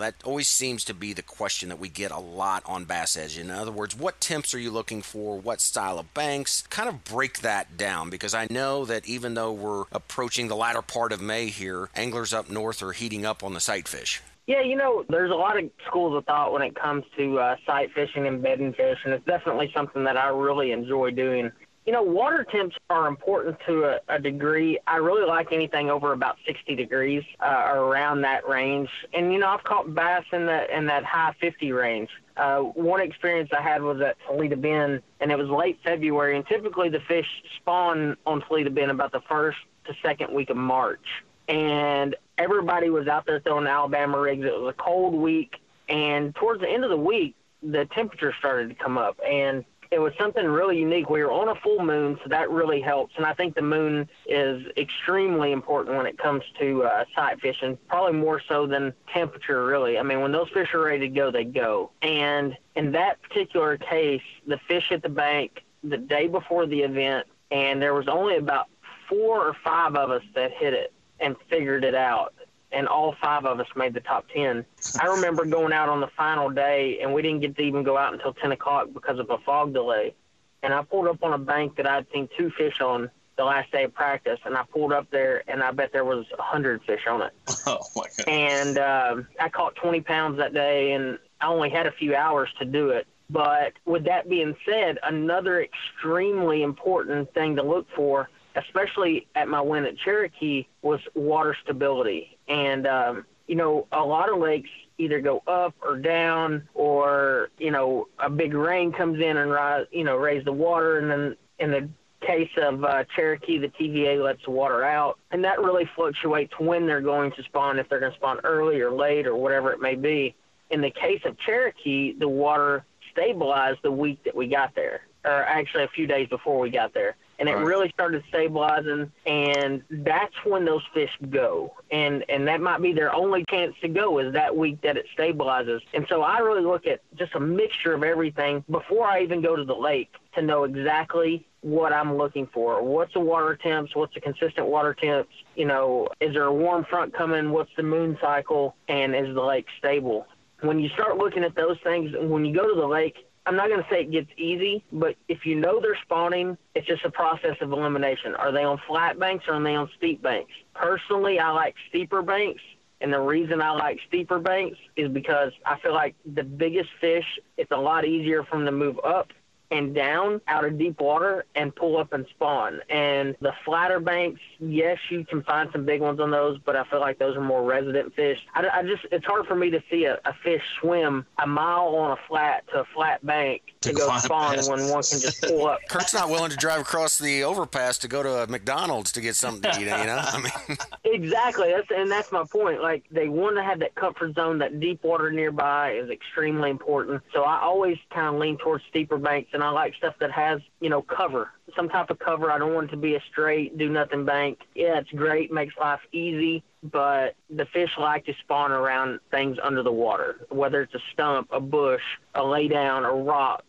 that 0.00 0.16
always 0.24 0.48
seems 0.48 0.84
to 0.84 0.94
be 0.94 1.12
the 1.12 1.22
question 1.22 1.70
that 1.70 1.78
we 1.78 1.88
get 1.88 2.10
a 2.10 2.18
lot 2.18 2.62
on 2.66 2.84
Bass 2.84 3.16
Edge. 3.16 3.38
In 3.38 3.50
other 3.50 3.72
words, 3.72 3.96
what 3.96 4.20
temps 4.20 4.52
are 4.52 4.58
you 4.58 4.70
looking 4.70 5.00
for? 5.00 5.38
What 5.38 5.60
style 5.60 5.85
of 5.94 6.12
banks? 6.12 6.62
Kind 6.68 6.88
of 6.88 7.04
break 7.04 7.38
that 7.40 7.76
down 7.76 8.10
because 8.10 8.34
I 8.34 8.46
know 8.50 8.84
that 8.84 9.06
even 9.06 9.34
though 9.34 9.52
we're 9.52 9.84
approaching 9.92 10.48
the 10.48 10.56
latter 10.56 10.82
part 10.82 11.12
of 11.12 11.20
May 11.20 11.46
here, 11.46 11.88
anglers 11.94 12.34
up 12.34 12.50
north 12.50 12.82
are 12.82 12.92
heating 12.92 13.24
up 13.24 13.44
on 13.44 13.54
the 13.54 13.60
sight 13.60 13.86
fish. 13.86 14.20
Yeah, 14.46 14.62
you 14.62 14.76
know, 14.76 15.04
there's 15.08 15.32
a 15.32 15.34
lot 15.34 15.58
of 15.58 15.68
schools 15.86 16.16
of 16.16 16.24
thought 16.24 16.52
when 16.52 16.62
it 16.62 16.76
comes 16.76 17.04
to 17.16 17.38
uh, 17.38 17.56
sight 17.66 17.92
fishing 17.92 18.26
and 18.26 18.40
bedding 18.42 18.72
fish, 18.72 18.98
and 19.04 19.12
it's 19.12 19.26
definitely 19.26 19.72
something 19.74 20.04
that 20.04 20.16
I 20.16 20.28
really 20.28 20.70
enjoy 20.70 21.10
doing. 21.10 21.50
You 21.84 21.92
know, 21.92 22.02
water 22.02 22.44
temps 22.44 22.76
are 22.90 23.08
important 23.08 23.58
to 23.66 23.84
a, 23.84 23.98
a 24.08 24.18
degree. 24.20 24.78
I 24.86 24.96
really 24.96 25.26
like 25.26 25.52
anything 25.52 25.90
over 25.90 26.12
about 26.12 26.36
60 26.46 26.74
degrees 26.76 27.22
uh, 27.40 27.72
around 27.74 28.22
that 28.22 28.48
range. 28.48 28.90
And 29.14 29.32
you 29.32 29.38
know, 29.38 29.48
I've 29.48 29.64
caught 29.64 29.92
bass 29.94 30.24
in 30.32 30.46
that 30.46 30.70
in 30.70 30.86
that 30.86 31.04
high 31.04 31.34
50 31.40 31.72
range. 31.72 32.10
Uh, 32.36 32.60
one 32.60 33.00
experience 33.00 33.50
I 33.56 33.62
had 33.62 33.82
was 33.82 34.00
at 34.00 34.16
Toledo 34.26 34.56
Bend, 34.56 35.02
and 35.20 35.32
it 35.32 35.38
was 35.38 35.48
late 35.48 35.78
February. 35.82 36.36
And 36.36 36.46
typically, 36.46 36.88
the 36.88 37.00
fish 37.00 37.26
spawn 37.56 38.16
on 38.26 38.42
Toledo 38.42 38.70
Bend 38.70 38.90
about 38.90 39.12
the 39.12 39.22
first 39.28 39.58
to 39.86 39.94
second 40.02 40.34
week 40.34 40.50
of 40.50 40.56
March. 40.56 41.06
And 41.48 42.16
everybody 42.36 42.90
was 42.90 43.08
out 43.08 43.24
there 43.26 43.40
throwing 43.40 43.66
Alabama 43.66 44.18
rigs. 44.18 44.44
It 44.44 44.60
was 44.60 44.74
a 44.78 44.82
cold 44.82 45.14
week, 45.14 45.56
and 45.88 46.34
towards 46.34 46.60
the 46.60 46.68
end 46.68 46.84
of 46.84 46.90
the 46.90 46.96
week, 46.96 47.34
the 47.62 47.86
temperature 47.86 48.34
started 48.38 48.68
to 48.68 48.74
come 48.74 48.98
up, 48.98 49.18
and 49.26 49.64
it 49.90 49.98
was 49.98 50.12
something 50.18 50.44
really 50.46 50.78
unique. 50.78 51.08
We 51.10 51.22
were 51.22 51.32
on 51.32 51.48
a 51.48 51.54
full 51.56 51.84
moon, 51.84 52.18
so 52.22 52.28
that 52.28 52.50
really 52.50 52.80
helps. 52.80 53.14
And 53.16 53.24
I 53.24 53.34
think 53.34 53.54
the 53.54 53.62
moon 53.62 54.08
is 54.26 54.64
extremely 54.76 55.52
important 55.52 55.96
when 55.96 56.06
it 56.06 56.18
comes 56.18 56.42
to 56.58 56.84
uh, 56.84 57.04
sight 57.14 57.40
fishing, 57.40 57.78
probably 57.88 58.18
more 58.18 58.40
so 58.48 58.66
than 58.66 58.92
temperature, 59.12 59.64
really. 59.64 59.98
I 59.98 60.02
mean, 60.02 60.20
when 60.20 60.32
those 60.32 60.48
fish 60.50 60.74
are 60.74 60.82
ready 60.82 61.08
to 61.08 61.14
go, 61.14 61.30
they 61.30 61.44
go. 61.44 61.90
And 62.02 62.56
in 62.74 62.92
that 62.92 63.22
particular 63.22 63.76
case, 63.76 64.22
the 64.46 64.58
fish 64.68 64.84
hit 64.88 65.02
the 65.02 65.08
bank 65.08 65.62
the 65.82 65.98
day 65.98 66.26
before 66.26 66.66
the 66.66 66.80
event, 66.80 67.26
and 67.50 67.80
there 67.80 67.94
was 67.94 68.08
only 68.08 68.36
about 68.36 68.66
four 69.08 69.46
or 69.46 69.56
five 69.64 69.94
of 69.94 70.10
us 70.10 70.22
that 70.34 70.52
hit 70.52 70.74
it 70.74 70.92
and 71.20 71.36
figured 71.48 71.84
it 71.84 71.94
out 71.94 72.34
and 72.72 72.88
all 72.88 73.14
five 73.20 73.44
of 73.44 73.60
us 73.60 73.66
made 73.76 73.94
the 73.94 74.00
top 74.00 74.26
10. 74.34 74.64
I 75.00 75.06
remember 75.06 75.44
going 75.44 75.72
out 75.72 75.88
on 75.88 76.00
the 76.00 76.08
final 76.16 76.50
day, 76.50 76.98
and 77.00 77.12
we 77.14 77.22
didn't 77.22 77.40
get 77.40 77.56
to 77.56 77.62
even 77.62 77.82
go 77.82 77.96
out 77.96 78.12
until 78.12 78.32
10 78.34 78.52
o'clock 78.52 78.88
because 78.92 79.18
of 79.18 79.30
a 79.30 79.38
fog 79.38 79.72
delay. 79.72 80.14
And 80.62 80.74
I 80.74 80.82
pulled 80.82 81.06
up 81.06 81.22
on 81.22 81.32
a 81.32 81.38
bank 81.38 81.76
that 81.76 81.88
I'd 81.88 82.06
seen 82.12 82.28
two 82.36 82.50
fish 82.50 82.80
on 82.80 83.10
the 83.36 83.44
last 83.44 83.70
day 83.70 83.84
of 83.84 83.94
practice, 83.94 84.38
and 84.44 84.56
I 84.56 84.64
pulled 84.72 84.92
up 84.92 85.10
there, 85.10 85.42
and 85.48 85.62
I 85.62 85.70
bet 85.70 85.92
there 85.92 86.04
was 86.04 86.26
a 86.32 86.36
100 86.38 86.82
fish 86.84 87.06
on 87.08 87.22
it. 87.22 87.32
Oh, 87.68 87.80
my 87.96 88.04
God. 88.16 88.28
And 88.28 88.78
uh, 88.78 89.16
I 89.40 89.48
caught 89.48 89.74
20 89.74 90.00
pounds 90.02 90.38
that 90.38 90.54
day, 90.54 90.92
and 90.92 91.18
I 91.40 91.48
only 91.48 91.68
had 91.68 91.88
a 91.88 91.90
few 91.90 92.14
hours 92.14 92.48
to 92.60 92.64
do 92.64 92.90
it. 92.90 93.08
But 93.28 93.72
with 93.84 94.04
that 94.04 94.28
being 94.28 94.54
said, 94.64 94.98
another 95.02 95.60
extremely 95.60 96.62
important 96.62 97.34
thing 97.34 97.56
to 97.56 97.64
look 97.64 97.88
for 97.96 98.28
especially 98.56 99.26
at 99.34 99.48
my 99.48 99.60
win 99.60 99.84
at 99.84 99.96
Cherokee, 99.98 100.66
was 100.82 101.00
water 101.14 101.56
stability. 101.62 102.35
And, 102.48 102.86
um, 102.86 103.26
you 103.46 103.56
know, 103.56 103.86
a 103.92 104.04
lot 104.04 104.28
of 104.28 104.38
lakes 104.38 104.70
either 104.98 105.20
go 105.20 105.42
up 105.46 105.74
or 105.82 105.98
down, 105.98 106.68
or, 106.74 107.50
you 107.58 107.70
know, 107.70 108.08
a 108.18 108.30
big 108.30 108.54
rain 108.54 108.92
comes 108.92 109.20
in 109.20 109.36
and, 109.36 109.50
rise, 109.50 109.86
you 109.92 110.04
know, 110.04 110.16
raise 110.16 110.44
the 110.44 110.52
water. 110.52 110.98
And 110.98 111.10
then 111.10 111.36
in 111.58 111.70
the 111.70 111.88
case 112.26 112.50
of 112.56 112.84
uh, 112.84 113.04
Cherokee, 113.14 113.58
the 113.58 113.68
TVA 113.68 114.22
lets 114.22 114.44
the 114.44 114.50
water 114.50 114.84
out. 114.84 115.18
And 115.30 115.44
that 115.44 115.60
really 115.60 115.88
fluctuates 115.94 116.52
when 116.58 116.86
they're 116.86 117.00
going 117.00 117.32
to 117.32 117.42
spawn, 117.44 117.78
if 117.78 117.88
they're 117.88 118.00
going 118.00 118.12
to 118.12 118.18
spawn 118.18 118.40
early 118.44 118.80
or 118.80 118.90
late 118.90 119.26
or 119.26 119.36
whatever 119.36 119.72
it 119.72 119.80
may 119.80 119.94
be. 119.94 120.34
In 120.70 120.80
the 120.80 120.90
case 120.90 121.20
of 121.24 121.38
Cherokee, 121.38 122.14
the 122.18 122.28
water 122.28 122.84
stabilized 123.12 123.80
the 123.82 123.92
week 123.92 124.24
that 124.24 124.34
we 124.34 124.48
got 124.48 124.74
there, 124.74 125.02
or 125.24 125.44
actually 125.44 125.84
a 125.84 125.88
few 125.88 126.06
days 126.06 126.28
before 126.28 126.58
we 126.58 126.70
got 126.70 126.92
there 126.92 127.16
and 127.38 127.48
it 127.48 127.54
right. 127.54 127.64
really 127.64 127.88
started 127.90 128.22
stabilizing 128.28 129.10
and 129.26 129.82
that's 129.90 130.34
when 130.44 130.64
those 130.64 130.82
fish 130.94 131.10
go. 131.30 131.74
And 131.90 132.24
and 132.28 132.46
that 132.48 132.60
might 132.60 132.80
be 132.82 132.92
their 132.92 133.14
only 133.14 133.44
chance 133.50 133.74
to 133.82 133.88
go 133.88 134.18
is 134.18 134.32
that 134.32 134.56
week 134.56 134.80
that 134.82 134.96
it 134.96 135.06
stabilizes. 135.16 135.80
And 135.94 136.06
so 136.08 136.22
i 136.22 136.38
really 136.38 136.62
look 136.62 136.86
at 136.86 137.00
just 137.16 137.34
a 137.34 137.40
mixture 137.40 137.94
of 137.94 138.02
everything 138.02 138.64
before 138.70 139.06
i 139.06 139.22
even 139.22 139.40
go 139.40 139.56
to 139.56 139.64
the 139.64 139.74
lake 139.74 140.12
to 140.34 140.42
know 140.42 140.64
exactly 140.64 141.46
what 141.60 141.92
i'm 141.92 142.16
looking 142.16 142.46
for. 142.52 142.82
What's 142.82 143.12
the 143.14 143.20
water 143.20 143.56
temps? 143.56 143.94
What's 143.94 144.14
the 144.14 144.20
consistent 144.20 144.66
water 144.66 144.94
temps? 144.94 145.32
You 145.54 145.66
know 145.66 146.08
is 146.20 146.32
there 146.34 146.44
a 146.44 146.54
warm 146.54 146.84
front 146.84 147.14
coming? 147.14 147.50
What's 147.50 147.70
the 147.76 147.82
moon 147.82 148.18
cycle? 148.20 148.76
And 148.88 149.14
is 149.14 149.34
the 149.34 149.42
lake 149.42 149.66
stable? 149.78 150.26
When 150.60 150.80
you 150.80 150.88
start 150.90 151.18
looking 151.18 151.44
at 151.44 151.54
those 151.54 151.76
things 151.84 152.12
when 152.18 152.44
you 152.44 152.54
go 152.54 152.66
to 152.66 152.80
the 152.80 152.86
lake 152.86 153.25
I'm 153.46 153.54
not 153.54 153.68
going 153.68 153.82
to 153.82 153.88
say 153.88 154.00
it 154.00 154.10
gets 154.10 154.30
easy, 154.36 154.84
but 154.92 155.14
if 155.28 155.46
you 155.46 155.54
know 155.54 155.80
they're 155.80 155.98
spawning, 156.02 156.58
it's 156.74 156.86
just 156.86 157.04
a 157.04 157.10
process 157.10 157.56
of 157.60 157.70
elimination. 157.70 158.34
Are 158.34 158.50
they 158.50 158.64
on 158.64 158.80
flat 158.88 159.18
banks 159.20 159.44
or 159.46 159.54
are 159.54 159.62
they 159.62 159.76
on 159.76 159.88
steep 159.96 160.20
banks? 160.20 160.50
Personally, 160.74 161.38
I 161.38 161.50
like 161.52 161.76
steeper 161.88 162.22
banks. 162.22 162.62
And 163.00 163.12
the 163.12 163.20
reason 163.20 163.60
I 163.60 163.70
like 163.70 164.00
steeper 164.08 164.40
banks 164.40 164.78
is 164.96 165.10
because 165.10 165.52
I 165.64 165.78
feel 165.78 165.92
like 165.92 166.16
the 166.34 166.42
biggest 166.42 166.88
fish, 167.00 167.26
it's 167.56 167.70
a 167.70 167.76
lot 167.76 168.04
easier 168.04 168.42
for 168.42 168.56
them 168.56 168.66
to 168.66 168.72
move 168.72 168.98
up 169.04 169.28
and 169.70 169.94
down 169.94 170.40
out 170.46 170.64
of 170.64 170.78
deep 170.78 171.00
water 171.00 171.44
and 171.54 171.74
pull 171.74 171.96
up 171.96 172.12
and 172.12 172.26
spawn. 172.30 172.80
And 172.88 173.36
the 173.40 173.52
flatter 173.64 174.00
banks, 174.00 174.40
yes, 174.58 174.98
you 175.10 175.24
can 175.24 175.42
find 175.42 175.70
some 175.72 175.84
big 175.84 176.00
ones 176.00 176.20
on 176.20 176.30
those, 176.30 176.58
but 176.58 176.76
I 176.76 176.84
feel 176.84 177.00
like 177.00 177.18
those 177.18 177.36
are 177.36 177.40
more 177.40 177.62
resident 177.62 178.14
fish. 178.14 178.38
I, 178.54 178.66
I 178.68 178.82
just, 178.82 179.04
it's 179.10 179.24
hard 179.24 179.46
for 179.46 179.54
me 179.54 179.70
to 179.70 179.82
see 179.90 180.04
a, 180.04 180.20
a 180.24 180.34
fish 180.44 180.62
swim 180.80 181.26
a 181.38 181.46
mile 181.46 181.96
on 181.96 182.12
a 182.12 182.16
flat 182.28 182.66
to 182.68 182.80
a 182.80 182.84
flat 182.94 183.24
bank 183.24 183.62
to, 183.80 183.90
to 183.90 183.94
go 183.94 184.16
spawn 184.18 184.56
when 184.66 184.88
one 184.88 185.02
can 185.02 185.20
just 185.20 185.42
pull 185.42 185.66
up. 185.66 185.80
Kurt's 185.88 186.14
not 186.14 186.28
willing 186.30 186.50
to 186.50 186.56
drive 186.56 186.80
across 186.80 187.18
the 187.18 187.44
overpass 187.44 187.98
to 187.98 188.08
go 188.08 188.22
to 188.22 188.42
a 188.42 188.46
McDonald's 188.46 189.12
to 189.12 189.20
get 189.20 189.36
something 189.36 189.70
to 189.70 189.80
eat, 189.80 189.80
you 189.80 189.86
know? 189.86 190.20
I 190.22 190.40
mean, 190.40 190.78
exactly. 191.04 191.72
That's, 191.72 191.88
and 191.94 192.10
that's 192.10 192.30
my 192.32 192.44
point. 192.44 192.82
Like, 192.82 193.04
they 193.10 193.28
want 193.28 193.56
to 193.56 193.62
have 193.62 193.80
that 193.80 193.94
comfort 193.94 194.34
zone, 194.34 194.58
that 194.58 194.80
deep 194.80 195.02
water 195.02 195.30
nearby 195.30 195.92
is 195.92 196.10
extremely 196.10 196.70
important. 196.70 197.22
So 197.32 197.42
I 197.42 197.60
always 197.60 197.98
kind 198.10 198.34
of 198.34 198.40
lean 198.40 198.58
towards 198.58 198.84
steeper 198.88 199.18
banks 199.18 199.50
and 199.56 199.64
I 199.64 199.70
like 199.70 199.94
stuff 199.94 200.14
that 200.20 200.30
has, 200.32 200.60
you 200.80 200.90
know, 200.90 201.00
cover, 201.00 201.50
some 201.74 201.88
type 201.88 202.10
of 202.10 202.18
cover. 202.18 202.52
I 202.52 202.58
don't 202.58 202.74
want 202.74 202.88
it 202.88 202.90
to 202.90 202.98
be 202.98 203.14
a 203.14 203.22
straight 203.32 203.78
do 203.78 203.88
nothing 203.88 204.26
bank. 204.26 204.58
Yeah, 204.74 204.98
it's 204.98 205.10
great, 205.12 205.50
makes 205.50 205.74
life 205.78 206.00
easy, 206.12 206.62
but 206.82 207.36
the 207.48 207.64
fish 207.72 207.88
like 207.98 208.26
to 208.26 208.34
spawn 208.42 208.70
around 208.70 209.20
things 209.30 209.56
under 209.62 209.82
the 209.82 209.90
water, 209.90 210.46
whether 210.50 210.82
it's 210.82 210.94
a 210.94 211.00
stump, 211.14 211.48
a 211.52 211.60
bush, 211.60 212.02
a 212.34 212.44
lay 212.44 212.68
down, 212.68 213.06
a 213.06 213.12
rock, 213.12 213.64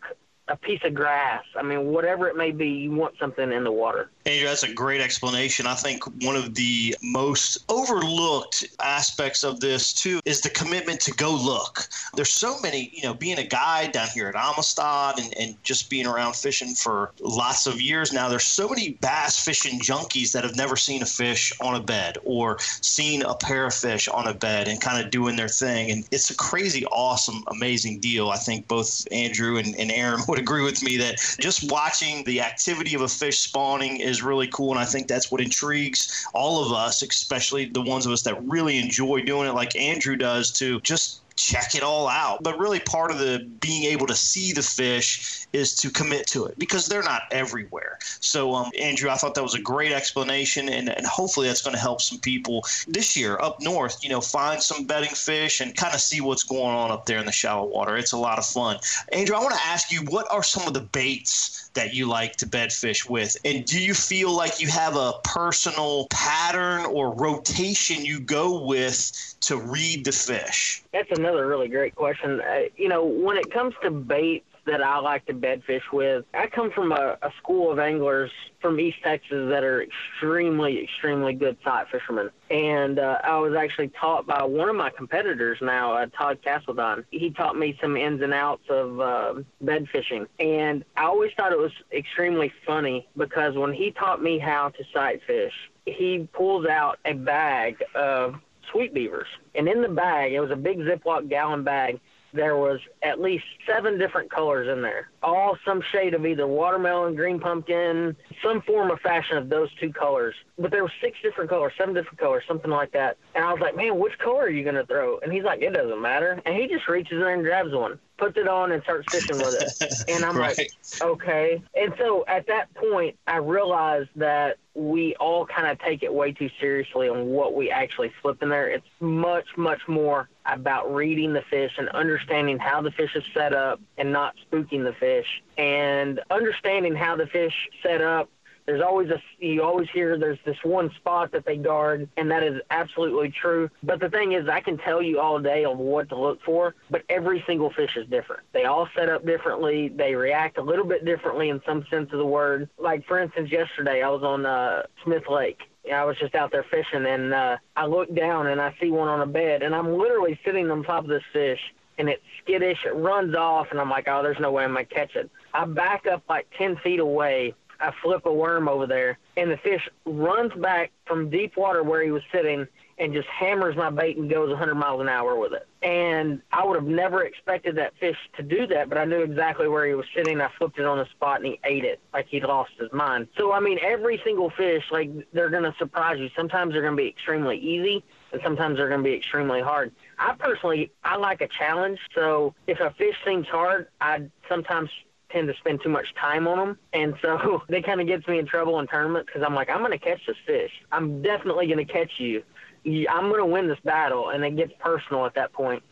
a 0.50 0.56
piece 0.56 0.82
of 0.84 0.94
grass. 0.94 1.44
I 1.56 1.62
mean, 1.62 1.88
whatever 1.88 2.28
it 2.28 2.38
may 2.38 2.52
be, 2.52 2.70
you 2.70 2.92
want 2.92 3.16
something 3.20 3.52
in 3.52 3.64
the 3.64 3.72
water. 3.72 4.10
Andrew, 4.26 4.48
that's 4.48 4.64
a 4.64 4.74
great 4.74 5.02
explanation. 5.02 5.68
I 5.68 5.74
think 5.74 6.04
one 6.24 6.36
of 6.36 6.54
the 6.56 6.96
most 7.02 7.66
overlooked 7.70 8.66
aspects 8.82 9.44
of 9.44 9.60
this 9.60 9.94
too 9.94 10.20
is 10.26 10.42
the 10.42 10.50
commitment 10.50 11.00
to 11.02 11.12
go 11.14 11.32
look. 11.34 11.88
There's 12.16 12.32
so 12.32 12.60
many, 12.62 12.92
you 12.94 13.04
know, 13.04 13.14
being 13.14 13.40
a 13.40 13.46
guide 13.46 13.92
down 13.94 14.08
here 14.14 14.28
at 14.28 14.36
Amistad 14.36 15.20
and, 15.20 15.34
and 15.38 15.64
just 15.64 15.90
being 15.90 16.06
around 16.06 16.36
fishing 16.36 16.76
for 16.76 17.12
lots 17.20 17.68
of 17.68 17.82
years 17.82 18.14
now, 18.14 18.30
there's 18.30 18.44
so 18.44 18.68
many 18.68 18.92
bass 19.02 19.44
fishing 19.44 19.80
junkies 19.80 20.32
that 20.32 20.44
have 20.44 20.56
never 20.56 20.76
seen 20.76 21.02
a 21.02 21.06
fish 21.06 21.54
on 21.62 21.76
a 21.76 21.84
bed 21.84 22.18
or 22.24 22.58
seen 22.60 23.22
a 23.24 23.36
pair 23.36 23.66
of 23.66 23.74
fish 23.74 24.08
on 24.08 24.28
a 24.28 24.34
bed 24.34 24.68
and 24.68 24.82
kind 24.82 25.04
of 25.04 25.12
doing 25.12 25.36
their 25.36 25.48
thing. 25.48 25.92
And 25.92 26.08
it's 26.12 26.30
a 26.30 26.36
crazy, 26.36 26.86
awesome, 26.88 27.44
amazing 27.48 28.00
deal. 28.00 28.30
I 28.30 28.38
think 28.38 28.68
both 28.68 29.08
Andrew 29.12 29.58
and, 29.58 29.76
and 29.78 29.92
Aaron 29.92 30.22
would 30.28 30.37
would 30.38 30.44
agree 30.44 30.64
with 30.64 30.84
me 30.84 30.98
that 30.98 31.16
just 31.40 31.70
watching 31.72 32.24
the 32.24 32.42
activity 32.42 32.96
of 32.96 33.02
a 33.02 33.08
fish 33.08 33.40
spawning 33.40 33.98
is 33.98 34.22
really 34.22 34.48
cool. 34.48 34.72
And 34.72 34.80
I 34.80 34.86
think 34.86 35.08
that's 35.08 35.32
what 35.32 35.42
intrigues 35.42 36.28
all 36.34 36.64
of 36.64 36.72
us, 36.72 37.02
especially 37.02 37.66
the 37.66 37.82
ones 37.82 38.06
of 38.06 38.12
us 38.12 38.22
that 38.24 38.42
really 38.48 38.78
enjoy 38.78 39.22
doing 39.22 39.48
it, 39.48 39.54
like 39.54 39.76
Andrew 39.76 40.16
does, 40.16 40.52
to 40.54 40.80
just 40.82 41.22
check 41.38 41.76
it 41.76 41.84
all 41.84 42.08
out. 42.08 42.44
But 42.44 42.60
really, 42.60 42.80
part 42.80 43.12
of 43.12 43.20
the 43.20 43.48
being 43.62 43.84
able 43.86 44.08
to 44.08 44.16
see 44.16 44.52
the 44.52 44.62
fish 44.62 45.48
is 45.54 45.76
to 45.76 45.90
commit 45.90 46.28
to 46.28 46.46
it 46.46 46.60
because 46.60 46.88
they're 46.88 47.04
not 47.04 47.24
everywhere. 47.32 48.00
So, 48.20 48.54
um, 48.54 48.72
Andrew, 48.80 49.10
I 49.10 49.16
thought 49.16 49.36
that 49.36 49.44
was 49.44 49.56
a 49.56 49.62
great 49.62 49.92
explanation, 49.92 50.68
and, 50.68 50.90
and 50.90 51.06
hopefully 51.06 51.48
that's 51.48 51.62
going 51.62 51.76
to 51.76 51.80
help 51.82 52.02
some 52.02 52.20
people 52.20 52.66
this 52.88 53.16
year 53.16 53.38
up 53.42 53.62
north. 53.62 54.04
You 54.04 54.10
know, 54.10 54.22
find 54.22 54.62
some 54.62 54.86
bedding 54.86 55.12
fish 55.12 55.62
and 55.62 55.76
kind 55.76 55.94
of 55.94 56.02
see 56.02 56.22
what's 56.22 56.44
going 56.44 56.76
on 56.76 56.92
up 56.92 57.06
there 57.06 57.20
in 57.20 57.26
the 57.26 57.32
shallow 57.32 57.68
water. 57.68 57.96
It's 57.98 58.12
a 58.12 58.18
lot 58.18 58.40
of 58.40 58.46
fun. 58.46 58.78
Andrew, 59.12 59.36
I 59.36 59.40
want 59.40 59.56
to 59.56 59.66
ask 59.66 59.92
you, 59.92 60.02
what 60.02 60.28
are 60.32 60.44
some 60.44 60.68
of 60.68 60.74
the 60.74 60.82
baits 60.82 61.67
that 61.78 61.94
you 61.94 62.08
like 62.08 62.36
to 62.38 62.48
bed 62.48 62.74
fish 62.74 63.08
with, 63.08 63.38
and 63.46 63.64
do 63.66 63.80
you 63.80 63.94
feel 63.94 64.32
like 64.32 64.60
you 64.60 64.68
have 64.68 64.96
a 64.96 65.14
personal 65.24 66.08
pattern 66.10 66.86
or 66.86 67.14
rotation 67.14 68.04
you 68.04 68.20
go 68.20 68.66
with 68.66 69.12
to 69.42 69.58
read 69.58 70.04
the 70.04 70.12
fish? 70.12 70.84
That's 70.92 71.12
another 71.12 71.48
really 71.48 71.68
great 71.68 71.96
question. 71.96 72.42
Uh, 72.42 72.64
you 72.76 72.90
know, 72.90 73.06
when 73.06 73.38
it 73.38 73.52
comes 73.52 73.76
to 73.84 73.92
baits 73.92 74.46
that 74.68 74.82
I 74.84 75.00
like 75.00 75.26
to 75.26 75.34
bed 75.34 75.64
fish 75.66 75.84
with, 75.92 76.26
I 76.34 76.48
come 76.48 76.72
from 76.72 76.92
a, 76.92 77.18
a 77.22 77.32
school 77.42 77.72
of 77.72 77.80
anglers 77.80 78.32
from 78.62 78.80
East 78.80 78.98
Texas 79.04 79.50
that 79.50 79.64
are 79.64 79.84
extremely, 79.84 80.84
extremely 80.84 81.34
good 81.34 81.58
sight 81.64 81.88
fishermen. 81.92 82.30
And 82.50 83.00
uh, 83.00 83.20
I 83.24 83.38
was 83.40 83.56
actually 83.56 83.90
taught 83.90 84.28
by 84.28 84.44
one 84.44 84.70
of 84.70 84.76
my 84.76 84.90
competitors 84.90 85.58
now, 85.62 85.94
uh, 85.94 86.06
Todd 86.08 86.40
Castledine. 86.46 87.04
He 87.12 87.32
taught 87.32 87.58
me 87.58 87.78
some 87.82 87.98
ins 87.98 88.22
and 88.22 88.34
outs 88.34 88.64
of 88.70 89.00
uh, 89.00 89.34
bed 89.62 89.88
fishing. 89.92 90.28
And 90.40 90.86
I 90.96 91.06
always 91.06 91.32
thought 91.36 91.52
it 91.52 91.60
was 91.60 91.74
extremely 91.92 92.52
funny 92.66 93.08
because 93.18 93.56
when 93.56 93.74
he 93.74 93.92
taught 93.92 94.22
me 94.22 94.38
how 94.38 94.70
to 94.70 94.84
sight 94.94 95.22
fish, 95.26 95.54
he 95.86 96.28
pulls 96.34 96.66
out 96.66 97.00
a 97.06 97.14
bag 97.14 97.84
of 97.96 98.36
Sweet 98.72 98.94
Beavers. 98.94 99.28
And 99.56 99.68
in 99.68 99.82
the 99.82 99.90
bag, 99.90 100.34
it 100.34 100.40
was 100.40 100.52
a 100.52 100.56
big 100.56 100.80
Ziploc 100.80 101.30
gallon 101.30 101.64
bag, 101.64 102.00
there 102.34 102.58
was 102.58 102.80
at 103.04 103.20
least 103.20 103.46
seven 103.66 103.98
different 103.98 104.32
colors 104.32 104.68
in 104.68 104.82
there, 104.82 105.10
all 105.24 105.58
some 105.66 105.82
shade 105.92 106.14
of 106.14 106.26
either 106.26 106.48
watermelon, 106.48 107.16
green 107.16 107.40
pumpkin, 107.40 108.16
some 108.44 108.62
form 108.62 108.92
of 108.92 109.00
fashion 109.02 109.38
of 109.38 109.50
those 109.50 109.70
two 109.80 109.92
colors. 109.92 110.36
But 110.58 110.72
there 110.72 110.84
were 110.84 110.92
six 111.02 111.18
different 111.22 111.50
colors, 111.50 111.74
seven 111.78 111.94
different 111.94 112.20
colors, 112.20 112.44
something 112.48 112.72
like 112.72 112.92
that. 112.92 113.18
And 113.36 113.44
I 113.44 113.52
was 113.52 113.62
like, 113.62 113.76
man, 113.76 113.98
which 114.00 114.18
color 114.20 114.44
are 114.44 114.50
you 114.50 114.64
going 114.64 114.76
to 114.76 114.86
throw? 114.86 115.20
And 115.20 115.32
he's 115.32 115.44
like, 115.44 115.62
it 115.62 115.74
doesn't 115.74 116.02
matter. 116.02 116.42
And 116.46 116.56
he 116.56 116.68
just 116.68 116.88
reaches 116.88 117.22
in 117.22 117.28
and 117.28 117.44
grabs 117.44 117.74
one, 117.74 118.00
puts 118.18 118.38
it 118.38 118.48
on, 118.48 118.72
and 118.72 118.82
starts 118.84 119.08
fishing 119.10 119.40
with 119.40 119.54
it. 119.54 119.74
And 120.10 120.24
I'm 120.26 120.38
Right. 120.38 120.58
like, 120.58 120.72
okay. 121.02 121.62
And 121.76 121.94
so 121.98 122.24
at 122.28 122.48
that 122.48 122.74
point, 122.76 123.18
I 123.28 123.38
realized 123.38 124.10
that 124.16 124.58
we 124.74 125.16
all 125.16 125.46
kind 125.46 125.68
of 125.68 125.80
take 125.80 126.02
it 126.04 126.14
way 126.14 126.32
too 126.32 126.50
seriously 126.60 127.10
on 127.10 127.28
what 127.28 127.56
we 127.56 127.70
actually 127.72 128.12
slip 128.22 128.42
in 128.42 128.50
there. 128.50 128.70
It's 128.70 128.86
much, 129.00 129.46
much 129.58 129.82
more 129.88 130.30
about 130.46 130.94
reading 130.94 131.34
the 131.34 131.42
fish 131.50 131.74
and 131.78 131.90
understanding 131.90 132.58
how 132.58 132.82
the 132.82 132.92
fish 132.92 133.16
is 133.16 133.24
set 133.34 133.54
up 133.54 133.82
and 133.98 134.12
not 134.14 134.36
spooking 134.50 134.84
the 134.84 134.94
fish 134.94 135.28
and 135.58 136.22
understanding 136.30 136.96
how 136.96 137.16
the 137.18 137.28
fish 137.28 137.54
set 137.84 138.02
up 138.02 138.30
there's 138.68 138.82
always 138.82 139.10
a 139.10 139.20
you 139.40 139.64
always 139.64 139.88
hear 139.92 140.20
there's 140.20 140.38
this 140.46 140.58
one 140.64 140.92
spot 140.98 141.32
that 141.32 141.46
they 141.46 141.58
guard 141.58 142.08
and 142.18 142.30
that 142.30 142.44
is 142.44 142.62
absolutely 142.70 143.34
true 143.42 143.70
but 143.82 144.00
the 144.00 144.10
thing 144.10 144.34
is 144.34 144.48
i 144.48 144.60
can 144.60 144.78
tell 144.78 145.02
you 145.02 145.20
all 145.20 145.40
day 145.40 145.66
of 145.66 145.78
what 145.78 146.08
to 146.10 146.16
look 146.16 146.40
for 146.44 146.76
but 146.92 147.02
every 147.10 147.44
single 147.48 147.72
fish 147.72 147.96
is 147.96 148.08
different 148.10 148.44
they 148.54 148.66
all 148.66 148.88
set 148.96 149.10
up 149.10 149.26
differently 149.26 149.90
they 149.90 150.14
react 150.14 150.58
a 150.58 150.62
little 150.62 150.86
bit 150.86 151.04
differently 151.06 151.50
in 151.50 151.60
some 151.66 151.84
sense 151.90 152.12
of 152.12 152.20
the 152.20 152.26
word 152.26 152.70
like 152.78 153.06
for 153.08 153.18
instance 153.18 153.50
yesterday 153.52 154.04
i 154.04 154.10
was 154.10 154.22
on 154.22 154.46
uh 154.46 154.84
smith 155.04 155.24
lake 155.30 155.62
I 155.90 156.04
was 156.04 156.18
just 156.18 156.36
out 156.36 156.52
there 156.52 156.66
fishing 156.70 157.06
and 157.06 157.34
uh, 157.34 157.56
I 157.78 157.86
look 157.86 158.14
down 158.14 158.48
and 158.48 158.60
I 158.60 158.76
see 158.78 158.92
one 158.92 159.08
on 159.08 159.22
a 159.22 159.26
bed 159.26 159.64
and 159.64 159.74
I'm 159.74 159.98
literally 159.98 160.38
sitting 160.44 160.70
on 160.70 160.84
top 160.84 161.04
of 161.04 161.10
this 161.10 161.24
fish 161.32 161.62
and 161.98 162.10
it's 162.10 162.22
skittish. 162.44 162.80
It 162.86 162.96
runs 162.96 163.36
off 163.36 163.68
and 163.72 163.80
I'm 163.80 163.90
like, 163.90 164.08
oh, 164.08 164.22
there's 164.22 164.40
no 164.40 164.52
way 164.52 164.64
I'm 164.64 164.76
to 164.76 164.86
catch 164.86 165.16
it. 165.16 165.30
I 165.54 165.66
back 165.66 166.06
up 166.06 166.24
like 166.30 166.48
10 166.58 166.78
feet 166.78 167.00
away. 167.00 167.54
I 167.80 167.94
flip 168.02 168.26
a 168.26 168.34
worm 168.34 168.68
over 168.68 168.88
there 168.88 169.18
and 169.36 169.52
the 169.52 169.58
fish 169.58 169.88
runs 170.06 170.54
back 170.54 170.92
from 171.06 171.30
deep 171.30 171.58
water 171.58 171.84
where 171.84 172.04
he 172.04 172.12
was 172.12 172.24
sitting 172.32 172.68
and 173.00 173.14
just 173.14 173.28
hammers 173.28 173.76
my 173.76 173.90
bait 173.90 174.18
and 174.18 174.30
goes 174.30 174.50
100 174.50 174.74
miles 174.76 175.02
an 175.02 175.08
hour 175.08 175.38
with 175.38 175.54
it. 175.54 175.68
And 175.84 176.42
I 176.52 176.66
would 176.66 176.76
have 176.76 176.88
never 176.88 177.24
expected 177.24 177.76
that 177.76 177.94
fish 178.00 178.18
to 178.38 178.44
do 178.44 178.66
that, 178.68 178.90
but 178.90 178.98
I 178.98 179.06
knew 179.06 179.22
exactly 179.22 179.68
where 179.68 179.86
he 179.86 179.94
was 179.94 180.08
sitting. 180.16 180.42
I 180.42 180.50
flipped 180.58 180.80
it 180.80 180.86
on 180.86 180.98
the 180.98 181.06
spot 181.06 181.38
and 181.38 181.46
he 181.46 181.60
ate 181.64 181.86
it 181.86 182.00
like 182.12 182.28
he'd 182.28 182.44
lost 182.44 182.72
his 182.80 182.92
mind. 182.92 183.28
So, 183.38 183.52
I 183.52 183.60
mean, 183.60 183.78
every 183.84 184.20
single 184.24 184.50
fish, 184.50 184.84
like, 184.92 185.12
they're 185.32 185.52
going 185.52 185.64
to 185.64 185.76
surprise 185.78 186.18
you. 186.20 186.30
Sometimes 186.36 186.74
they're 186.74 186.82
going 186.82 186.98
to 186.98 187.02
be 187.02 187.08
extremely 187.08 187.58
easy, 187.60 188.04
and 188.32 188.42
sometimes 188.44 188.78
they're 188.78 188.90
going 188.90 189.04
to 189.04 189.10
be 189.10 189.16
extremely 189.16 189.62
hard. 189.62 189.92
I 190.18 190.34
personally, 190.34 190.92
I 191.04 191.18
like 191.18 191.42
a 191.42 191.48
challenge. 191.48 192.00
So 192.16 192.56
if 192.66 192.80
a 192.80 192.90
fish 192.98 193.16
seems 193.24 193.48
hard, 193.48 193.90
I 194.02 194.24
sometimes 194.50 194.90
tend 195.30 195.48
to 195.48 195.54
spend 195.56 195.82
too 195.82 195.90
much 195.90 196.14
time 196.20 196.48
on 196.48 196.58
them. 196.58 196.80
And 196.94 197.16
so 197.22 197.64
that 197.70 197.86
kind 197.86 198.02
of 198.02 198.08
gets 198.08 198.28
me 198.28 198.40
in 198.40 198.46
trouble 198.46 198.80
in 198.80 198.88
tournaments 198.88 199.28
because 199.28 199.46
I'm 199.46 199.56
like, 199.56 199.70
I'm 199.70 199.80
going 199.80 199.92
to 199.92 199.98
catch 199.98 200.26
this 200.26 200.38
fish. 200.46 200.72
I'm 200.92 201.22
definitely 201.22 201.68
going 201.68 201.86
to 201.86 201.92
catch 201.92 202.12
you. 202.18 202.44
I'm 202.86 203.30
going 203.30 203.40
to 203.40 203.46
win 203.46 203.68
this 203.68 203.80
battle. 203.84 204.30
And 204.30 204.44
it 204.44 204.56
gets 204.56 204.74
personal 204.80 205.26
at 205.26 205.36
that 205.36 205.54
point. 205.54 205.84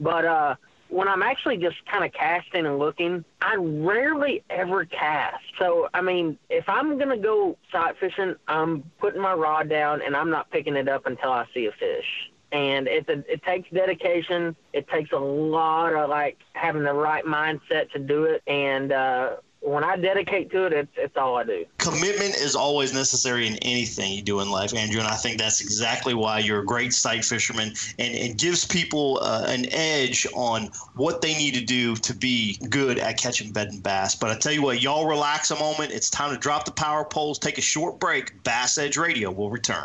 But 0.00 0.24
uh, 0.24 0.54
when 0.88 1.08
I'm 1.08 1.22
actually 1.22 1.56
just 1.58 1.76
kind 1.86 2.04
of 2.04 2.12
casting 2.12 2.66
and 2.66 2.78
looking, 2.78 3.24
I 3.40 3.54
rarely 3.56 4.42
ever 4.50 4.84
cast. 4.84 5.44
So, 5.58 5.88
I 5.94 6.00
mean, 6.00 6.38
if 6.48 6.68
I'm 6.68 6.98
going 6.98 7.10
to 7.10 7.22
go 7.22 7.56
sight 7.70 7.96
fishing, 7.98 8.34
I'm 8.48 8.82
putting 8.98 9.20
my 9.20 9.34
rod 9.34 9.68
down 9.68 10.02
and 10.02 10.16
I'm 10.16 10.30
not 10.30 10.50
picking 10.50 10.76
it 10.76 10.88
up 10.88 11.06
until 11.06 11.30
I 11.30 11.46
see 11.54 11.66
a 11.66 11.72
fish. 11.72 12.29
And 12.52 12.88
it, 12.88 13.08
it 13.08 13.42
takes 13.44 13.70
dedication. 13.70 14.56
It 14.72 14.88
takes 14.88 15.12
a 15.12 15.18
lot 15.18 15.94
of 15.94 16.10
like 16.10 16.38
having 16.54 16.82
the 16.82 16.92
right 16.92 17.24
mindset 17.24 17.90
to 17.92 17.98
do 17.98 18.24
it. 18.24 18.42
And 18.46 18.92
uh, 18.92 19.36
when 19.60 19.84
I 19.84 19.96
dedicate 19.96 20.50
to 20.52 20.64
it, 20.64 20.72
it's, 20.72 20.92
it's 20.96 21.16
all 21.16 21.36
I 21.36 21.44
do. 21.44 21.64
commitment 21.78 22.34
is 22.34 22.56
always 22.56 22.94
necessary 22.94 23.46
in 23.46 23.56
anything 23.56 24.12
you 24.12 24.22
do 24.22 24.40
in 24.40 24.50
life, 24.50 24.74
Andrew. 24.74 25.00
And 25.00 25.08
I 25.08 25.16
think 25.16 25.38
that's 25.38 25.60
exactly 25.60 26.14
why 26.14 26.38
you're 26.38 26.60
a 26.60 26.64
great 26.64 26.92
sight 26.92 27.24
fisherman 27.24 27.74
and 27.98 28.14
it 28.14 28.38
gives 28.38 28.64
people 28.64 29.18
uh, 29.22 29.44
an 29.46 29.66
edge 29.70 30.26
on 30.34 30.70
what 30.94 31.20
they 31.20 31.34
need 31.34 31.54
to 31.54 31.64
do 31.64 31.94
to 31.96 32.14
be 32.14 32.56
good 32.70 32.98
at 32.98 33.18
catching 33.18 33.52
bed 33.52 33.68
and 33.68 33.82
bass. 33.82 34.14
But 34.14 34.30
I 34.30 34.38
tell 34.38 34.52
you 34.52 34.62
what, 34.62 34.82
y'all 34.82 35.06
relax 35.06 35.50
a 35.50 35.58
moment. 35.58 35.92
It's 35.92 36.08
time 36.08 36.32
to 36.32 36.38
drop 36.38 36.64
the 36.64 36.72
power 36.72 37.04
poles, 37.04 37.38
take 37.38 37.58
a 37.58 37.62
short 37.62 38.00
break. 38.00 38.42
Bass 38.42 38.78
Edge 38.78 38.96
Radio 38.96 39.30
will 39.30 39.50
return. 39.50 39.84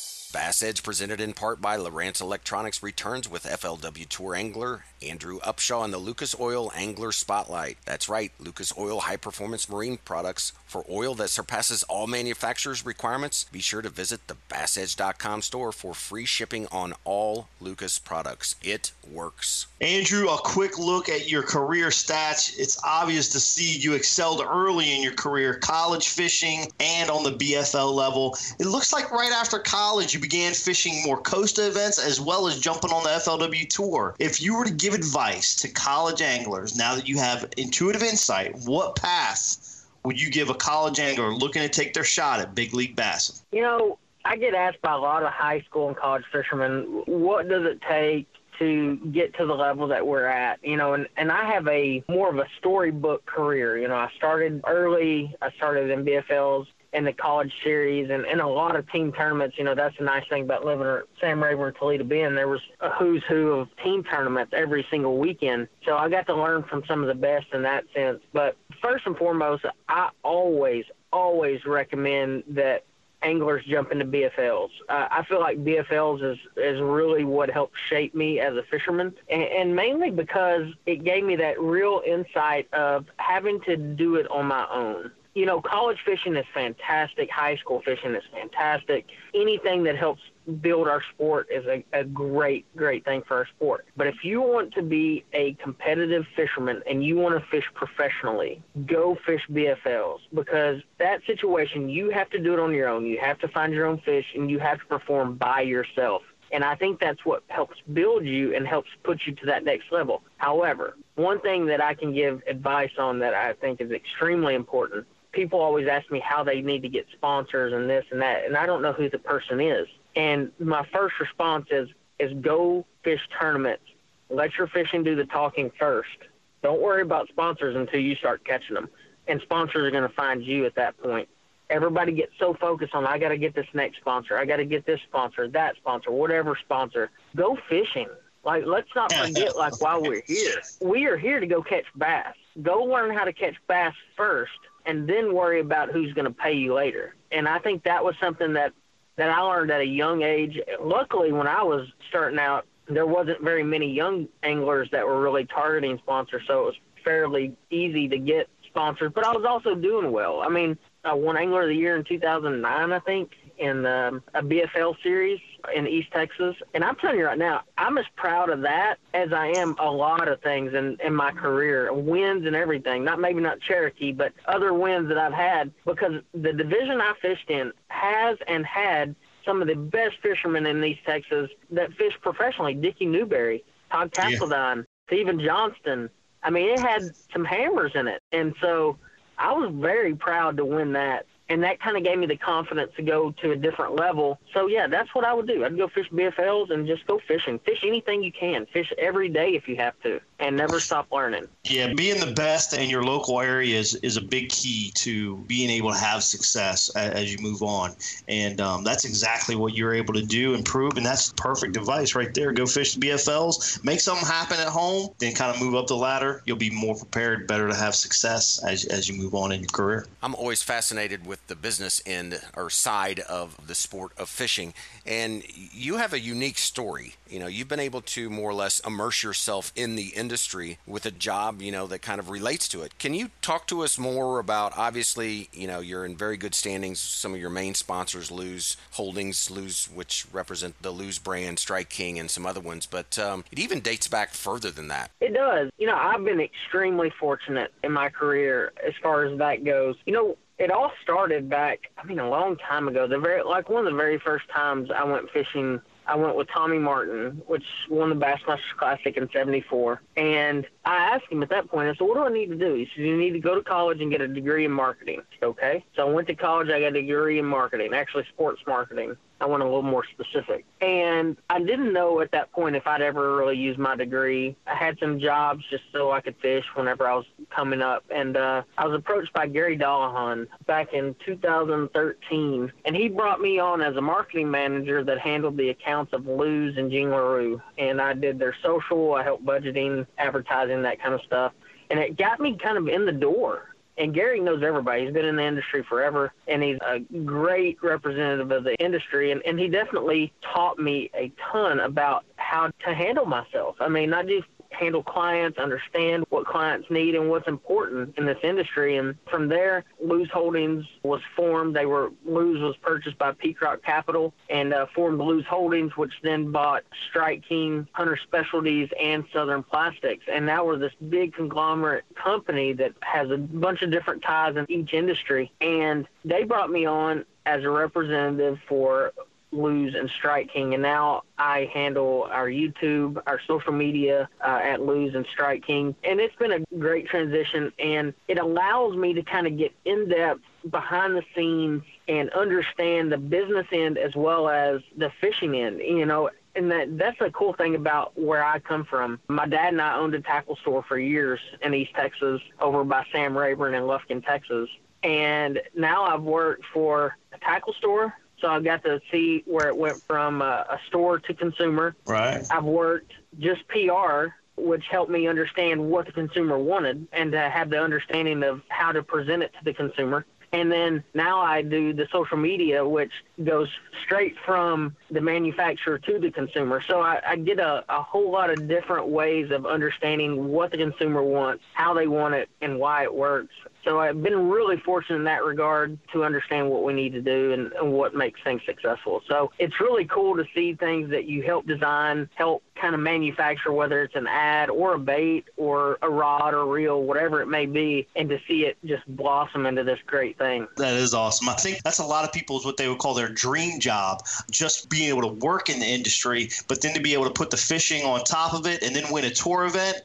Bass 0.31 0.63
Edge, 0.63 0.83
presented 0.83 1.19
in 1.19 1.33
part 1.33 1.61
by 1.61 1.77
Lowrance 1.77 2.21
Electronics, 2.21 2.81
returns 2.81 3.29
with 3.29 3.43
FLW 3.43 4.07
Tour 4.07 4.35
angler 4.35 4.83
Andrew 5.01 5.39
Upshaw 5.39 5.83
and 5.83 5.93
the 5.93 5.97
Lucas 5.97 6.35
Oil 6.39 6.71
Angler 6.75 7.11
Spotlight. 7.11 7.77
That's 7.85 8.07
right, 8.07 8.31
Lucas 8.39 8.71
Oil 8.77 9.01
high 9.01 9.17
performance 9.17 9.67
marine 9.67 9.97
products 10.05 10.53
for 10.65 10.85
oil 10.89 11.15
that 11.15 11.29
surpasses 11.29 11.83
all 11.83 12.07
manufacturers' 12.07 12.85
requirements. 12.85 13.45
Be 13.51 13.59
sure 13.59 13.81
to 13.81 13.89
visit 13.89 14.27
the 14.27 14.37
BassEdge.com 14.49 15.41
store 15.41 15.71
for 15.71 15.93
free 15.93 16.25
shipping 16.25 16.67
on 16.71 16.93
all 17.03 17.47
Lucas 17.59 17.99
products. 17.99 18.55
It 18.63 18.91
works. 19.11 19.67
Andrew, 19.81 20.29
a 20.29 20.37
quick 20.37 20.77
look 20.77 21.09
at 21.09 21.29
your 21.29 21.43
career 21.43 21.87
stats. 21.87 22.57
It's 22.57 22.81
obvious 22.83 23.29
to 23.29 23.39
see 23.39 23.77
you 23.77 23.93
excelled 23.93 24.41
early 24.41 24.95
in 24.95 25.01
your 25.01 25.13
career, 25.13 25.55
college 25.55 26.09
fishing 26.09 26.71
and 26.79 27.09
on 27.09 27.23
the 27.23 27.31
BFL 27.31 27.91
level. 27.93 28.37
It 28.59 28.67
looks 28.67 28.93
like 28.93 29.11
right 29.11 29.31
after 29.31 29.59
college, 29.59 30.13
you 30.13 30.19
began 30.21 30.53
fishing 30.53 31.03
more 31.03 31.19
Costa 31.21 31.67
events 31.67 31.99
as 31.99 32.21
well 32.21 32.47
as 32.47 32.59
jumping 32.59 32.91
on 32.91 33.03
the 33.03 33.09
FLW 33.09 33.67
tour. 33.67 34.15
If 34.19 34.41
you 34.41 34.55
were 34.55 34.65
to 34.65 34.73
give 34.73 34.93
advice 34.93 35.55
to 35.57 35.67
college 35.67 36.21
anglers 36.21 36.77
now 36.77 36.95
that 36.95 37.09
you 37.09 37.17
have 37.17 37.51
intuitive 37.57 38.03
insight, 38.03 38.55
what 38.65 38.95
path 38.95 39.85
would 40.03 40.21
you 40.21 40.29
give 40.29 40.49
a 40.49 40.53
college 40.53 40.99
angler 40.99 41.33
looking 41.33 41.61
to 41.61 41.69
take 41.69 41.93
their 41.93 42.03
shot 42.03 42.39
at 42.39 42.55
big 42.55 42.73
league 42.73 42.95
bass? 42.95 43.43
You 43.51 43.61
know, 43.61 43.97
I 44.25 44.37
get 44.37 44.53
asked 44.53 44.81
by 44.81 44.93
a 44.93 44.97
lot 44.97 45.23
of 45.23 45.31
high 45.31 45.61
school 45.61 45.87
and 45.87 45.97
college 45.97 46.23
fishermen, 46.31 47.03
what 47.05 47.49
does 47.49 47.65
it 47.65 47.81
take 47.87 48.27
to 48.59 48.97
get 49.11 49.35
to 49.37 49.45
the 49.45 49.55
level 49.55 49.87
that 49.87 50.05
we're 50.05 50.25
at? 50.25 50.63
You 50.63 50.77
know, 50.77 50.93
and, 50.93 51.07
and 51.17 51.31
I 51.31 51.45
have 51.45 51.67
a 51.67 52.03
more 52.07 52.29
of 52.29 52.37
a 52.37 52.45
storybook 52.59 53.25
career. 53.25 53.77
You 53.77 53.87
know, 53.87 53.95
I 53.95 54.09
started 54.17 54.61
early, 54.67 55.35
I 55.41 55.51
started 55.51 55.89
in 55.89 56.05
BFLs 56.05 56.67
in 56.93 57.05
the 57.05 57.13
college 57.13 57.53
series 57.63 58.09
and, 58.09 58.25
in 58.25 58.39
a 58.39 58.49
lot 58.49 58.75
of 58.75 58.89
team 58.91 59.11
tournaments. 59.13 59.57
You 59.57 59.63
know, 59.63 59.75
that's 59.75 59.97
the 59.97 60.03
nice 60.03 60.27
thing 60.29 60.43
about 60.43 60.65
living 60.65 60.85
at 60.85 61.03
Sam 61.19 61.41
Rayburn 61.41 61.69
and 61.69 61.77
Toledo 61.77 62.03
Bend. 62.03 62.37
There 62.37 62.47
was 62.47 62.61
a 62.81 62.89
who's 62.89 63.23
who 63.27 63.51
of 63.51 63.69
team 63.83 64.03
tournaments 64.03 64.53
every 64.55 64.85
single 64.89 65.17
weekend. 65.17 65.67
So 65.85 65.95
I 65.95 66.09
got 66.09 66.27
to 66.27 66.35
learn 66.35 66.63
from 66.63 66.83
some 66.87 67.01
of 67.01 67.07
the 67.07 67.15
best 67.15 67.47
in 67.53 67.63
that 67.63 67.85
sense. 67.95 68.19
But 68.33 68.57
first 68.81 69.05
and 69.05 69.15
foremost, 69.15 69.65
I 69.87 70.09
always, 70.23 70.85
always 71.13 71.65
recommend 71.65 72.43
that 72.49 72.83
anglers 73.23 73.63
jump 73.65 73.91
into 73.91 74.05
BFLs. 74.05 74.69
Uh, 74.89 75.07
I 75.11 75.23
feel 75.25 75.39
like 75.39 75.63
BFLs 75.63 76.33
is, 76.33 76.39
is 76.57 76.81
really 76.81 77.23
what 77.23 77.49
helped 77.49 77.75
shape 77.89 78.15
me 78.15 78.39
as 78.39 78.55
a 78.55 78.63
fisherman, 78.63 79.13
and, 79.29 79.43
and 79.43 79.75
mainly 79.75 80.09
because 80.09 80.67
it 80.85 81.03
gave 81.03 81.23
me 81.23 81.35
that 81.37 81.61
real 81.61 82.01
insight 82.05 82.71
of 82.73 83.05
having 83.17 83.61
to 83.61 83.77
do 83.77 84.15
it 84.15 84.29
on 84.31 84.47
my 84.47 84.65
own. 84.71 85.11
You 85.33 85.45
know, 85.45 85.61
college 85.61 85.97
fishing 86.05 86.35
is 86.35 86.45
fantastic. 86.53 87.29
High 87.29 87.55
school 87.55 87.81
fishing 87.85 88.13
is 88.15 88.23
fantastic. 88.33 89.05
Anything 89.33 89.83
that 89.83 89.95
helps 89.95 90.21
build 90.59 90.89
our 90.89 91.01
sport 91.13 91.47
is 91.49 91.65
a, 91.67 91.85
a 91.93 92.03
great, 92.03 92.65
great 92.75 93.05
thing 93.05 93.21
for 93.25 93.37
our 93.37 93.47
sport. 93.47 93.85
But 93.95 94.07
if 94.07 94.23
you 94.23 94.41
want 94.41 94.73
to 94.73 94.81
be 94.81 95.23
a 95.31 95.53
competitive 95.53 96.25
fisherman 96.35 96.81
and 96.85 97.03
you 97.03 97.15
want 97.15 97.39
to 97.39 97.49
fish 97.49 97.63
professionally, 97.73 98.61
go 98.85 99.17
fish 99.25 99.41
BFLs 99.49 100.19
because 100.33 100.81
that 100.99 101.21
situation, 101.25 101.87
you 101.87 102.09
have 102.09 102.29
to 102.31 102.39
do 102.39 102.53
it 102.53 102.59
on 102.59 102.73
your 102.73 102.89
own. 102.89 103.05
You 103.05 103.19
have 103.21 103.39
to 103.39 103.47
find 103.47 103.71
your 103.71 103.85
own 103.85 103.99
fish 103.99 104.25
and 104.35 104.51
you 104.51 104.59
have 104.59 104.79
to 104.79 104.85
perform 104.85 105.35
by 105.35 105.61
yourself. 105.61 106.23
And 106.51 106.65
I 106.65 106.75
think 106.75 106.99
that's 106.99 107.23
what 107.23 107.43
helps 107.47 107.77
build 107.93 108.25
you 108.25 108.53
and 108.53 108.67
helps 108.67 108.89
put 109.03 109.21
you 109.25 109.33
to 109.35 109.45
that 109.45 109.63
next 109.63 109.91
level. 109.93 110.21
However, 110.37 110.97
one 111.15 111.39
thing 111.39 111.67
that 111.67 111.81
I 111.81 111.93
can 111.93 112.13
give 112.13 112.41
advice 112.45 112.91
on 112.97 113.19
that 113.19 113.33
I 113.33 113.53
think 113.53 113.79
is 113.79 113.91
extremely 113.91 114.55
important 114.55 115.07
people 115.31 115.59
always 115.59 115.87
ask 115.87 116.09
me 116.11 116.19
how 116.19 116.43
they 116.43 116.61
need 116.61 116.81
to 116.81 116.89
get 116.89 117.05
sponsors 117.13 117.73
and 117.73 117.89
this 117.89 118.05
and 118.11 118.21
that, 118.21 118.45
and 118.45 118.55
I 118.57 118.65
don't 118.65 118.81
know 118.81 118.93
who 118.93 119.09
the 119.09 119.19
person 119.19 119.59
is. 119.59 119.87
And 120.15 120.51
my 120.59 120.85
first 120.93 121.19
response 121.19 121.67
is 121.71 121.89
is 122.19 122.31
go 122.41 122.85
fish 123.03 123.21
tournaments. 123.39 123.83
Let 124.29 124.57
your 124.57 124.67
fishing 124.67 125.03
do 125.03 125.15
the 125.15 125.25
talking 125.25 125.71
first, 125.77 126.17
Don't 126.61 126.81
worry 126.81 127.01
about 127.01 127.27
sponsors 127.29 127.75
until 127.75 127.99
you 127.99 128.15
start 128.15 128.45
catching 128.45 128.75
them. 128.75 128.87
And 129.27 129.41
sponsors 129.41 129.85
are 129.85 129.91
going 129.91 130.07
to 130.07 130.15
find 130.15 130.43
you 130.43 130.65
at 130.65 130.75
that 130.75 130.97
point. 131.01 131.27
Everybody 131.69 132.11
gets 132.11 132.33
so 132.37 132.53
focused 132.53 132.93
on, 132.93 133.05
I 133.05 133.17
got 133.17 133.29
to 133.29 133.37
get 133.37 133.55
this 133.55 133.65
next 133.73 133.97
sponsor. 133.97 134.37
I 134.37 134.45
got 134.45 134.57
to 134.57 134.65
get 134.65 134.85
this 134.85 134.99
sponsor, 135.07 135.47
that 135.49 135.75
sponsor, 135.77 136.11
whatever 136.11 136.57
sponsor. 136.63 137.09
Go 137.35 137.57
fishing. 137.69 138.07
Like, 138.43 138.65
let's 138.65 138.89
not 138.95 139.13
forget, 139.13 139.55
like, 139.55 139.79
while 139.81 140.01
we're 140.01 140.23
here, 140.25 140.61
we 140.81 141.05
are 141.05 141.17
here 141.17 141.39
to 141.39 141.47
go 141.47 141.61
catch 141.61 141.85
bass. 141.95 142.35
Go 142.61 142.83
learn 142.83 143.15
how 143.15 143.23
to 143.23 143.33
catch 143.33 143.55
bass 143.67 143.93
first 144.17 144.51
and 144.85 145.07
then 145.07 145.33
worry 145.33 145.59
about 145.59 145.91
who's 145.91 146.13
going 146.13 146.25
to 146.25 146.31
pay 146.31 146.53
you 146.53 146.73
later. 146.73 147.15
And 147.31 147.47
I 147.47 147.59
think 147.59 147.83
that 147.83 148.03
was 148.03 148.15
something 148.19 148.53
that 148.53 148.73
that 149.17 149.29
I 149.29 149.41
learned 149.41 149.71
at 149.71 149.81
a 149.81 149.85
young 149.85 150.21
age. 150.23 150.59
Luckily, 150.79 151.31
when 151.31 151.47
I 151.47 151.63
was 151.63 151.87
starting 152.09 152.39
out, 152.39 152.65
there 152.87 153.05
wasn't 153.05 153.41
very 153.41 153.63
many 153.63 153.91
young 153.91 154.27
anglers 154.43 154.89
that 154.91 155.05
were 155.05 155.21
really 155.21 155.45
targeting 155.45 155.97
sponsors, 155.97 156.43
so 156.47 156.61
it 156.61 156.65
was 156.65 156.75
fairly 157.03 157.55
easy 157.69 158.07
to 158.07 158.17
get 158.17 158.47
sponsors. 158.67 159.11
But 159.13 159.25
I 159.25 159.31
was 159.31 159.45
also 159.45 159.75
doing 159.75 160.11
well. 160.11 160.41
I 160.41 160.49
mean, 160.49 160.77
I 161.03 161.13
won 161.13 161.37
Angler 161.37 161.63
of 161.63 161.69
the 161.69 161.75
Year 161.75 161.97
in 161.97 162.03
2009, 162.03 162.91
I 162.91 162.99
think, 162.99 163.31
in 163.57 163.85
um, 163.85 164.23
a 164.33 164.41
BFL 164.41 164.95
series 165.03 165.39
in 165.73 165.87
East 165.87 166.11
Texas. 166.11 166.55
And 166.73 166.83
I'm 166.83 166.95
telling 166.95 167.17
you 167.19 167.25
right 167.25 167.37
now, 167.37 167.61
I'm 167.77 167.97
as 167.97 168.05
proud 168.15 168.49
of 168.49 168.61
that 168.61 168.97
as 169.13 169.33
I 169.33 169.47
am 169.47 169.75
a 169.79 169.89
lot 169.89 170.27
of 170.27 170.41
things 170.41 170.73
in, 170.73 170.97
in 171.03 171.13
my 171.13 171.31
career, 171.31 171.93
wins 171.93 172.45
and 172.45 172.55
everything. 172.55 173.03
Not 173.03 173.19
maybe 173.19 173.41
not 173.41 173.59
Cherokee, 173.61 174.11
but 174.11 174.33
other 174.47 174.73
wins 174.73 175.09
that 175.09 175.17
I've 175.17 175.33
had 175.33 175.71
because 175.85 176.21
the 176.33 176.53
division 176.53 177.01
I 177.01 177.13
fished 177.21 177.49
in 177.49 177.71
has 177.87 178.37
and 178.47 178.65
had 178.65 179.15
some 179.45 179.61
of 179.61 179.67
the 179.67 179.75
best 179.75 180.15
fishermen 180.21 180.65
in 180.65 180.83
East 180.83 181.01
Texas 181.05 181.49
that 181.71 181.93
fish 181.93 182.13
professionally. 182.21 182.73
Dickie 182.73 183.05
Newberry, 183.05 183.63
Todd 183.91 184.11
Castledine, 184.11 184.77
yeah. 184.77 184.83
Stephen 185.07 185.39
Johnston. 185.39 186.09
I 186.43 186.49
mean, 186.49 186.69
it 186.69 186.79
had 186.79 187.03
some 187.33 187.45
hammers 187.45 187.91
in 187.95 188.07
it. 188.07 188.21
And 188.31 188.53
so 188.61 188.97
I 189.37 189.53
was 189.53 189.71
very 189.73 190.15
proud 190.15 190.57
to 190.57 190.65
win 190.65 190.93
that 190.93 191.25
and 191.51 191.61
that 191.63 191.81
kind 191.81 191.97
of 191.97 192.03
gave 192.03 192.17
me 192.17 192.25
the 192.25 192.37
confidence 192.37 192.93
to 192.95 193.03
go 193.03 193.31
to 193.41 193.51
a 193.51 193.57
different 193.57 193.97
level. 193.97 194.39
So 194.53 194.67
yeah, 194.67 194.87
that's 194.87 195.13
what 195.13 195.25
I 195.25 195.33
would 195.33 195.47
do. 195.47 195.65
I'd 195.65 195.77
go 195.77 195.89
fish 195.89 196.09
BFLs 196.09 196.71
and 196.71 196.87
just 196.87 197.05
go 197.05 197.19
fishing. 197.27 197.59
Fish 197.59 197.83
anything 197.85 198.23
you 198.23 198.31
can. 198.31 198.65
Fish 198.67 198.91
every 198.97 199.27
day 199.27 199.49
if 199.49 199.67
you 199.67 199.75
have 199.75 199.93
to, 200.03 200.21
and 200.41 200.57
never 200.57 200.79
stop 200.79 201.07
learning. 201.11 201.47
Yeah, 201.63 201.93
being 201.93 202.19
the 202.19 202.33
best 202.33 202.73
in 202.73 202.89
your 202.89 203.03
local 203.03 203.39
area 203.39 203.77
is, 203.79 203.95
is 203.95 204.17
a 204.17 204.21
big 204.21 204.49
key 204.49 204.91
to 204.95 205.37
being 205.47 205.69
able 205.69 205.91
to 205.91 205.97
have 205.97 206.23
success 206.23 206.89
as, 206.95 207.11
as 207.11 207.31
you 207.31 207.37
move 207.39 207.61
on, 207.61 207.95
and 208.27 208.59
um, 208.59 208.83
that's 208.83 209.05
exactly 209.05 209.55
what 209.55 209.75
you're 209.75 209.93
able 209.93 210.13
to 210.15 210.25
do 210.25 210.55
and 210.55 210.65
prove. 210.65 210.97
And 210.97 211.05
that's 211.05 211.31
perfect 211.33 211.77
advice 211.77 212.15
right 212.15 212.33
there. 212.33 212.51
Go 212.51 212.65
fish 212.65 212.95
the 212.95 213.07
BFLs, 213.07 213.83
make 213.85 214.01
something 214.01 214.25
happen 214.25 214.59
at 214.59 214.67
home, 214.67 215.09
then 215.19 215.33
kind 215.33 215.55
of 215.55 215.61
move 215.61 215.75
up 215.75 215.87
the 215.87 215.95
ladder. 215.95 216.41
You'll 216.45 216.57
be 216.57 216.71
more 216.71 216.95
prepared, 216.95 217.47
better 217.47 217.67
to 217.67 217.75
have 217.75 217.95
success 217.95 218.63
as 218.65 218.85
as 218.85 219.07
you 219.07 219.15
move 219.15 219.35
on 219.35 219.51
in 219.51 219.61
your 219.61 219.69
career. 219.69 220.07
I'm 220.23 220.35
always 220.35 220.63
fascinated 220.63 221.25
with 221.25 221.45
the 221.47 221.55
business 221.55 222.01
end 222.05 222.41
or 222.55 222.69
side 222.69 223.19
of 223.21 223.55
the 223.67 223.75
sport 223.75 224.11
of 224.17 224.29
fishing. 224.29 224.73
And 225.05 225.43
you 225.53 225.97
have 225.97 226.13
a 226.13 226.19
unique 226.19 226.57
story. 226.57 227.15
You 227.31 227.39
know, 227.39 227.47
you've 227.47 227.69
been 227.69 227.79
able 227.79 228.01
to 228.01 228.29
more 228.29 228.49
or 228.49 228.53
less 228.53 228.81
immerse 228.85 229.23
yourself 229.23 229.71
in 229.75 229.95
the 229.95 230.09
industry 230.09 230.77
with 230.85 231.05
a 231.05 231.11
job, 231.11 231.61
you 231.61 231.71
know, 231.71 231.87
that 231.87 232.01
kind 232.01 232.19
of 232.19 232.29
relates 232.29 232.67
to 232.69 232.81
it. 232.81 232.99
Can 232.99 233.13
you 233.13 233.29
talk 233.41 233.67
to 233.67 233.83
us 233.83 233.97
more 233.97 234.39
about 234.39 234.77
obviously, 234.77 235.49
you 235.53 235.65
know, 235.65 235.79
you're 235.79 236.05
in 236.05 236.17
very 236.17 236.35
good 236.35 236.53
standings. 236.53 236.99
Some 236.99 237.33
of 237.33 237.39
your 237.39 237.49
main 237.49 237.73
sponsors, 237.73 238.31
Lew's 238.31 238.75
Holdings, 238.91 239.49
Lew's 239.49 239.85
which 239.85 240.25
represent 240.33 240.81
the 240.81 240.91
Lew's 240.91 241.19
brand, 241.19 241.57
Strike 241.59 241.89
King, 241.89 242.19
and 242.19 242.29
some 242.29 242.45
other 242.45 242.59
ones. 242.59 242.85
But 242.85 243.17
um, 243.17 243.45
it 243.49 243.59
even 243.59 243.79
dates 243.79 244.09
back 244.09 244.31
further 244.31 244.69
than 244.69 244.89
that. 244.89 245.11
It 245.21 245.33
does. 245.33 245.69
You 245.77 245.87
know, 245.87 245.95
I've 245.95 246.25
been 246.25 246.41
extremely 246.41 247.11
fortunate 247.17 247.71
in 247.83 247.93
my 247.93 248.09
career 248.09 248.73
as 248.85 248.93
far 249.01 249.23
as 249.23 249.37
that 249.37 249.63
goes. 249.63 249.95
You 250.05 250.13
know, 250.13 250.37
it 250.57 250.69
all 250.69 250.91
started 251.01 251.49
back, 251.49 251.79
I 251.97 252.05
mean, 252.05 252.19
a 252.19 252.29
long 252.29 252.57
time 252.57 252.87
ago. 252.87 253.07
The 253.07 253.17
very 253.17 253.41
like 253.43 253.69
one 253.69 253.87
of 253.87 253.91
the 253.91 253.97
very 253.97 254.19
first 254.19 254.47
times 254.49 254.89
I 254.95 255.03
went 255.03 255.29
fishing 255.31 255.81
I 256.11 256.15
went 256.15 256.35
with 256.35 256.49
Tommy 256.49 256.77
Martin, 256.77 257.41
which 257.47 257.63
won 257.89 258.09
the 258.09 258.15
Bassmasters 258.15 258.75
Classic 258.77 259.15
in 259.15 259.29
'74. 259.31 260.01
And 260.17 260.67
I 260.83 260.97
asked 260.97 261.31
him 261.31 261.41
at 261.41 261.49
that 261.49 261.69
point, 261.69 261.87
I 261.87 261.93
said, 261.93 262.05
"What 262.05 262.15
do 262.15 262.23
I 262.23 262.29
need 262.29 262.49
to 262.49 262.57
do?" 262.57 262.73
He 262.73 262.89
said, 262.93 263.05
"You 263.05 263.15
need 263.15 263.31
to 263.31 263.39
go 263.39 263.55
to 263.55 263.61
college 263.61 264.01
and 264.01 264.11
get 264.11 264.19
a 264.19 264.27
degree 264.27 264.65
in 264.65 264.71
marketing." 264.71 265.21
Okay. 265.41 265.85
So 265.95 266.07
I 266.07 266.11
went 266.11 266.27
to 266.27 266.35
college. 266.35 266.69
I 266.69 266.81
got 266.81 266.87
a 266.87 267.01
degree 267.01 267.39
in 267.39 267.45
marketing, 267.45 267.93
actually 267.93 268.25
sports 268.25 268.61
marketing. 268.67 269.15
I 269.41 269.45
went 269.47 269.63
a 269.63 269.65
little 269.65 269.81
more 269.81 270.05
specific. 270.05 270.65
And 270.81 271.35
I 271.49 271.59
didn't 271.59 271.93
know 271.93 272.21
at 272.21 272.31
that 272.31 272.51
point 272.51 272.75
if 272.75 272.85
I'd 272.85 273.01
ever 273.01 273.35
really 273.35 273.57
use 273.57 273.77
my 273.77 273.95
degree. 273.95 274.55
I 274.67 274.75
had 274.75 274.99
some 274.99 275.19
jobs 275.19 275.63
just 275.69 275.83
so 275.91 276.11
I 276.11 276.21
could 276.21 276.35
fish 276.41 276.63
whenever 276.75 277.07
I 277.07 277.15
was 277.15 277.25
coming 277.49 277.81
up. 277.81 278.03
And 278.13 278.37
uh, 278.37 278.61
I 278.77 278.87
was 278.87 278.95
approached 278.95 279.33
by 279.33 279.47
Gary 279.47 279.77
Dollahan 279.77 280.47
back 280.67 280.93
in 280.93 281.15
2013. 281.25 282.71
And 282.85 282.95
he 282.95 283.09
brought 283.09 283.41
me 283.41 283.57
on 283.57 283.81
as 283.81 283.95
a 283.95 284.01
marketing 284.01 284.51
manager 284.51 285.03
that 285.03 285.17
handled 285.17 285.57
the 285.57 285.69
accounts 285.69 286.13
of 286.13 286.27
Lew's 286.27 286.77
and 286.77 286.91
Gene 286.91 287.09
Larew. 287.09 287.59
And 287.79 287.99
I 287.99 288.13
did 288.13 288.37
their 288.37 288.55
social, 288.61 289.15
I 289.15 289.23
helped 289.23 289.43
budgeting, 289.43 290.05
advertising, 290.19 290.83
that 290.83 291.01
kind 291.01 291.15
of 291.15 291.21
stuff. 291.21 291.53
And 291.89 291.99
it 291.99 292.15
got 292.15 292.39
me 292.39 292.57
kind 292.57 292.77
of 292.77 292.87
in 292.87 293.05
the 293.05 293.11
door 293.11 293.70
and 293.97 294.13
Gary 294.13 294.39
knows 294.39 294.63
everybody. 294.63 295.03
He's 295.03 295.13
been 295.13 295.25
in 295.25 295.35
the 295.35 295.45
industry 295.45 295.83
forever, 295.83 296.33
and 296.47 296.63
he's 296.63 296.77
a 296.85 296.99
great 296.99 297.81
representative 297.83 298.51
of 298.51 298.63
the 298.63 298.75
industry. 298.75 299.31
And, 299.31 299.41
and 299.45 299.59
he 299.59 299.67
definitely 299.67 300.33
taught 300.41 300.79
me 300.79 301.09
a 301.13 301.31
ton 301.51 301.79
about 301.79 302.25
how 302.37 302.71
to 302.85 302.93
handle 302.93 303.25
myself. 303.25 303.75
I 303.79 303.89
mean, 303.89 304.09
not 304.09 304.27
just 304.27 304.47
handle 304.71 305.03
clients, 305.03 305.57
understand 305.57 306.25
what 306.29 306.45
clients 306.45 306.89
need 306.89 307.15
and 307.15 307.29
what's 307.29 307.47
important 307.47 308.17
in 308.17 308.25
this 308.25 308.37
industry. 308.43 308.97
And 308.97 309.15
from 309.29 309.47
there, 309.47 309.83
Lew's 310.03 310.29
Holdings 310.31 310.85
was 311.03 311.21
formed. 311.35 311.75
They 311.75 311.85
were 311.85 312.11
Lew's 312.25 312.61
was 312.61 312.75
purchased 312.81 313.17
by 313.17 313.33
Peak 313.33 313.61
Rock 313.61 313.81
Capital 313.83 314.33
and 314.49 314.73
uh, 314.73 314.87
formed 314.95 315.19
Lew's 315.19 315.45
Holdings, 315.45 315.95
which 315.97 316.13
then 316.23 316.51
bought 316.51 316.83
Strike 317.09 317.43
King, 317.47 317.87
Hunter 317.91 318.17
Specialties, 318.21 318.89
and 318.99 319.23
Southern 319.33 319.63
Plastics. 319.63 320.25
And 320.31 320.45
now 320.45 320.65
we're 320.65 320.77
this 320.77 320.93
big 321.09 321.33
conglomerate 321.33 322.05
company 322.15 322.73
that 322.73 322.93
has 323.01 323.29
a 323.29 323.37
bunch 323.37 323.81
of 323.81 323.91
different 323.91 324.23
ties 324.23 324.55
in 324.55 324.65
each 324.69 324.93
industry. 324.93 325.51
And 325.61 326.07
they 326.25 326.43
brought 326.43 326.71
me 326.71 326.85
on 326.85 327.25
as 327.45 327.63
a 327.63 327.69
representative 327.69 328.59
for 328.67 329.13
Lew's 329.51 329.95
and 329.95 330.09
Strike 330.17 330.51
King, 330.51 330.73
and 330.73 330.83
now 330.83 331.23
I 331.37 331.69
handle 331.73 332.27
our 332.31 332.47
YouTube, 332.47 333.21
our 333.27 333.39
social 333.47 333.71
media 333.71 334.29
uh, 334.45 334.59
at 334.63 334.81
Lew's 334.81 335.15
and 335.15 335.25
Strike 335.31 335.65
King, 335.65 335.95
and 336.03 336.19
it's 336.19 336.35
been 336.35 336.51
a 336.51 336.59
great 336.77 337.07
transition, 337.07 337.71
and 337.79 338.13
it 338.27 338.37
allows 338.37 338.95
me 338.95 339.13
to 339.13 339.23
kind 339.23 339.47
of 339.47 339.57
get 339.57 339.73
in 339.85 340.09
depth 340.09 340.41
behind 340.69 341.15
the 341.15 341.23
scenes 341.35 341.83
and 342.07 342.29
understand 342.31 343.11
the 343.11 343.17
business 343.17 343.65
end 343.71 343.97
as 343.97 344.15
well 344.15 344.49
as 344.49 344.81
the 344.97 345.11
fishing 345.19 345.55
end. 345.55 345.79
You 345.79 346.05
know, 346.05 346.29
and 346.55 346.71
that 346.71 346.97
that's 346.97 347.19
the 347.19 347.31
cool 347.31 347.53
thing 347.53 347.75
about 347.75 348.17
where 348.17 348.43
I 348.43 348.59
come 348.59 348.85
from. 348.85 349.19
My 349.27 349.47
dad 349.47 349.73
and 349.73 349.81
I 349.81 349.95
owned 349.95 350.13
a 350.15 350.21
tackle 350.21 350.57
store 350.57 350.83
for 350.87 350.97
years 350.97 351.39
in 351.61 351.73
East 351.73 351.93
Texas, 351.95 352.41
over 352.59 352.83
by 352.83 353.05
Sam 353.11 353.37
Rayburn 353.37 353.73
in 353.73 353.83
Lufkin, 353.83 354.25
Texas. 354.25 354.69
And 355.03 355.59
now 355.75 356.03
I've 356.03 356.21
worked 356.21 356.63
for 356.73 357.17
a 357.33 357.39
tackle 357.39 357.73
store 357.73 358.13
so 358.41 358.47
I 358.49 358.59
got 358.59 358.83
to 358.83 358.99
see 359.11 359.43
where 359.45 359.67
it 359.67 359.77
went 359.77 360.01
from 360.03 360.41
a, 360.41 360.65
a 360.69 360.79
store 360.87 361.19
to 361.19 361.33
consumer. 361.33 361.95
Right. 362.05 362.45
I've 362.49 362.63
worked 362.63 363.13
just 363.39 363.67
PR, 363.67 364.27
which 364.57 364.83
helped 364.89 365.11
me 365.11 365.27
understand 365.27 365.89
what 365.89 366.07
the 366.07 366.11
consumer 366.11 366.57
wanted 366.57 367.07
and 367.13 367.31
to 367.31 367.49
have 367.49 367.69
the 367.69 367.81
understanding 367.81 368.43
of 368.43 368.61
how 368.69 368.91
to 368.91 369.03
present 369.03 369.43
it 369.43 369.53
to 369.53 369.63
the 369.63 369.73
consumer. 369.73 370.25
And 370.53 370.69
then 370.69 371.03
now 371.13 371.39
I 371.39 371.61
do 371.61 371.93
the 371.93 372.07
social 372.11 372.35
media, 372.35 372.85
which 372.85 373.11
goes 373.41 373.69
straight 374.03 374.35
from 374.45 374.95
the 375.09 375.21
manufacturer 375.21 375.97
to 375.99 376.19
the 376.19 376.29
consumer. 376.29 376.83
So 376.89 376.99
I, 376.99 377.21
I 377.25 377.35
get 377.37 377.59
a, 377.59 377.85
a 377.87 378.01
whole 378.01 378.31
lot 378.31 378.49
of 378.49 378.67
different 378.67 379.07
ways 379.07 379.49
of 379.51 379.65
understanding 379.65 380.49
what 380.49 380.71
the 380.71 380.77
consumer 380.77 381.23
wants, 381.23 381.63
how 381.73 381.93
they 381.93 382.07
want 382.07 382.35
it, 382.35 382.49
and 382.61 382.79
why 382.79 383.03
it 383.03 383.13
works. 383.13 383.53
So 383.83 383.99
I've 383.99 384.21
been 384.21 384.49
really 384.49 384.77
fortunate 384.77 385.17
in 385.17 385.23
that 385.25 385.43
regard 385.43 385.97
to 386.13 386.23
understand 386.23 386.69
what 386.69 386.83
we 386.83 386.93
need 386.93 387.13
to 387.13 387.21
do 387.21 387.53
and, 387.53 387.71
and 387.73 387.91
what 387.91 388.15
makes 388.15 388.39
things 388.43 388.61
successful. 388.65 389.21
So 389.27 389.51
it's 389.59 389.79
really 389.79 390.05
cool 390.05 390.35
to 390.37 390.45
see 390.53 390.73
things 390.73 391.09
that 391.11 391.25
you 391.25 391.43
help 391.43 391.65
design, 391.65 392.29
help 392.35 392.63
kind 392.75 392.95
of 392.95 393.01
manufacture, 393.01 393.71
whether 393.71 394.01
it's 394.01 394.15
an 394.15 394.27
ad 394.27 394.69
or 394.69 394.95
a 394.95 394.99
bait 394.99 395.45
or 395.57 395.99
a 396.01 396.09
rod 396.09 396.53
or 396.53 396.65
reel, 396.65 397.03
whatever 397.03 397.41
it 397.41 397.45
may 397.45 397.65
be, 397.65 398.07
and 398.15 398.27
to 398.29 398.39
see 398.47 398.65
it 398.65 398.77
just 398.85 399.03
blossom 399.15 399.65
into 399.65 399.83
this 399.83 399.99
great 400.05 400.37
thing. 400.37 400.67
That 400.77 400.95
is 400.95 401.13
awesome. 401.13 401.49
I 401.49 401.53
think 401.53 401.83
that's 401.83 401.99
a 401.99 402.05
lot 402.05 402.25
of 402.25 402.33
people's 402.33 402.65
what 402.65 402.77
they 402.77 402.87
would 402.87 402.97
call 402.97 403.13
their 403.13 403.29
dream 403.29 403.79
job, 403.79 404.23
just 404.49 404.89
being 404.89 405.09
able 405.09 405.21
to 405.21 405.45
work 405.45 405.69
in 405.69 405.79
the 405.79 405.85
industry, 405.85 406.49
but 406.67 406.81
then 406.81 406.93
to 406.93 407.01
be 407.01 407.13
able 407.13 407.25
to 407.25 407.31
put 407.31 407.51
the 407.51 407.57
fishing 407.57 408.03
on 408.03 408.23
top 408.23 408.53
of 408.53 408.65
it 408.65 408.83
and 408.83 408.95
then 408.95 409.03
win 409.11 409.25
a 409.25 409.29
tour 409.29 409.65
event. 409.65 410.01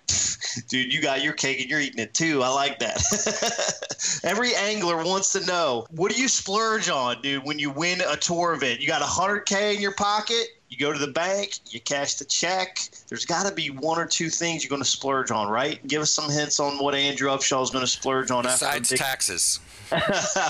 Dude, 0.68 0.92
you 0.92 1.00
got 1.00 1.22
your 1.22 1.32
cake 1.32 1.60
and 1.60 1.70
you're 1.70 1.80
eating 1.80 2.00
it 2.00 2.14
too. 2.14 2.42
I 2.42 2.48
like 2.48 2.78
that. 2.80 2.96
Every 4.24 4.54
angler 4.54 4.96
wants 5.04 5.32
to 5.32 5.44
know 5.46 5.86
what 5.90 6.12
do 6.12 6.20
you 6.20 6.28
splurge 6.28 6.88
on, 6.88 7.20
dude, 7.22 7.44
when 7.44 7.58
you 7.58 7.70
win 7.70 8.00
a 8.00 8.16
tour 8.16 8.54
event? 8.54 8.80
You 8.80 8.86
got 8.86 9.02
a 9.02 9.06
hundred 9.06 9.40
K 9.40 9.74
in 9.74 9.80
your 9.80 9.94
pocket? 9.94 10.56
you 10.68 10.76
go 10.76 10.92
to 10.92 10.98
the 10.98 11.12
bank, 11.12 11.54
you 11.70 11.80
cash 11.80 12.14
the 12.14 12.24
check. 12.24 12.78
There's 13.08 13.24
got 13.24 13.46
to 13.48 13.54
be 13.54 13.70
one 13.70 13.98
or 13.98 14.06
two 14.06 14.28
things 14.28 14.64
you're 14.64 14.70
going 14.70 14.82
to 14.82 14.88
splurge 14.88 15.30
on, 15.30 15.48
right? 15.48 15.84
Give 15.86 16.02
us 16.02 16.12
some 16.12 16.30
hints 16.30 16.58
on 16.58 16.78
what 16.82 16.94
Andrew 16.94 17.28
Upshaw 17.28 17.62
is 17.62 17.70
going 17.70 17.84
to 17.84 17.90
splurge 17.90 18.30
on 18.30 18.44
Besides 18.44 18.92
after 18.92 19.02
taxes. 19.02 19.60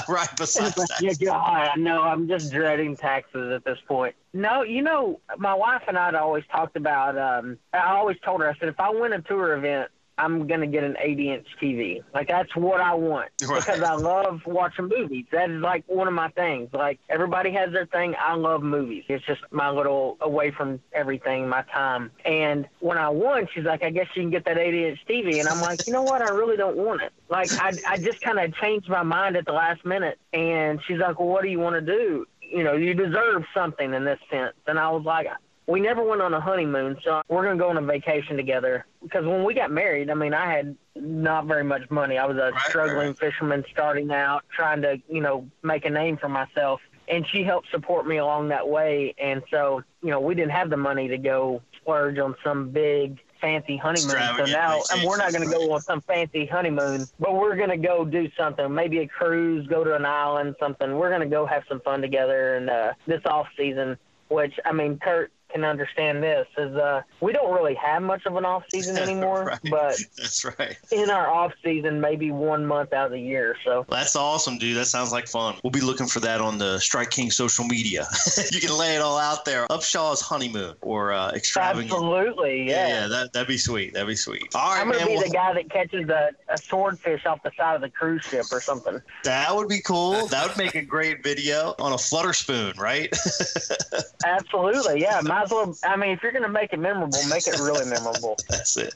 right, 0.08 0.28
besides 0.38 0.74
yeah, 1.02 1.12
God, 1.22 1.70
I 1.74 1.76
know. 1.76 2.02
I'm 2.02 2.26
just 2.26 2.50
dreading 2.50 2.96
taxes 2.96 3.52
at 3.52 3.64
this 3.64 3.78
point. 3.86 4.14
No, 4.32 4.62
you 4.62 4.80
know, 4.80 5.20
my 5.36 5.52
wife 5.52 5.82
and 5.86 5.98
I 5.98 6.06
had 6.06 6.14
always 6.14 6.44
talked 6.50 6.76
about. 6.76 7.18
Um, 7.18 7.58
I 7.74 7.92
always 7.92 8.16
told 8.24 8.40
her, 8.40 8.48
I 8.48 8.56
said, 8.58 8.68
if 8.68 8.80
I 8.80 8.88
win 8.90 9.12
a 9.12 9.20
tour 9.20 9.54
event, 9.54 9.90
I'm 10.18 10.46
gonna 10.46 10.66
get 10.66 10.84
an 10.84 10.96
80 10.98 11.30
inch 11.32 11.46
TV. 11.60 12.02
Like 12.14 12.28
that's 12.28 12.54
what 12.56 12.80
I 12.80 12.94
want 12.94 13.30
Right. 13.48 13.60
because 13.60 13.82
I 13.82 13.94
love 13.94 14.40
watching 14.46 14.88
movies. 14.88 15.26
That 15.32 15.50
is 15.50 15.60
like 15.60 15.84
one 15.86 16.08
of 16.08 16.14
my 16.14 16.28
things. 16.30 16.70
Like 16.72 16.98
everybody 17.08 17.52
has 17.52 17.72
their 17.72 17.86
thing. 17.86 18.14
I 18.18 18.34
love 18.34 18.62
movies. 18.62 19.04
It's 19.08 19.24
just 19.26 19.40
my 19.50 19.70
little 19.70 20.16
away 20.20 20.50
from 20.50 20.80
everything, 20.92 21.48
my 21.48 21.62
time. 21.72 22.10
And 22.24 22.66
when 22.80 22.98
I 22.98 23.08
won, 23.10 23.46
she's 23.54 23.64
like, 23.64 23.82
I 23.82 23.90
guess 23.90 24.06
you 24.14 24.22
can 24.22 24.30
get 24.30 24.44
that 24.46 24.58
80 24.58 24.86
inch 24.86 24.98
TV. 25.08 25.40
And 25.40 25.48
I'm 25.48 25.60
like, 25.60 25.86
you 25.86 25.92
know 25.92 26.02
what? 26.02 26.22
I 26.22 26.30
really 26.30 26.56
don't 26.56 26.76
want 26.76 27.02
it. 27.02 27.12
Like 27.28 27.52
I, 27.60 27.72
I 27.86 27.98
just 27.98 28.20
kind 28.20 28.38
of 28.38 28.54
changed 28.54 28.88
my 28.88 29.02
mind 29.02 29.36
at 29.36 29.44
the 29.46 29.52
last 29.52 29.84
minute. 29.84 30.18
And 30.32 30.80
she's 30.86 30.98
like, 30.98 31.18
well, 31.18 31.28
what 31.28 31.42
do 31.42 31.48
you 31.48 31.58
want 31.58 31.74
to 31.74 31.80
do? 31.80 32.26
You 32.40 32.62
know, 32.62 32.74
you 32.74 32.94
deserve 32.94 33.44
something 33.52 33.92
in 33.92 34.04
this 34.04 34.20
sense. 34.30 34.54
And 34.66 34.78
I 34.78 34.88
was 34.90 35.04
like, 35.04 35.26
we 35.66 35.80
never 35.80 36.02
went 36.02 36.22
on 36.22 36.32
a 36.32 36.40
honeymoon, 36.40 36.96
so 37.02 37.22
we're 37.28 37.44
gonna 37.44 37.58
go 37.58 37.70
on 37.70 37.76
a 37.76 37.82
vacation 37.82 38.36
together. 38.36 38.86
Because 39.02 39.24
when 39.24 39.44
we 39.44 39.54
got 39.54 39.70
married, 39.70 40.10
I 40.10 40.14
mean, 40.14 40.34
I 40.34 40.52
had 40.52 40.76
not 40.94 41.46
very 41.46 41.64
much 41.64 41.90
money. 41.90 42.18
I 42.18 42.26
was 42.26 42.36
a 42.36 42.52
struggling 42.68 43.14
fisherman 43.14 43.64
starting 43.70 44.10
out, 44.12 44.44
trying 44.54 44.82
to, 44.82 45.00
you 45.08 45.20
know, 45.20 45.46
make 45.62 45.84
a 45.84 45.90
name 45.90 46.16
for 46.16 46.28
myself. 46.28 46.80
And 47.08 47.24
she 47.28 47.44
helped 47.44 47.70
support 47.70 48.06
me 48.06 48.16
along 48.16 48.48
that 48.48 48.66
way. 48.68 49.14
And 49.18 49.42
so, 49.50 49.82
you 50.02 50.10
know, 50.10 50.18
we 50.18 50.34
didn't 50.34 50.50
have 50.50 50.70
the 50.70 50.76
money 50.76 51.06
to 51.08 51.18
go 51.18 51.62
splurge 51.76 52.18
on 52.18 52.34
some 52.42 52.70
big 52.70 53.20
fancy 53.40 53.76
honeymoon. 53.76 54.16
So 54.36 54.44
now, 54.46 54.80
and 54.92 55.06
we're 55.06 55.18
not 55.18 55.32
going 55.32 55.48
to 55.48 55.54
go 55.54 55.72
on 55.72 55.80
some 55.82 56.00
fancy 56.00 56.46
honeymoon, 56.46 57.06
but 57.20 57.34
we're 57.34 57.54
going 57.54 57.70
to 57.70 57.76
go 57.76 58.04
do 58.04 58.28
something. 58.36 58.74
Maybe 58.74 58.98
a 58.98 59.06
cruise, 59.06 59.66
go 59.68 59.84
to 59.84 59.94
an 59.94 60.04
island, 60.04 60.56
something. 60.58 60.96
We're 60.96 61.10
going 61.10 61.20
to 61.20 61.28
go 61.28 61.46
have 61.46 61.62
some 61.68 61.80
fun 61.80 62.00
together. 62.00 62.56
And 62.56 62.68
uh, 62.68 62.94
this 63.06 63.20
off 63.24 63.46
season, 63.56 63.98
which 64.28 64.54
I 64.64 64.72
mean, 64.72 64.98
Kurt 64.98 65.30
can 65.56 65.64
understand 65.64 66.22
this 66.22 66.46
is 66.58 66.74
uh, 66.76 67.02
we 67.20 67.32
don't 67.32 67.52
really 67.52 67.74
have 67.74 68.02
much 68.02 68.26
of 68.26 68.36
an 68.36 68.44
off 68.44 68.64
season 68.70 68.96
anymore, 68.98 69.44
Right. 69.46 69.58
but 69.70 69.96
That's 70.18 70.44
right. 70.44 70.76
in 70.92 71.10
our 71.10 71.28
off 71.28 71.52
season, 71.64 72.00
maybe 72.00 72.30
one 72.30 72.66
month 72.66 72.92
out 72.92 73.06
of 73.06 73.12
the 73.12 73.20
year. 73.20 73.56
So 73.64 73.86
That's 73.88 74.14
awesome, 74.16 74.58
dude. 74.58 74.76
That 74.76 74.86
sounds 74.86 75.12
like 75.12 75.26
fun. 75.28 75.56
We'll 75.64 75.70
be 75.70 75.80
looking 75.80 76.06
for 76.06 76.20
that 76.20 76.40
on 76.40 76.58
the 76.58 76.78
Strike 76.78 77.10
King 77.10 77.30
social 77.30 77.64
media. 77.64 78.06
you 78.52 78.60
can 78.60 78.76
lay 78.76 78.94
it 78.96 79.00
all 79.02 79.18
out 79.18 79.44
there. 79.44 79.66
Upshaw's 79.70 80.20
honeymoon 80.20 80.74
or 80.82 81.12
uh, 81.12 81.30
extravagant. 81.32 81.90
absolutely, 81.92 82.68
yeah. 82.68 82.88
Yeah, 82.88 83.08
that 83.08 83.32
that'd 83.32 83.48
be 83.48 83.58
sweet. 83.58 83.94
That'd 83.94 84.08
be 84.08 84.16
sweet. 84.16 84.42
All 84.54 84.72
right, 84.72 84.80
I'm 84.80 84.86
gonna 84.86 84.98
man. 84.98 85.08
be 85.08 85.14
well, 85.14 85.24
the 85.24 85.30
guy 85.30 85.54
that 85.54 85.70
catches 85.70 86.08
a, 86.08 86.30
a 86.48 86.58
swordfish 86.58 87.24
off 87.26 87.42
the 87.42 87.50
side 87.56 87.74
of 87.76 87.80
the 87.80 87.90
cruise 87.90 88.22
ship 88.24 88.44
or 88.52 88.60
something. 88.60 89.00
that 89.24 89.54
would 89.54 89.68
be 89.68 89.80
cool. 89.80 90.26
That 90.26 90.48
would 90.48 90.56
make 90.58 90.74
a 90.74 90.82
great 90.82 91.22
video 91.22 91.74
on 91.78 91.92
a 91.92 91.98
flutter 91.98 92.32
spoon, 92.32 92.74
right? 92.78 93.08
Absolutely, 94.24 95.00
yeah. 95.00 95.20
Might 95.22 95.45
I 95.84 95.96
mean, 95.96 96.10
if 96.10 96.22
you're 96.22 96.32
gonna 96.32 96.48
make 96.48 96.72
it 96.72 96.78
memorable, 96.78 97.22
make 97.24 97.46
it 97.46 97.56
really 97.56 97.84
memorable. 97.84 98.40
That's 98.50 98.76
it. 98.76 98.94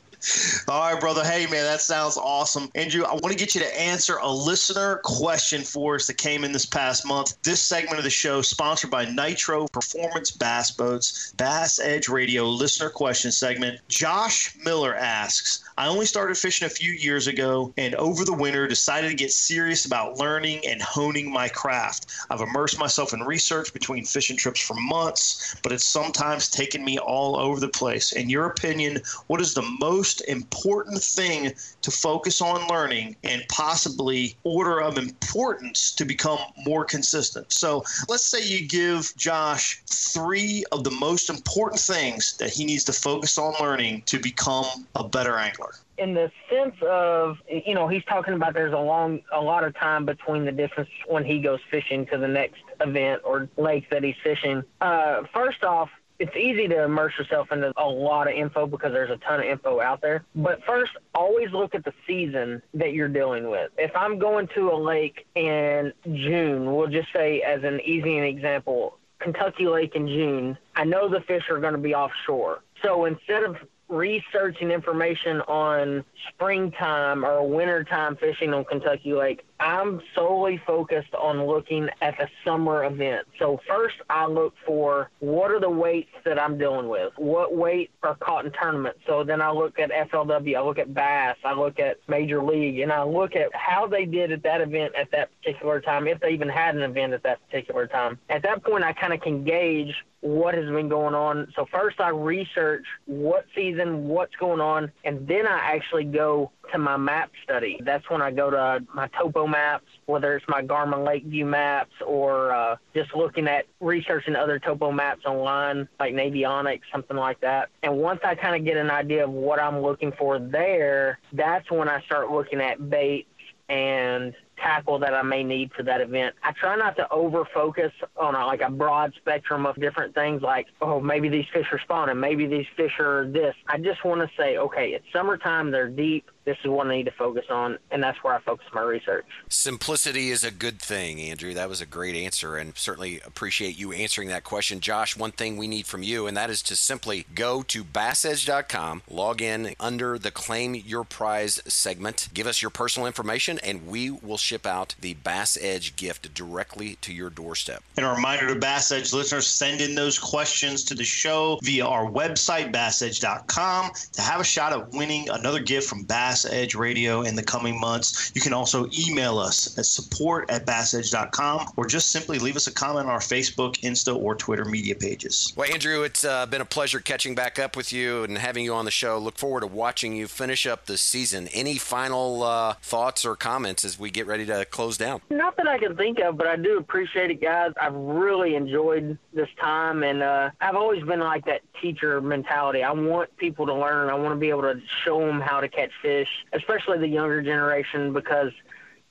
All 0.68 0.92
right, 0.92 1.00
brother. 1.00 1.24
Hey, 1.24 1.46
man, 1.46 1.64
that 1.64 1.80
sounds 1.80 2.16
awesome. 2.16 2.70
Andrew, 2.74 3.04
I 3.04 3.12
want 3.12 3.28
to 3.28 3.36
get 3.36 3.54
you 3.54 3.60
to 3.62 3.80
answer 3.80 4.18
a 4.18 4.30
listener 4.30 5.00
question 5.02 5.62
for 5.62 5.94
us 5.94 6.06
that 6.06 6.18
came 6.18 6.44
in 6.44 6.52
this 6.52 6.66
past 6.66 7.06
month. 7.06 7.40
This 7.42 7.60
segment 7.60 7.98
of 7.98 8.04
the 8.04 8.10
show, 8.10 8.42
sponsored 8.42 8.90
by 8.90 9.06
Nitro 9.06 9.66
Performance 9.68 10.30
Bass 10.30 10.70
Boats, 10.70 11.32
Bass 11.36 11.78
Edge 11.78 12.08
Radio 12.08 12.44
listener 12.44 12.90
question 12.90 13.32
segment. 13.32 13.80
Josh 13.88 14.54
Miller 14.62 14.94
asks, 14.94 15.64
I 15.78 15.88
only 15.88 16.06
started 16.06 16.36
fishing 16.36 16.66
a 16.66 16.70
few 16.70 16.92
years 16.92 17.26
ago 17.26 17.72
and 17.78 17.94
over 17.94 18.24
the 18.24 18.34
winter 18.34 18.68
decided 18.68 19.08
to 19.08 19.16
get 19.16 19.32
serious 19.32 19.86
about 19.86 20.18
learning 20.18 20.66
and 20.66 20.82
honing 20.82 21.32
my 21.32 21.48
craft. 21.48 22.06
I've 22.28 22.42
immersed 22.42 22.78
myself 22.78 23.14
in 23.14 23.20
research 23.20 23.72
between 23.72 24.04
fishing 24.04 24.36
trips 24.36 24.60
for 24.60 24.74
months, 24.74 25.56
but 25.62 25.72
it's 25.72 25.84
sometimes 25.84 26.48
taken 26.48 26.84
me 26.84 26.98
all 26.98 27.36
over 27.36 27.58
the 27.58 27.68
place. 27.68 28.12
In 28.12 28.28
your 28.28 28.46
opinion, 28.46 29.00
what 29.26 29.40
is 29.40 29.54
the 29.54 29.76
most 29.80 30.09
important 30.22 31.02
thing 31.02 31.52
to 31.82 31.90
focus 31.90 32.40
on 32.40 32.66
learning 32.68 33.16
and 33.24 33.42
possibly 33.48 34.36
order 34.44 34.80
of 34.80 34.98
importance 34.98 35.92
to 35.92 36.04
become 36.04 36.38
more 36.66 36.84
consistent? 36.84 37.52
So 37.52 37.84
let's 38.08 38.24
say 38.24 38.42
you 38.42 38.66
give 38.66 39.12
Josh 39.16 39.82
three 39.86 40.64
of 40.72 40.84
the 40.84 40.90
most 40.90 41.30
important 41.30 41.80
things 41.80 42.36
that 42.38 42.50
he 42.50 42.64
needs 42.64 42.84
to 42.84 42.92
focus 42.92 43.38
on 43.38 43.54
learning 43.60 44.02
to 44.06 44.18
become 44.18 44.86
a 44.94 45.06
better 45.08 45.38
angler. 45.38 45.74
in 45.98 46.14
the 46.14 46.30
sense 46.50 46.74
of 46.82 47.36
you 47.48 47.74
know 47.74 47.86
he's 47.86 48.04
talking 48.04 48.34
about 48.34 48.54
there's 48.54 48.72
a 48.72 48.78
long 48.78 49.20
a 49.32 49.40
lot 49.40 49.62
of 49.64 49.74
time 49.76 50.06
between 50.06 50.44
the 50.46 50.52
difference 50.52 50.88
when 51.06 51.24
he 51.24 51.38
goes 51.40 51.60
fishing 51.70 52.06
to 52.06 52.16
the 52.16 52.26
next 52.26 52.62
event 52.80 53.20
or 53.22 53.48
lake 53.58 53.88
that 53.90 54.02
he's 54.02 54.16
fishing 54.22 54.62
uh, 54.80 55.22
first 55.32 55.62
off 55.62 55.90
it's 56.20 56.36
easy 56.36 56.68
to 56.68 56.84
immerse 56.84 57.14
yourself 57.18 57.50
into 57.50 57.72
a 57.78 57.88
lot 57.88 58.28
of 58.28 58.34
info 58.34 58.66
because 58.66 58.92
there's 58.92 59.10
a 59.10 59.16
ton 59.16 59.40
of 59.40 59.46
info 59.46 59.80
out 59.80 60.02
there. 60.02 60.22
But 60.34 60.62
first, 60.64 60.92
always 61.14 61.50
look 61.50 61.74
at 61.74 61.84
the 61.84 61.94
season 62.06 62.62
that 62.74 62.92
you're 62.92 63.08
dealing 63.08 63.48
with. 63.48 63.70
If 63.78 63.90
I'm 63.96 64.18
going 64.18 64.48
to 64.54 64.70
a 64.70 64.76
lake 64.76 65.26
in 65.34 65.92
June, 66.04 66.76
we'll 66.76 66.88
just 66.88 67.08
say 67.12 67.40
as 67.40 67.64
an 67.64 67.80
easy 67.80 68.18
example, 68.18 68.98
Kentucky 69.18 69.66
Lake 69.66 69.96
in 69.96 70.06
June, 70.06 70.58
I 70.76 70.84
know 70.84 71.08
the 71.08 71.20
fish 71.22 71.44
are 71.50 71.58
going 71.58 71.72
to 71.72 71.78
be 71.78 71.94
offshore. 71.94 72.62
So 72.82 73.06
instead 73.06 73.42
of 73.42 73.56
researching 73.90 74.70
information 74.70 75.40
on 75.42 76.04
springtime 76.28 77.24
or 77.24 77.46
wintertime 77.46 78.16
fishing 78.16 78.54
on 78.54 78.64
Kentucky 78.64 79.12
Lake, 79.12 79.44
I'm 79.58 80.00
solely 80.14 80.60
focused 80.66 81.14
on 81.14 81.44
looking 81.46 81.88
at 82.00 82.16
the 82.16 82.28
summer 82.44 82.84
event. 82.84 83.26
So 83.38 83.60
first 83.68 83.96
I 84.08 84.26
look 84.26 84.54
for 84.64 85.10
what 85.18 85.50
are 85.50 85.60
the 85.60 85.68
weights 85.68 86.14
that 86.24 86.40
I'm 86.40 86.56
dealing 86.56 86.88
with? 86.88 87.12
What 87.16 87.54
weight 87.54 87.90
are 88.02 88.14
caught 88.14 88.46
in 88.46 88.52
tournaments? 88.52 89.00
So 89.06 89.22
then 89.24 89.42
I 89.42 89.50
look 89.50 89.78
at 89.78 89.90
FLW, 89.90 90.56
I 90.56 90.62
look 90.62 90.78
at 90.78 90.94
Bass, 90.94 91.36
I 91.44 91.52
look 91.52 91.78
at 91.78 91.98
Major 92.08 92.42
League, 92.42 92.80
and 92.80 92.90
I 92.90 93.02
look 93.02 93.36
at 93.36 93.54
how 93.54 93.86
they 93.86 94.06
did 94.06 94.32
at 94.32 94.42
that 94.44 94.60
event 94.60 94.94
at 94.94 95.10
that 95.10 95.28
particular 95.38 95.80
time, 95.80 96.06
if 96.06 96.20
they 96.20 96.30
even 96.30 96.48
had 96.48 96.74
an 96.74 96.82
event 96.82 97.12
at 97.12 97.22
that 97.24 97.44
particular 97.46 97.86
time. 97.86 98.18
At 98.30 98.42
that 98.42 98.64
point, 98.64 98.84
I 98.84 98.92
kind 98.92 99.12
of 99.12 99.20
can 99.20 99.44
gauge 99.44 99.94
what 100.20 100.54
has 100.54 100.66
been 100.66 100.88
going 100.88 101.14
on. 101.14 101.52
So 101.56 101.66
first 101.70 102.00
I 102.00 102.10
research 102.10 102.84
what 103.06 103.46
season, 103.54 104.08
what's 104.08 104.34
going 104.36 104.60
on, 104.60 104.92
and 105.04 105.26
then 105.26 105.46
I 105.46 105.74
actually 105.74 106.04
go 106.04 106.50
to 106.72 106.78
my 106.78 106.96
map 106.96 107.30
study. 107.42 107.80
That's 107.84 108.08
when 108.10 108.22
I 108.22 108.30
go 108.30 108.50
to 108.50 108.84
my 108.94 109.08
topo 109.08 109.46
maps, 109.46 109.86
whether 110.06 110.36
it's 110.36 110.46
my 110.48 110.62
Garmin 110.62 111.06
LakeVü 111.06 111.44
maps 111.46 111.94
or 112.06 112.52
uh, 112.52 112.76
just 112.94 113.14
looking 113.14 113.48
at 113.48 113.64
researching 113.80 114.36
other 114.36 114.58
topo 114.58 114.92
maps 114.92 115.24
online, 115.24 115.88
like 115.98 116.14
Navionics, 116.14 116.82
something 116.92 117.16
like 117.16 117.40
that. 117.40 117.70
And 117.82 117.96
once 117.96 118.20
I 118.22 118.34
kind 118.34 118.54
of 118.54 118.64
get 118.64 118.76
an 118.76 118.90
idea 118.90 119.24
of 119.24 119.30
what 119.30 119.60
I'm 119.60 119.80
looking 119.80 120.12
for 120.12 120.38
there, 120.38 121.18
that's 121.32 121.70
when 121.70 121.88
I 121.88 122.02
start 122.02 122.30
looking 122.30 122.60
at 122.60 122.90
baits 122.90 123.26
and 123.68 124.34
tackle 124.60 124.98
that 125.00 125.14
I 125.14 125.22
may 125.22 125.42
need 125.42 125.72
for 125.72 125.82
that 125.84 126.00
event. 126.00 126.34
I 126.42 126.52
try 126.52 126.76
not 126.76 126.96
to 126.96 127.10
over 127.10 127.44
focus 127.52 127.92
on 128.16 128.34
a, 128.34 128.46
like 128.46 128.60
a 128.60 128.70
broad 128.70 129.12
spectrum 129.16 129.66
of 129.66 129.76
different 129.76 130.14
things 130.14 130.42
like, 130.42 130.66
oh, 130.80 131.00
maybe 131.00 131.28
these 131.28 131.46
fish 131.52 131.66
are 131.72 131.80
spawning, 131.80 132.20
maybe 132.20 132.46
these 132.46 132.66
fish 132.76 132.98
are 132.98 133.26
this. 133.30 133.54
I 133.66 133.78
just 133.78 134.04
want 134.04 134.20
to 134.20 134.30
say, 134.36 134.56
okay, 134.58 134.90
it's 134.90 135.06
summertime, 135.12 135.70
they're 135.70 135.88
deep. 135.88 136.30
This 136.46 136.56
is 136.64 136.70
what 136.70 136.86
I 136.86 136.96
need 136.96 137.04
to 137.04 137.10
focus 137.12 137.44
on, 137.50 137.78
and 137.90 138.02
that's 138.02 138.16
where 138.24 138.34
I 138.34 138.40
focus 138.40 138.66
my 138.72 138.80
research. 138.80 139.26
Simplicity 139.50 140.30
is 140.30 140.42
a 140.42 140.50
good 140.50 140.80
thing, 140.80 141.20
Andrew. 141.20 141.52
That 141.52 141.68
was 141.68 141.82
a 141.82 141.86
great 141.86 142.16
answer, 142.16 142.56
and 142.56 142.76
certainly 142.76 143.20
appreciate 143.26 143.78
you 143.78 143.92
answering 143.92 144.28
that 144.28 144.42
question. 144.42 144.80
Josh, 144.80 145.16
one 145.18 145.32
thing 145.32 145.58
we 145.58 145.68
need 145.68 145.86
from 145.86 146.02
you, 146.02 146.26
and 146.26 146.34
that 146.38 146.48
is 146.48 146.62
to 146.62 146.76
simply 146.76 147.26
go 147.34 147.62
to 147.64 147.84
bassedge.com, 147.84 149.02
log 149.10 149.42
in 149.42 149.74
under 149.78 150.18
the 150.18 150.30
Claim 150.30 150.74
Your 150.74 151.04
Prize 151.04 151.60
segment, 151.66 152.28
give 152.32 152.46
us 152.46 152.62
your 152.62 152.70
personal 152.70 153.06
information, 153.06 153.58
and 153.62 153.86
we 153.86 154.10
will 154.10 154.38
ship 154.38 154.66
out 154.66 154.94
the 155.00 155.14
Bass 155.14 155.58
Edge 155.60 155.94
gift 155.96 156.32
directly 156.32 156.96
to 157.02 157.12
your 157.12 157.28
doorstep. 157.28 157.82
And 157.98 158.06
a 158.06 158.10
reminder 158.10 158.48
to 158.48 158.58
Bass 158.58 158.90
Edge 158.92 159.12
listeners 159.12 159.46
send 159.46 159.82
in 159.82 159.94
those 159.94 160.18
questions 160.18 160.84
to 160.84 160.94
the 160.94 161.04
show 161.04 161.58
via 161.62 161.84
our 161.84 162.10
website, 162.10 162.72
bassedge.com, 162.72 163.90
to 164.12 164.22
have 164.22 164.40
a 164.40 164.44
shot 164.44 164.72
at 164.72 164.90
winning 164.92 165.28
another 165.28 165.60
gift 165.60 165.86
from 165.86 166.04
Bass 166.04 166.29
Bass 166.30 166.46
Edge 166.48 166.76
Radio 166.76 167.22
in 167.22 167.34
the 167.34 167.42
coming 167.42 167.80
months. 167.80 168.30
You 168.36 168.40
can 168.40 168.52
also 168.52 168.88
email 168.96 169.36
us 169.40 169.76
at 169.76 169.84
support 169.84 170.48
at 170.48 170.64
bassedge.com 170.64 171.72
or 171.76 171.86
just 171.86 172.12
simply 172.12 172.38
leave 172.38 172.54
us 172.54 172.68
a 172.68 172.72
comment 172.72 173.06
on 173.06 173.12
our 173.12 173.18
Facebook, 173.18 173.80
Insta, 173.80 174.16
or 174.16 174.36
Twitter 174.36 174.64
media 174.64 174.94
pages. 174.94 175.52
Well, 175.56 175.68
Andrew, 175.68 176.04
it's 176.04 176.24
uh, 176.24 176.46
been 176.46 176.60
a 176.60 176.64
pleasure 176.64 177.00
catching 177.00 177.34
back 177.34 177.58
up 177.58 177.76
with 177.76 177.92
you 177.92 178.22
and 178.22 178.38
having 178.38 178.64
you 178.64 178.74
on 178.74 178.84
the 178.84 178.92
show. 178.92 179.18
Look 179.18 179.38
forward 179.38 179.62
to 179.62 179.66
watching 179.66 180.14
you 180.14 180.28
finish 180.28 180.66
up 180.66 180.86
the 180.86 180.98
season. 180.98 181.48
Any 181.48 181.78
final 181.78 182.44
uh, 182.44 182.74
thoughts 182.74 183.24
or 183.24 183.34
comments 183.34 183.84
as 183.84 183.98
we 183.98 184.12
get 184.12 184.28
ready 184.28 184.46
to 184.46 184.64
close 184.66 184.96
down? 184.96 185.22
Not 185.30 185.56
that 185.56 185.66
I 185.66 185.78
can 185.78 185.96
think 185.96 186.20
of, 186.20 186.36
but 186.36 186.46
I 186.46 186.54
do 186.54 186.78
appreciate 186.78 187.32
it, 187.32 187.40
guys. 187.40 187.72
I've 187.80 187.94
really 187.94 188.54
enjoyed 188.54 189.18
this 189.32 189.48
time, 189.60 190.04
and 190.04 190.22
uh, 190.22 190.50
I've 190.60 190.76
always 190.76 191.02
been 191.02 191.18
like 191.18 191.44
that 191.46 191.62
teacher 191.82 192.20
mentality. 192.20 192.84
I 192.84 192.92
want 192.92 193.36
people 193.36 193.66
to 193.66 193.74
learn. 193.74 194.10
I 194.10 194.14
want 194.14 194.32
to 194.32 194.38
be 194.38 194.50
able 194.50 194.62
to 194.62 194.80
show 195.04 195.18
them 195.26 195.40
how 195.40 195.60
to 195.60 195.68
catch 195.68 195.90
fish, 196.02 196.19
especially 196.52 196.98
the 196.98 197.08
younger 197.08 197.42
generation, 197.42 198.12
because– 198.12 198.52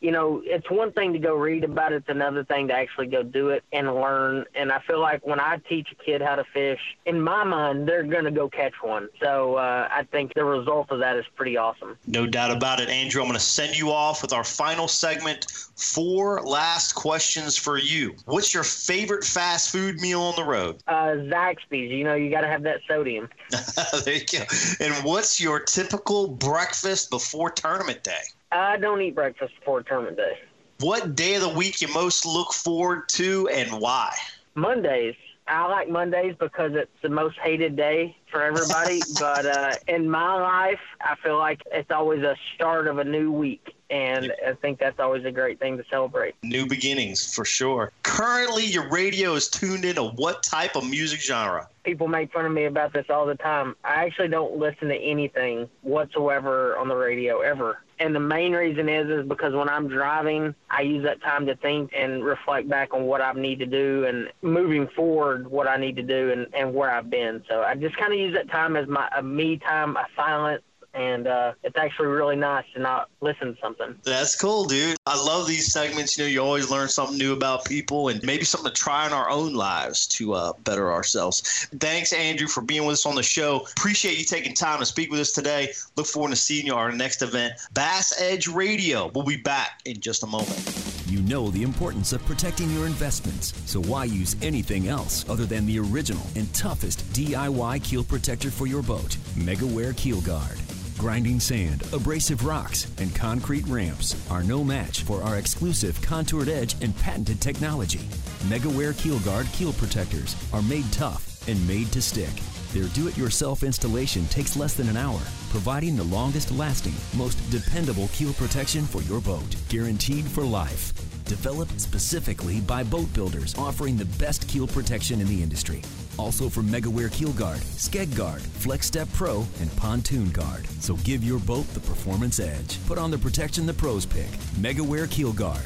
you 0.02 0.12
know, 0.12 0.42
it's 0.46 0.70
one 0.70 0.94
thing 0.94 1.14
to 1.14 1.20
go 1.20 1.36
read 1.36 1.64
about 1.64 1.92
it, 1.92 1.98
it's 1.98 2.10
another 2.10 2.44
thing 2.46 2.70
to 2.70 2.74
actually 2.74 3.08
go 3.08 3.22
do 3.22 3.50
it 3.50 3.64
and 3.74 3.94
learn. 3.94 4.46
And 4.56 4.72
I 4.72 4.80
feel 4.80 5.00
like 5.00 5.26
when 5.26 5.40
I 5.40 5.58
teach 5.68 5.90
a 5.92 5.96
kid 6.04 6.22
how 6.22 6.36
to 6.36 6.46
fish, 6.54 6.80
in 7.06 7.22
my 7.22 7.44
mind, 7.44 7.88
they're 7.88 8.04
going 8.04 8.24
to 8.24 8.32
go 8.32 8.50
catch 8.50 8.74
one. 8.82 9.10
So 9.22 9.56
uh, 9.56 9.90
I 9.92 10.04
think 10.04 10.34
the 10.34 10.46
result 10.46 10.92
of 10.92 11.00
that 11.00 11.18
is 11.18 11.26
pretty 11.36 11.58
awesome. 11.58 11.98
No 12.08 12.26
doubt 12.26 12.52
about 12.52 12.80
it. 12.80 12.90
Andrew, 12.90 13.22
I'm 13.22 13.28
going 13.28 13.38
to 13.38 13.44
send 13.44 13.78
you 13.78 13.92
off 13.92 14.22
with 14.22 14.32
our 14.32 14.44
final 14.44 14.88
segment. 14.88 15.48
Four 15.76 16.42
last 16.44 16.94
questions 16.96 17.58
for 17.58 17.78
you. 17.78 18.16
What's 18.26 18.54
your 18.54 18.64
favorite 18.64 19.26
fast 19.26 19.72
food 19.72 20.00
meal 20.00 20.22
on 20.22 20.36
the 20.36 20.46
road? 20.46 20.82
Uh, 20.88 21.16
Zaxby's. 21.28 21.92
You 21.92 22.06
know, 22.06 22.16
you 22.16 22.32
got 22.32 22.42
to 22.42 22.48
have 22.48 22.64
that 22.64 22.80
sodium. 22.88 23.28
there 24.06 24.16
you 24.16 24.26
go. 24.26 24.46
And 24.80 24.94
what's 25.04 25.42
your 25.42 25.60
typical 25.60 26.28
breakfast 26.28 27.10
before 27.10 27.50
tournament 27.50 28.04
day? 28.04 28.14
I 28.52 28.78
don't 28.78 29.02
eat 29.02 29.16
breakfast 29.16 29.54
before 29.60 29.84
tournament 29.84 30.18
day. 30.18 30.40
What 30.80 31.16
day 31.16 31.36
of 31.36 31.42
the 31.42 31.50
week 31.50 31.82
you 31.82 31.88
most 31.94 32.26
look 32.26 32.54
forward 32.54 33.10
to 33.10 33.48
and 33.50 33.82
why? 33.82 34.16
Mondays. 34.56 35.16
I 35.48 35.68
like 35.68 35.90
Mondays 35.90 36.36
because 36.40 36.72
it's 36.76 36.92
the 37.02 37.10
most 37.10 37.38
hated 37.40 37.76
day 37.76 38.16
for 38.32 38.44
everybody. 38.44 39.02
but 39.20 39.46
uh, 39.46 39.76
in 39.88 40.10
my 40.10 40.34
life, 40.34 40.80
I 41.02 41.16
feel 41.24 41.38
like 41.38 41.62
it's 41.72 41.92
always 41.92 42.24
a 42.24 42.36
start 42.56 42.88
of 42.88 43.00
a 43.00 43.04
new 43.04 43.32
week. 43.32 43.74
And 43.90 44.34
I 44.46 44.54
think 44.54 44.80
that's 44.80 45.00
always 45.00 45.26
a 45.26 45.32
great 45.32 45.60
thing 45.60 45.78
to 45.78 45.84
celebrate. 45.90 46.36
New 46.44 46.68
beginnings, 46.68 47.34
for 47.34 47.46
sure. 47.46 47.92
Currently, 48.04 48.66
your 48.66 48.90
radio 48.90 49.34
is 49.36 49.48
tuned 49.48 49.86
into 49.86 50.04
what 50.04 50.44
type 50.44 50.76
of 50.76 50.88
music 50.88 51.22
genre? 51.22 51.68
People 51.84 52.08
make 52.08 52.32
fun 52.32 52.46
of 52.46 52.52
me 52.52 52.66
about 52.66 52.94
this 52.94 53.06
all 53.10 53.26
the 53.26 53.36
time. 53.36 53.76
I 53.84 54.06
actually 54.06 54.28
don't 54.28 54.58
listen 54.58 54.90
to 54.90 54.96
anything 54.96 55.70
whatsoever 55.82 56.78
on 56.78 56.88
the 56.88 56.96
radio, 56.96 57.42
ever 57.42 57.80
and 58.00 58.16
the 58.16 58.20
main 58.20 58.54
reason 58.54 58.88
is 58.88 59.10
is 59.10 59.28
because 59.28 59.54
when 59.54 59.70
I'm 59.70 59.88
driving, 59.88 60.56
I 60.70 60.82
use 60.82 61.04
that 61.04 61.22
time 61.22 61.46
to 61.48 61.56
think 61.58 61.92
and 61.96 62.24
reflect 62.24 62.70
back 62.70 62.94
on 62.94 63.04
what 63.04 63.22
I 63.22 63.34
need 63.34 63.60
to 63.60 63.66
do 63.66 64.06
and 64.06 64.30
moving 64.42 64.88
forward 64.88 65.50
what 65.50 65.68
I 65.68 65.78
need 65.78 65.98
to 65.98 66.04
do 66.04 66.32
and, 66.32 66.48
and 66.54 66.74
where 66.74 66.90
I've 66.90 67.10
been. 67.10 67.44
So 67.50 67.62
I 67.62 67.76
just 67.76 67.98
kind 67.98 68.14
of 68.14 68.20
use 68.20 68.34
that 68.36 68.50
time 68.50 68.76
as 68.76 68.88
my 68.88 69.10
a 69.16 69.22
me 69.22 69.58
time, 69.58 69.98
a 69.98 70.06
silent 70.16 70.64
and 70.94 71.28
uh, 71.28 71.54
it's 71.64 71.78
actually 71.78 72.08
really 72.08 72.36
nice 72.36 72.66
to 72.74 72.80
not 72.80 73.10
listen 73.22 73.54
to 73.56 73.62
something. 73.62 73.96
That's 74.04 74.40
cool, 74.40 74.66
dude. 74.66 74.98
I 75.06 75.16
love 75.16 75.48
these 75.48 75.72
segments. 75.72 76.18
You 76.18 76.24
know, 76.26 76.30
you 76.30 76.42
always 76.42 76.70
learn 76.70 76.88
something 76.88 77.18
new 77.18 77.34
about 77.34 77.66
people 77.66 78.10
and 78.10 78.22
maybe 78.24 78.44
something 78.44 78.72
to 78.72 78.76
try 78.76 79.06
in 79.06 79.14
our 79.14 79.30
own 79.30 79.54
lives 79.54 80.08
to 80.08 80.34
uh, 80.34 80.54
better 80.64 80.92
ourselves. 80.92 81.68
Thanks, 81.80 82.14
Andrew, 82.14 82.48
for 82.48 82.62
being 82.62 82.86
with 82.86 82.94
us 82.94 83.06
on 83.06 83.16
the 83.16 83.24
show. 83.24 83.66
Appreciate 83.78 84.18
you 84.18 84.26
taking 84.26 84.54
time 84.54 84.80
to 84.80 84.86
speak 84.86 85.12
with 85.12 85.20
us 85.20 85.32
today. 85.32 85.72
Look 85.96 86.08
forward 86.08 86.32
to 86.32 86.36
seeing 86.36 86.66
you 86.66 86.74
at 86.74 86.78
our 86.78 86.92
next 86.92 87.22
event, 87.22 87.54
Bass 87.74 88.20
Edge 88.22 88.48
Radio. 88.48 89.12
We'll 89.14 89.26
be 89.26 89.38
back 89.38 89.82
in 89.86 90.00
just 90.00 90.24
a 90.24 90.28
moment. 90.28 90.90
You 91.08 91.22
know 91.22 91.50
the 91.50 91.64
importance 91.64 92.14
of 92.14 92.24
protecting 92.26 92.70
your 92.72 92.86
investments, 92.86 93.54
so 93.66 93.82
why 93.82 94.06
use 94.06 94.36
anything 94.44 94.88
else 94.88 95.28
other 95.28 95.46
than 95.46 95.66
the 95.66 95.80
original 95.80 96.22
and 96.36 96.54
toughest 96.54 97.00
DIY 97.14 97.84
keel 97.84 98.04
protector 98.04 98.52
for 98.52 98.68
your 98.68 98.84
boat, 98.84 99.18
MegaWare 99.36 99.98
Keel 99.98 100.22
Guard. 100.22 100.60
Grinding 101.00 101.40
sand, 101.40 101.84
abrasive 101.94 102.46
rocks, 102.46 102.92
and 102.98 103.16
concrete 103.16 103.66
ramps 103.68 104.18
are 104.30 104.44
no 104.44 104.66
match 104.66 105.04
for 105.04 105.24
our 105.24 105.38
exclusive 105.38 106.00
contoured 106.02 106.50
edge 106.50 106.76
and 106.82 106.94
patented 106.98 107.40
technology. 107.40 108.02
MegaWare 108.50 108.98
Keel 108.98 109.18
Guard 109.20 109.48
keel 109.54 109.72
protectors 109.72 110.36
are 110.52 110.62
made 110.62 110.92
tough 110.92 111.48
and 111.48 111.66
made 111.66 111.90
to 111.94 112.02
stick. 112.02 112.34
Their 112.74 112.90
do-it-yourself 112.90 113.64
installation 113.64 114.26
takes 114.28 114.58
less 114.58 114.74
than 114.74 114.90
an 114.90 114.98
hour, 114.98 115.22
providing 115.52 115.96
the 115.96 116.04
longest 116.04 116.52
lasting, 116.52 116.96
most 117.18 117.36
dependable 117.50 118.10
keel 118.10 118.34
protection 118.34 118.84
for 118.84 119.02
your 119.04 119.22
boat, 119.22 119.56
guaranteed 119.70 120.26
for 120.26 120.44
life. 120.44 120.92
Developed 121.24 121.80
specifically 121.80 122.60
by 122.60 122.84
boat 122.84 123.12
builders 123.14 123.56
offering 123.58 123.96
the 123.96 124.12
best 124.20 124.50
keel 124.50 124.68
protection 124.68 125.22
in 125.22 125.28
the 125.28 125.42
industry. 125.42 125.82
Also 126.20 126.50
from 126.50 126.68
MegaWare 126.68 127.10
Keel 127.14 127.32
Guard, 127.32 127.60
Skeg 127.60 128.14
Guard, 128.14 128.42
Flex 128.42 128.86
Step 128.88 129.08
Pro, 129.14 129.48
and 129.62 129.74
Pontoon 129.78 130.30
Guard. 130.32 130.68
So 130.82 130.98
give 130.98 131.24
your 131.24 131.40
boat 131.40 131.66
the 131.74 131.80
performance 131.80 132.42
edge. 132.42 132.78
Put 132.88 132.98
on 132.98 133.10
the 133.10 133.18
protection 133.18 133.66
the 133.66 133.74
pros 133.74 134.06
pick. 134.06 134.28
MegaWare 134.60 135.10
Keel 135.10 135.32
Guard. 135.32 135.64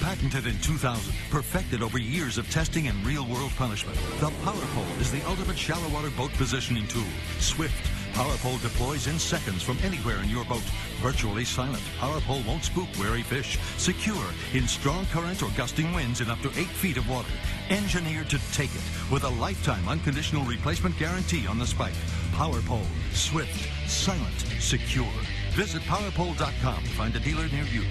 Patented 0.00 0.48
in 0.48 0.60
2000, 0.60 1.14
perfected 1.30 1.80
over 1.80 1.96
years 1.96 2.38
of 2.38 2.50
testing 2.50 2.88
and 2.88 3.06
real-world 3.06 3.52
punishment, 3.56 3.96
the 4.18 4.32
Power 4.44 4.66
Pole 4.74 5.00
is 5.00 5.12
the 5.12 5.22
ultimate 5.28 5.56
shallow 5.56 5.88
water 5.90 6.10
boat 6.16 6.32
positioning 6.32 6.88
tool. 6.88 7.04
Swift 7.38 7.91
PowerPole 8.12 8.60
deploys 8.60 9.06
in 9.06 9.18
seconds 9.18 9.62
from 9.62 9.78
anywhere 9.82 10.18
in 10.22 10.28
your 10.28 10.44
boat. 10.44 10.62
Virtually 11.00 11.44
silent, 11.44 11.82
PowerPole 11.98 12.46
won't 12.46 12.64
spook 12.64 12.88
wary 12.98 13.22
fish. 13.22 13.58
Secure 13.78 14.24
in 14.52 14.68
strong 14.68 15.06
currents 15.06 15.42
or 15.42 15.50
gusting 15.56 15.92
winds 15.94 16.20
in 16.20 16.30
up 16.30 16.40
to 16.40 16.48
8 16.50 16.66
feet 16.66 16.96
of 16.98 17.08
water. 17.08 17.32
Engineered 17.70 18.28
to 18.30 18.38
take 18.52 18.74
it 18.74 18.82
with 19.10 19.24
a 19.24 19.28
lifetime 19.40 19.88
unconditional 19.88 20.44
replacement 20.44 20.96
guarantee 20.98 21.46
on 21.46 21.58
the 21.58 21.66
spike. 21.66 21.94
PowerPole, 22.32 22.86
swift, 23.12 23.68
silent, 23.88 24.38
secure. 24.60 25.12
Visit 25.52 25.82
PowerPole.com 25.82 26.82
to 26.82 26.90
find 26.90 27.16
a 27.16 27.20
dealer 27.20 27.48
near 27.48 27.64
you. 27.64 27.82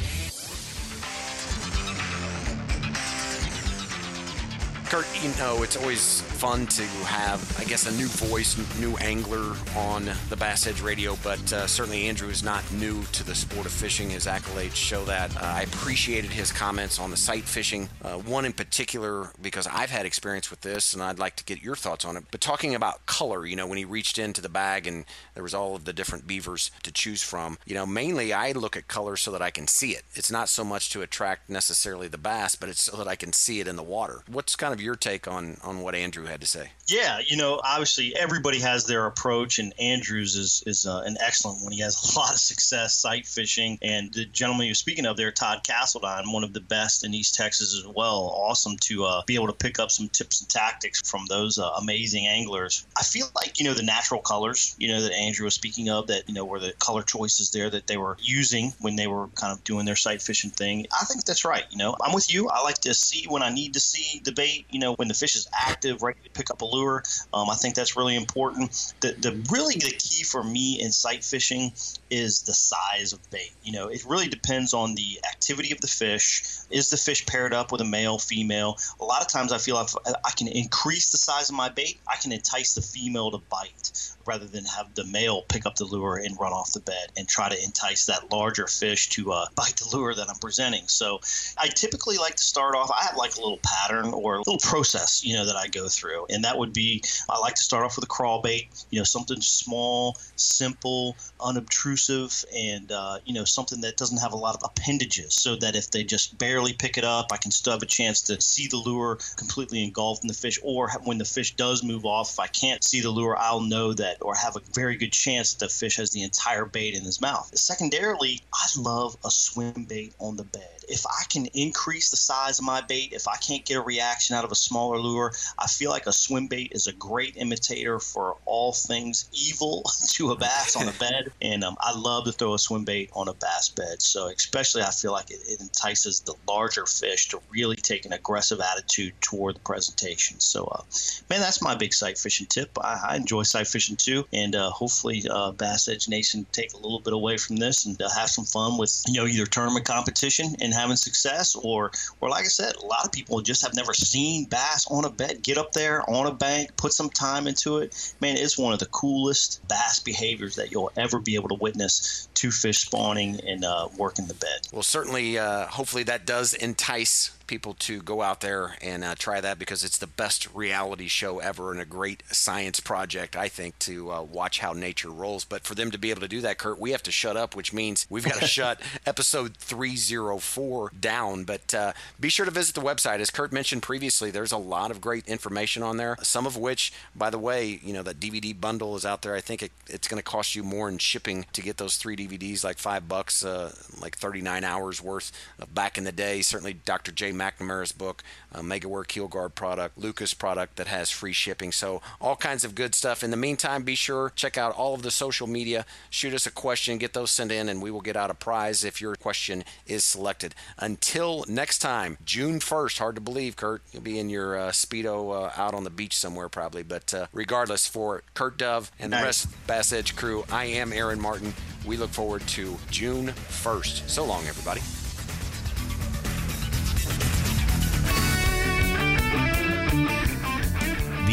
Kurt, 4.91 5.07
you 5.23 5.29
know, 5.37 5.63
it's 5.63 5.77
always 5.77 6.19
fun 6.19 6.67
to 6.67 6.81
have, 7.05 7.57
I 7.57 7.63
guess, 7.63 7.87
a 7.87 7.93
new 7.93 8.07
voice, 8.07 8.57
new 8.77 8.97
angler 8.97 9.55
on 9.73 10.03
the 10.27 10.35
Bass 10.35 10.67
Edge 10.67 10.81
Radio, 10.81 11.17
but 11.23 11.53
uh, 11.53 11.65
certainly 11.65 12.09
Andrew 12.09 12.27
is 12.27 12.43
not 12.43 12.69
new 12.73 13.01
to 13.13 13.23
the 13.23 13.33
sport 13.33 13.65
of 13.65 13.71
fishing. 13.71 14.09
His 14.09 14.25
accolades 14.25 14.75
show 14.75 15.05
that. 15.05 15.33
Uh, 15.37 15.45
I 15.45 15.61
appreciated 15.61 16.31
his 16.31 16.51
comments 16.51 16.99
on 16.99 17.09
the 17.09 17.15
sight 17.15 17.45
fishing, 17.45 17.87
uh, 18.03 18.17
one 18.17 18.43
in 18.43 18.51
particular, 18.51 19.29
because 19.41 19.65
I've 19.65 19.91
had 19.91 20.05
experience 20.05 20.51
with 20.51 20.59
this 20.59 20.93
and 20.93 21.01
I'd 21.01 21.19
like 21.19 21.37
to 21.37 21.45
get 21.45 21.63
your 21.63 21.77
thoughts 21.77 22.03
on 22.03 22.17
it. 22.17 22.25
But 22.29 22.41
talking 22.41 22.75
about 22.75 23.05
color, 23.05 23.45
you 23.45 23.55
know, 23.55 23.67
when 23.67 23.77
he 23.77 23.85
reached 23.85 24.19
into 24.19 24.41
the 24.41 24.49
bag 24.49 24.87
and 24.87 25.05
there 25.35 25.43
was 25.43 25.53
all 25.53 25.73
of 25.73 25.85
the 25.85 25.93
different 25.93 26.27
beavers 26.27 26.69
to 26.83 26.91
choose 26.91 27.21
from, 27.21 27.57
you 27.65 27.75
know, 27.75 27.85
mainly 27.85 28.33
I 28.33 28.51
look 28.51 28.75
at 28.75 28.89
color 28.89 29.15
so 29.15 29.31
that 29.31 29.41
I 29.41 29.51
can 29.51 29.67
see 29.67 29.91
it. 29.91 30.03
It's 30.15 30.31
not 30.31 30.49
so 30.49 30.65
much 30.65 30.89
to 30.89 31.01
attract 31.01 31.49
necessarily 31.49 32.09
the 32.09 32.17
bass, 32.17 32.55
but 32.55 32.67
it's 32.67 32.83
so 32.83 32.97
that 32.97 33.07
I 33.07 33.15
can 33.15 33.31
see 33.31 33.61
it 33.61 33.69
in 33.69 33.77
the 33.77 33.83
water. 33.83 34.23
What's 34.27 34.57
kind 34.57 34.73
of 34.73 34.80
your 34.81 34.95
take 34.95 35.27
on 35.27 35.57
on 35.63 35.81
what 35.81 35.95
Andrew 35.95 36.25
had 36.25 36.41
to 36.41 36.47
say? 36.47 36.71
Yeah, 36.87 37.19
you 37.25 37.37
know, 37.37 37.61
obviously 37.63 38.15
everybody 38.15 38.59
has 38.59 38.85
their 38.85 39.05
approach, 39.05 39.59
and 39.59 39.73
Andrews 39.79 40.35
is 40.35 40.63
is 40.65 40.85
uh, 40.85 41.03
an 41.05 41.17
excellent 41.19 41.63
one. 41.63 41.71
He 41.71 41.79
has 41.81 41.95
a 41.95 42.19
lot 42.19 42.33
of 42.33 42.39
success 42.39 42.93
sight 42.93 43.25
fishing, 43.25 43.79
and 43.81 44.13
the 44.13 44.25
gentleman 44.25 44.65
you're 44.65 44.75
speaking 44.75 45.05
of 45.05 45.17
there, 45.17 45.31
Todd 45.31 45.63
Castledine, 45.63 46.33
one 46.33 46.43
of 46.43 46.53
the 46.53 46.59
best 46.59 47.05
in 47.05 47.13
East 47.13 47.35
Texas 47.35 47.75
as 47.75 47.87
well. 47.87 48.33
Awesome 48.35 48.77
to 48.81 49.05
uh, 49.05 49.23
be 49.25 49.35
able 49.35 49.47
to 49.47 49.53
pick 49.53 49.79
up 49.79 49.91
some 49.91 50.09
tips 50.09 50.41
and 50.41 50.49
tactics 50.49 51.09
from 51.09 51.25
those 51.29 51.57
uh, 51.57 51.69
amazing 51.79 52.27
anglers. 52.27 52.85
I 52.97 53.03
feel 53.03 53.27
like 53.35 53.59
you 53.59 53.65
know 53.65 53.73
the 53.73 53.83
natural 53.83 54.21
colors, 54.21 54.75
you 54.77 54.89
know 54.89 55.01
that 55.01 55.13
Andrew 55.13 55.45
was 55.45 55.55
speaking 55.55 55.89
of, 55.89 56.07
that 56.07 56.27
you 56.27 56.33
know 56.33 56.45
were 56.45 56.59
the 56.59 56.73
color 56.73 57.03
choices 57.03 57.51
there 57.51 57.69
that 57.69 57.87
they 57.87 57.97
were 57.97 58.17
using 58.19 58.73
when 58.79 58.95
they 58.95 59.07
were 59.07 59.27
kind 59.29 59.53
of 59.53 59.63
doing 59.63 59.85
their 59.85 59.95
sight 59.95 60.21
fishing 60.21 60.49
thing. 60.49 60.87
I 60.91 61.05
think 61.05 61.23
that's 61.23 61.45
right. 61.45 61.63
You 61.69 61.77
know, 61.77 61.95
I'm 62.01 62.13
with 62.13 62.33
you. 62.33 62.49
I 62.49 62.61
like 62.63 62.79
to 62.79 62.93
see 62.93 63.25
when 63.27 63.43
I 63.43 63.49
need 63.49 63.73
to 63.73 63.79
see 63.79 64.21
the 64.23 64.31
bait. 64.31 64.65
You 64.71 64.79
know, 64.79 64.93
when 64.95 65.07
the 65.07 65.13
fish 65.13 65.35
is 65.35 65.47
active, 65.53 66.01
ready 66.01 66.19
to 66.23 66.29
pick 66.29 66.49
up 66.49 66.61
a 66.61 66.65
lure. 66.65 67.03
Um, 67.33 67.49
I 67.49 67.55
think 67.55 67.75
that's 67.75 67.95
really 67.95 68.15
important. 68.15 68.93
The, 69.01 69.13
the 69.13 69.31
really 69.51 69.75
the 69.75 69.91
key 69.91 70.23
for 70.23 70.43
me 70.43 70.81
in 70.81 70.91
sight 70.91 71.23
fishing 71.23 71.73
is 72.09 72.41
the 72.43 72.53
size 72.53 73.13
of 73.13 73.19
bait. 73.31 73.51
You 73.63 73.73
know, 73.73 73.87
it 73.87 74.05
really 74.05 74.27
depends 74.27 74.73
on 74.73 74.95
the 74.95 75.19
activity 75.29 75.71
of 75.71 75.81
the 75.81 75.87
fish. 75.87 76.43
Is 76.69 76.89
the 76.89 76.97
fish 76.97 77.25
paired 77.25 77.53
up 77.53 77.71
with 77.71 77.81
a 77.81 77.85
male, 77.85 78.17
female? 78.17 78.77
A 78.99 79.05
lot 79.05 79.21
of 79.21 79.27
times 79.27 79.51
I 79.51 79.57
feel 79.57 79.79
if 79.81 79.93
I 80.05 80.31
can 80.31 80.47
increase 80.47 81.11
the 81.11 81.17
size 81.17 81.49
of 81.49 81.55
my 81.55 81.69
bait, 81.69 81.99
I 82.07 82.15
can 82.15 82.31
entice 82.31 82.73
the 82.73 82.81
female 82.81 83.31
to 83.31 83.39
bite. 83.49 83.91
Rather 84.25 84.47
than 84.47 84.65
have 84.65 84.93
the 84.95 85.05
male 85.05 85.43
pick 85.49 85.65
up 85.65 85.75
the 85.75 85.85
lure 85.85 86.17
and 86.17 86.39
run 86.39 86.53
off 86.53 86.73
the 86.73 86.79
bed 86.79 87.11
and 87.17 87.27
try 87.27 87.49
to 87.49 87.63
entice 87.63 88.05
that 88.05 88.31
larger 88.31 88.67
fish 88.67 89.09
to 89.09 89.31
uh, 89.31 89.45
bite 89.55 89.75
the 89.77 89.95
lure 89.95 90.13
that 90.13 90.29
I'm 90.29 90.39
presenting. 90.39 90.87
So 90.87 91.19
I 91.57 91.67
typically 91.67 92.17
like 92.17 92.35
to 92.35 92.43
start 92.43 92.75
off, 92.75 92.91
I 92.91 93.05
have 93.05 93.17
like 93.17 93.35
a 93.35 93.41
little 93.41 93.59
pattern 93.63 94.13
or 94.13 94.35
a 94.35 94.39
little 94.39 94.59
process, 94.59 95.23
you 95.23 95.35
know, 95.35 95.45
that 95.45 95.55
I 95.55 95.67
go 95.67 95.87
through. 95.87 96.25
And 96.29 96.43
that 96.43 96.57
would 96.57 96.73
be 96.73 97.03
I 97.29 97.39
like 97.39 97.55
to 97.55 97.63
start 97.63 97.85
off 97.85 97.95
with 97.95 98.05
a 98.05 98.07
crawl 98.07 98.41
bait, 98.41 98.69
you 98.89 98.99
know, 98.99 99.03
something 99.03 99.41
small, 99.41 100.17
simple, 100.35 101.17
unobtrusive, 101.39 102.43
and, 102.55 102.91
uh, 102.91 103.19
you 103.25 103.33
know, 103.33 103.45
something 103.45 103.81
that 103.81 103.97
doesn't 103.97 104.19
have 104.19 104.33
a 104.33 104.37
lot 104.37 104.55
of 104.55 104.61
appendages 104.63 105.35
so 105.35 105.55
that 105.57 105.75
if 105.75 105.91
they 105.91 106.03
just 106.03 106.37
barely 106.37 106.73
pick 106.73 106.97
it 106.97 107.03
up, 107.03 107.27
I 107.31 107.37
can 107.37 107.51
still 107.51 107.73
have 107.73 107.83
a 107.83 107.87
chance 107.87 108.21
to 108.23 108.39
see 108.41 108.67
the 108.67 108.77
lure 108.77 109.17
completely 109.37 109.83
engulfed 109.83 110.23
in 110.23 110.27
the 110.27 110.33
fish. 110.33 110.59
Or 110.63 110.91
when 111.03 111.17
the 111.17 111.25
fish 111.25 111.55
does 111.55 111.83
move 111.83 112.05
off, 112.05 112.33
if 112.33 112.39
I 112.39 112.47
can't 112.47 112.83
see 112.83 113.01
the 113.01 113.09
lure, 113.09 113.37
I'll 113.37 113.61
know 113.61 113.93
that 113.93 114.10
or 114.21 114.35
have 114.35 114.55
a 114.55 114.61
very 114.73 114.95
good 114.95 115.11
chance 115.11 115.53
that 115.53 115.65
the 115.65 115.73
fish 115.73 115.97
has 115.97 116.11
the 116.11 116.23
entire 116.23 116.65
bait 116.65 116.93
in 116.95 117.03
his 117.03 117.21
mouth. 117.21 117.49
Secondarily, 117.57 118.41
I 118.53 118.67
love 118.77 119.15
a 119.23 119.31
swim 119.31 119.85
bait 119.85 120.13
on 120.19 120.37
the 120.37 120.43
bed. 120.43 120.67
If 120.89 121.05
I 121.05 121.23
can 121.29 121.45
increase 121.53 122.09
the 122.09 122.17
size 122.17 122.59
of 122.59 122.65
my 122.65 122.81
bait, 122.81 123.13
if 123.13 123.27
I 123.27 123.37
can't 123.37 123.63
get 123.65 123.77
a 123.77 123.81
reaction 123.81 124.35
out 124.35 124.43
of 124.43 124.51
a 124.51 124.55
smaller 124.55 124.97
lure, 124.97 125.33
I 125.57 125.67
feel 125.67 125.89
like 125.89 126.07
a 126.07 126.13
swim 126.13 126.47
bait 126.47 126.71
is 126.73 126.87
a 126.87 126.93
great 126.93 127.37
imitator 127.37 127.99
for 127.99 128.37
all 128.45 128.73
things 128.73 129.29
evil 129.31 129.83
to 130.09 130.31
a 130.31 130.35
bass 130.35 130.75
on 130.75 130.87
a 130.87 130.93
bed. 130.93 131.31
And 131.41 131.63
um, 131.63 131.77
I 131.79 131.97
love 131.97 132.25
to 132.25 132.31
throw 132.31 132.53
a 132.53 132.59
swim 132.59 132.83
bait 132.83 133.09
on 133.13 133.27
a 133.27 133.33
bass 133.33 133.69
bed. 133.69 134.01
So, 134.01 134.27
especially, 134.27 134.81
I 134.81 134.91
feel 134.91 135.11
like 135.11 135.31
it, 135.31 135.39
it 135.47 135.61
entices 135.61 136.19
the 136.21 136.35
larger 136.47 136.85
fish 136.85 137.29
to 137.29 137.39
really 137.49 137.75
take 137.75 138.05
an 138.05 138.13
aggressive 138.13 138.59
attitude 138.59 139.13
toward 139.21 139.55
the 139.55 139.61
presentation. 139.61 140.39
So, 140.39 140.65
uh, 140.65 140.83
man, 141.29 141.39
that's 141.39 141.61
my 141.61 141.75
big 141.75 141.93
sight 141.93 142.17
fishing 142.17 142.47
tip. 142.47 142.77
I, 142.81 142.99
I 143.09 143.15
enjoy 143.15 143.43
sight 143.43 143.67
fishing 143.67 143.95
And 144.33 144.55
uh, 144.55 144.69
hopefully, 144.71 145.23
uh, 145.29 145.51
Bass 145.51 145.87
Edge 145.87 146.07
Nation 146.07 146.45
take 146.51 146.73
a 146.73 146.77
little 146.77 146.99
bit 146.99 147.13
away 147.13 147.37
from 147.37 147.57
this 147.57 147.85
and 147.85 148.01
uh, 148.01 148.09
have 148.09 148.29
some 148.29 148.45
fun 148.45 148.77
with, 148.77 149.03
you 149.07 149.19
know, 149.19 149.27
either 149.27 149.45
tournament 149.45 149.85
competition 149.85 150.55
and 150.59 150.73
having 150.73 150.95
success 150.95 151.55
or, 151.55 151.91
or 152.19 152.29
like 152.29 152.45
I 152.45 152.47
said, 152.47 152.75
a 152.75 152.85
lot 152.85 153.05
of 153.05 153.11
people 153.11 153.41
just 153.41 153.61
have 153.63 153.75
never 153.75 153.93
seen 153.93 154.45
bass 154.45 154.87
on 154.89 155.05
a 155.05 155.09
bed. 155.09 155.43
Get 155.43 155.57
up 155.57 155.73
there 155.73 156.07
on 156.09 156.27
a 156.27 156.33
bank, 156.33 156.75
put 156.77 156.93
some 156.93 157.09
time 157.09 157.47
into 157.47 157.79
it. 157.79 158.13
Man, 158.21 158.37
it's 158.37 158.57
one 158.57 158.73
of 158.73 158.79
the 158.79 158.85
coolest 158.87 159.65
bass 159.67 159.99
behaviors 159.99 160.55
that 160.55 160.71
you'll 160.71 160.91
ever 160.97 161.19
be 161.19 161.35
able 161.35 161.49
to 161.49 161.55
witness 161.55 162.27
two 162.33 162.51
fish 162.51 162.79
spawning 162.79 163.39
and 163.47 163.63
uh, 163.63 163.87
working 163.97 164.25
the 164.25 164.33
bed. 164.33 164.67
Well, 164.71 164.83
certainly, 164.83 165.37
uh, 165.37 165.67
hopefully 165.67 166.03
that 166.03 166.25
does 166.25 166.53
entice 166.53 167.31
people 167.51 167.73
to 167.73 168.01
go 168.01 168.21
out 168.21 168.39
there 168.39 168.77
and 168.81 169.03
uh, 169.03 169.13
try 169.13 169.41
that 169.41 169.59
because 169.59 169.83
it's 169.83 169.97
the 169.97 170.07
best 170.07 170.47
reality 170.55 171.09
show 171.09 171.39
ever 171.39 171.73
and 171.73 171.81
a 171.81 171.85
great 171.85 172.23
science 172.31 172.79
project, 172.79 173.35
I 173.35 173.49
think, 173.49 173.77
to 173.79 174.09
uh, 174.09 174.21
watch 174.21 174.59
how 174.59 174.71
nature 174.71 175.09
rolls. 175.09 175.43
But 175.43 175.65
for 175.65 175.75
them 175.75 175.91
to 175.91 175.97
be 175.97 176.11
able 176.11 176.21
to 176.21 176.29
do 176.29 176.39
that, 176.39 176.57
Kurt, 176.57 176.79
we 176.79 176.91
have 176.91 177.03
to 177.03 177.11
shut 177.11 177.35
up, 177.35 177.53
which 177.53 177.73
means 177.73 178.07
we've 178.09 178.23
got 178.23 178.35
to 178.35 178.47
shut 178.59 178.79
episode 179.05 179.57
304 179.57 180.93
down. 180.97 181.43
But 181.43 181.73
uh, 181.73 181.91
be 182.17 182.29
sure 182.29 182.45
to 182.45 182.51
visit 182.51 182.73
the 182.73 182.79
website. 182.79 183.19
As 183.19 183.29
Kurt 183.29 183.51
mentioned 183.51 183.83
previously, 183.83 184.31
there's 184.31 184.53
a 184.53 184.57
lot 184.57 184.89
of 184.89 185.01
great 185.01 185.27
information 185.27 185.83
on 185.83 185.97
there, 185.97 186.15
some 186.21 186.45
of 186.45 186.55
which, 186.55 186.93
by 187.13 187.29
the 187.29 187.37
way, 187.37 187.81
you 187.83 187.91
know, 187.91 188.03
that 188.03 188.21
DVD 188.21 188.57
bundle 188.57 188.95
is 188.95 189.05
out 189.05 189.23
there. 189.23 189.35
I 189.35 189.41
think 189.41 189.61
it, 189.61 189.73
it's 189.87 190.07
going 190.07 190.19
to 190.19 190.23
cost 190.23 190.55
you 190.55 190.63
more 190.63 190.87
in 190.87 190.99
shipping 190.99 191.47
to 191.51 191.61
get 191.61 191.75
those 191.75 191.97
three 191.97 192.15
DVDs, 192.15 192.63
like 192.63 192.77
five 192.77 193.09
bucks, 193.09 193.43
uh, 193.43 193.75
like 194.01 194.17
39 194.17 194.63
hours 194.63 195.01
worth 195.01 195.33
back 195.73 195.97
in 195.97 196.05
the 196.05 196.13
day. 196.13 196.41
Certainly, 196.41 196.75
Dr. 196.85 197.11
J. 197.11 197.33
McNamara's 197.41 197.91
book, 197.91 198.23
uh, 198.53 198.59
MegaWare 198.59 199.07
Keel 199.07 199.27
Guard 199.27 199.55
product, 199.55 199.97
Lucas 199.97 200.33
product 200.33 200.75
that 200.75 200.87
has 200.87 201.09
free 201.09 201.33
shipping. 201.33 201.71
So 201.71 202.01
all 202.19 202.35
kinds 202.35 202.63
of 202.63 202.75
good 202.75 202.93
stuff. 202.93 203.23
In 203.23 203.31
the 203.31 203.37
meantime, 203.37 203.83
be 203.83 203.95
sure 203.95 204.31
check 204.35 204.57
out 204.57 204.75
all 204.75 204.93
of 204.93 205.01
the 205.01 205.11
social 205.11 205.47
media. 205.47 205.85
Shoot 206.09 206.33
us 206.33 206.45
a 206.45 206.51
question, 206.51 206.97
get 206.97 207.13
those 207.13 207.31
sent 207.31 207.51
in, 207.51 207.67
and 207.67 207.81
we 207.81 207.91
will 207.91 208.01
get 208.01 208.15
out 208.15 208.29
a 208.29 208.33
prize 208.33 208.83
if 208.83 209.01
your 209.01 209.15
question 209.15 209.63
is 209.87 210.03
selected. 210.03 210.53
Until 210.77 211.45
next 211.47 211.79
time, 211.79 212.17
June 212.25 212.59
1st. 212.59 212.99
Hard 212.99 213.15
to 213.15 213.21
believe, 213.21 213.55
Kurt. 213.55 213.81
You'll 213.91 214.03
be 214.03 214.19
in 214.19 214.29
your 214.29 214.57
uh, 214.57 214.71
speedo 214.71 215.33
uh, 215.33 215.61
out 215.61 215.73
on 215.73 215.83
the 215.83 215.89
beach 215.89 216.15
somewhere 216.17 216.49
probably. 216.49 216.83
But 216.83 217.13
uh, 217.13 217.27
regardless, 217.33 217.87
for 217.87 218.23
Kurt 218.33 218.57
Dove 218.57 218.91
and 218.99 219.11
the 219.11 219.17
rest 219.17 219.45
of 219.45 219.67
Bass 219.67 219.91
Edge 219.91 220.15
crew, 220.15 220.45
I 220.51 220.65
am 220.65 220.93
Aaron 220.93 221.19
Martin. 221.19 221.53
We 221.85 221.97
look 221.97 222.11
forward 222.11 222.41
to 222.49 222.77
June 222.91 223.27
1st. 223.27 224.09
So 224.09 224.25
long, 224.25 224.45
everybody. 224.45 224.81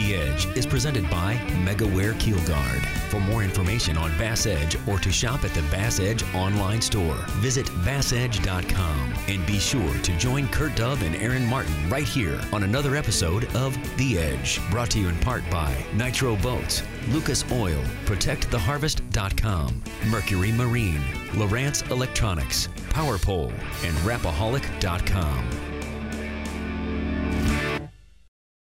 The 0.09 0.17
Edge 0.17 0.47
is 0.57 0.65
presented 0.65 1.03
by 1.11 1.35
MegaWare 1.65 2.19
Keel 2.19 2.41
Guard. 2.47 2.81
For 3.11 3.21
more 3.21 3.43
information 3.43 3.99
on 3.99 4.17
Bass 4.17 4.47
Edge 4.47 4.75
or 4.89 4.99
to 4.99 5.13
shop 5.13 5.45
at 5.45 5.53
the 5.53 5.61
Bass 5.71 6.01
Edge 6.01 6.25
online 6.35 6.81
store, 6.81 7.19
visit 7.43 7.67
bassedge.com 7.85 9.15
and 9.29 9.47
be 9.47 9.59
sure 9.59 9.93
to 9.99 10.17
join 10.17 10.49
Kurt 10.49 10.75
Dove 10.77 11.03
and 11.03 11.15
Aaron 11.17 11.45
Martin 11.45 11.75
right 11.91 12.09
here 12.09 12.41
on 12.55 12.63
another 12.63 12.97
episode 12.97 13.55
of 13.55 13.77
The 13.99 14.19
Edge, 14.19 14.63
brought 14.71 14.91
to 14.93 14.99
you 14.99 15.11
in 15.11 15.19
part 15.19 15.43
by 15.51 15.77
Nitro 15.93 16.37
Boats, 16.37 16.83
Lucas 17.11 17.45
Oil, 17.53 17.83
ProtectTheHarvest.com, 18.07 19.83
Mercury 20.07 20.53
Marine, 20.53 21.03
Lowrance 21.33 21.87
Electronics, 21.91 22.71
PowerPole, 22.89 23.53
and 23.85 23.95
Rapaholic.com. 24.07 25.69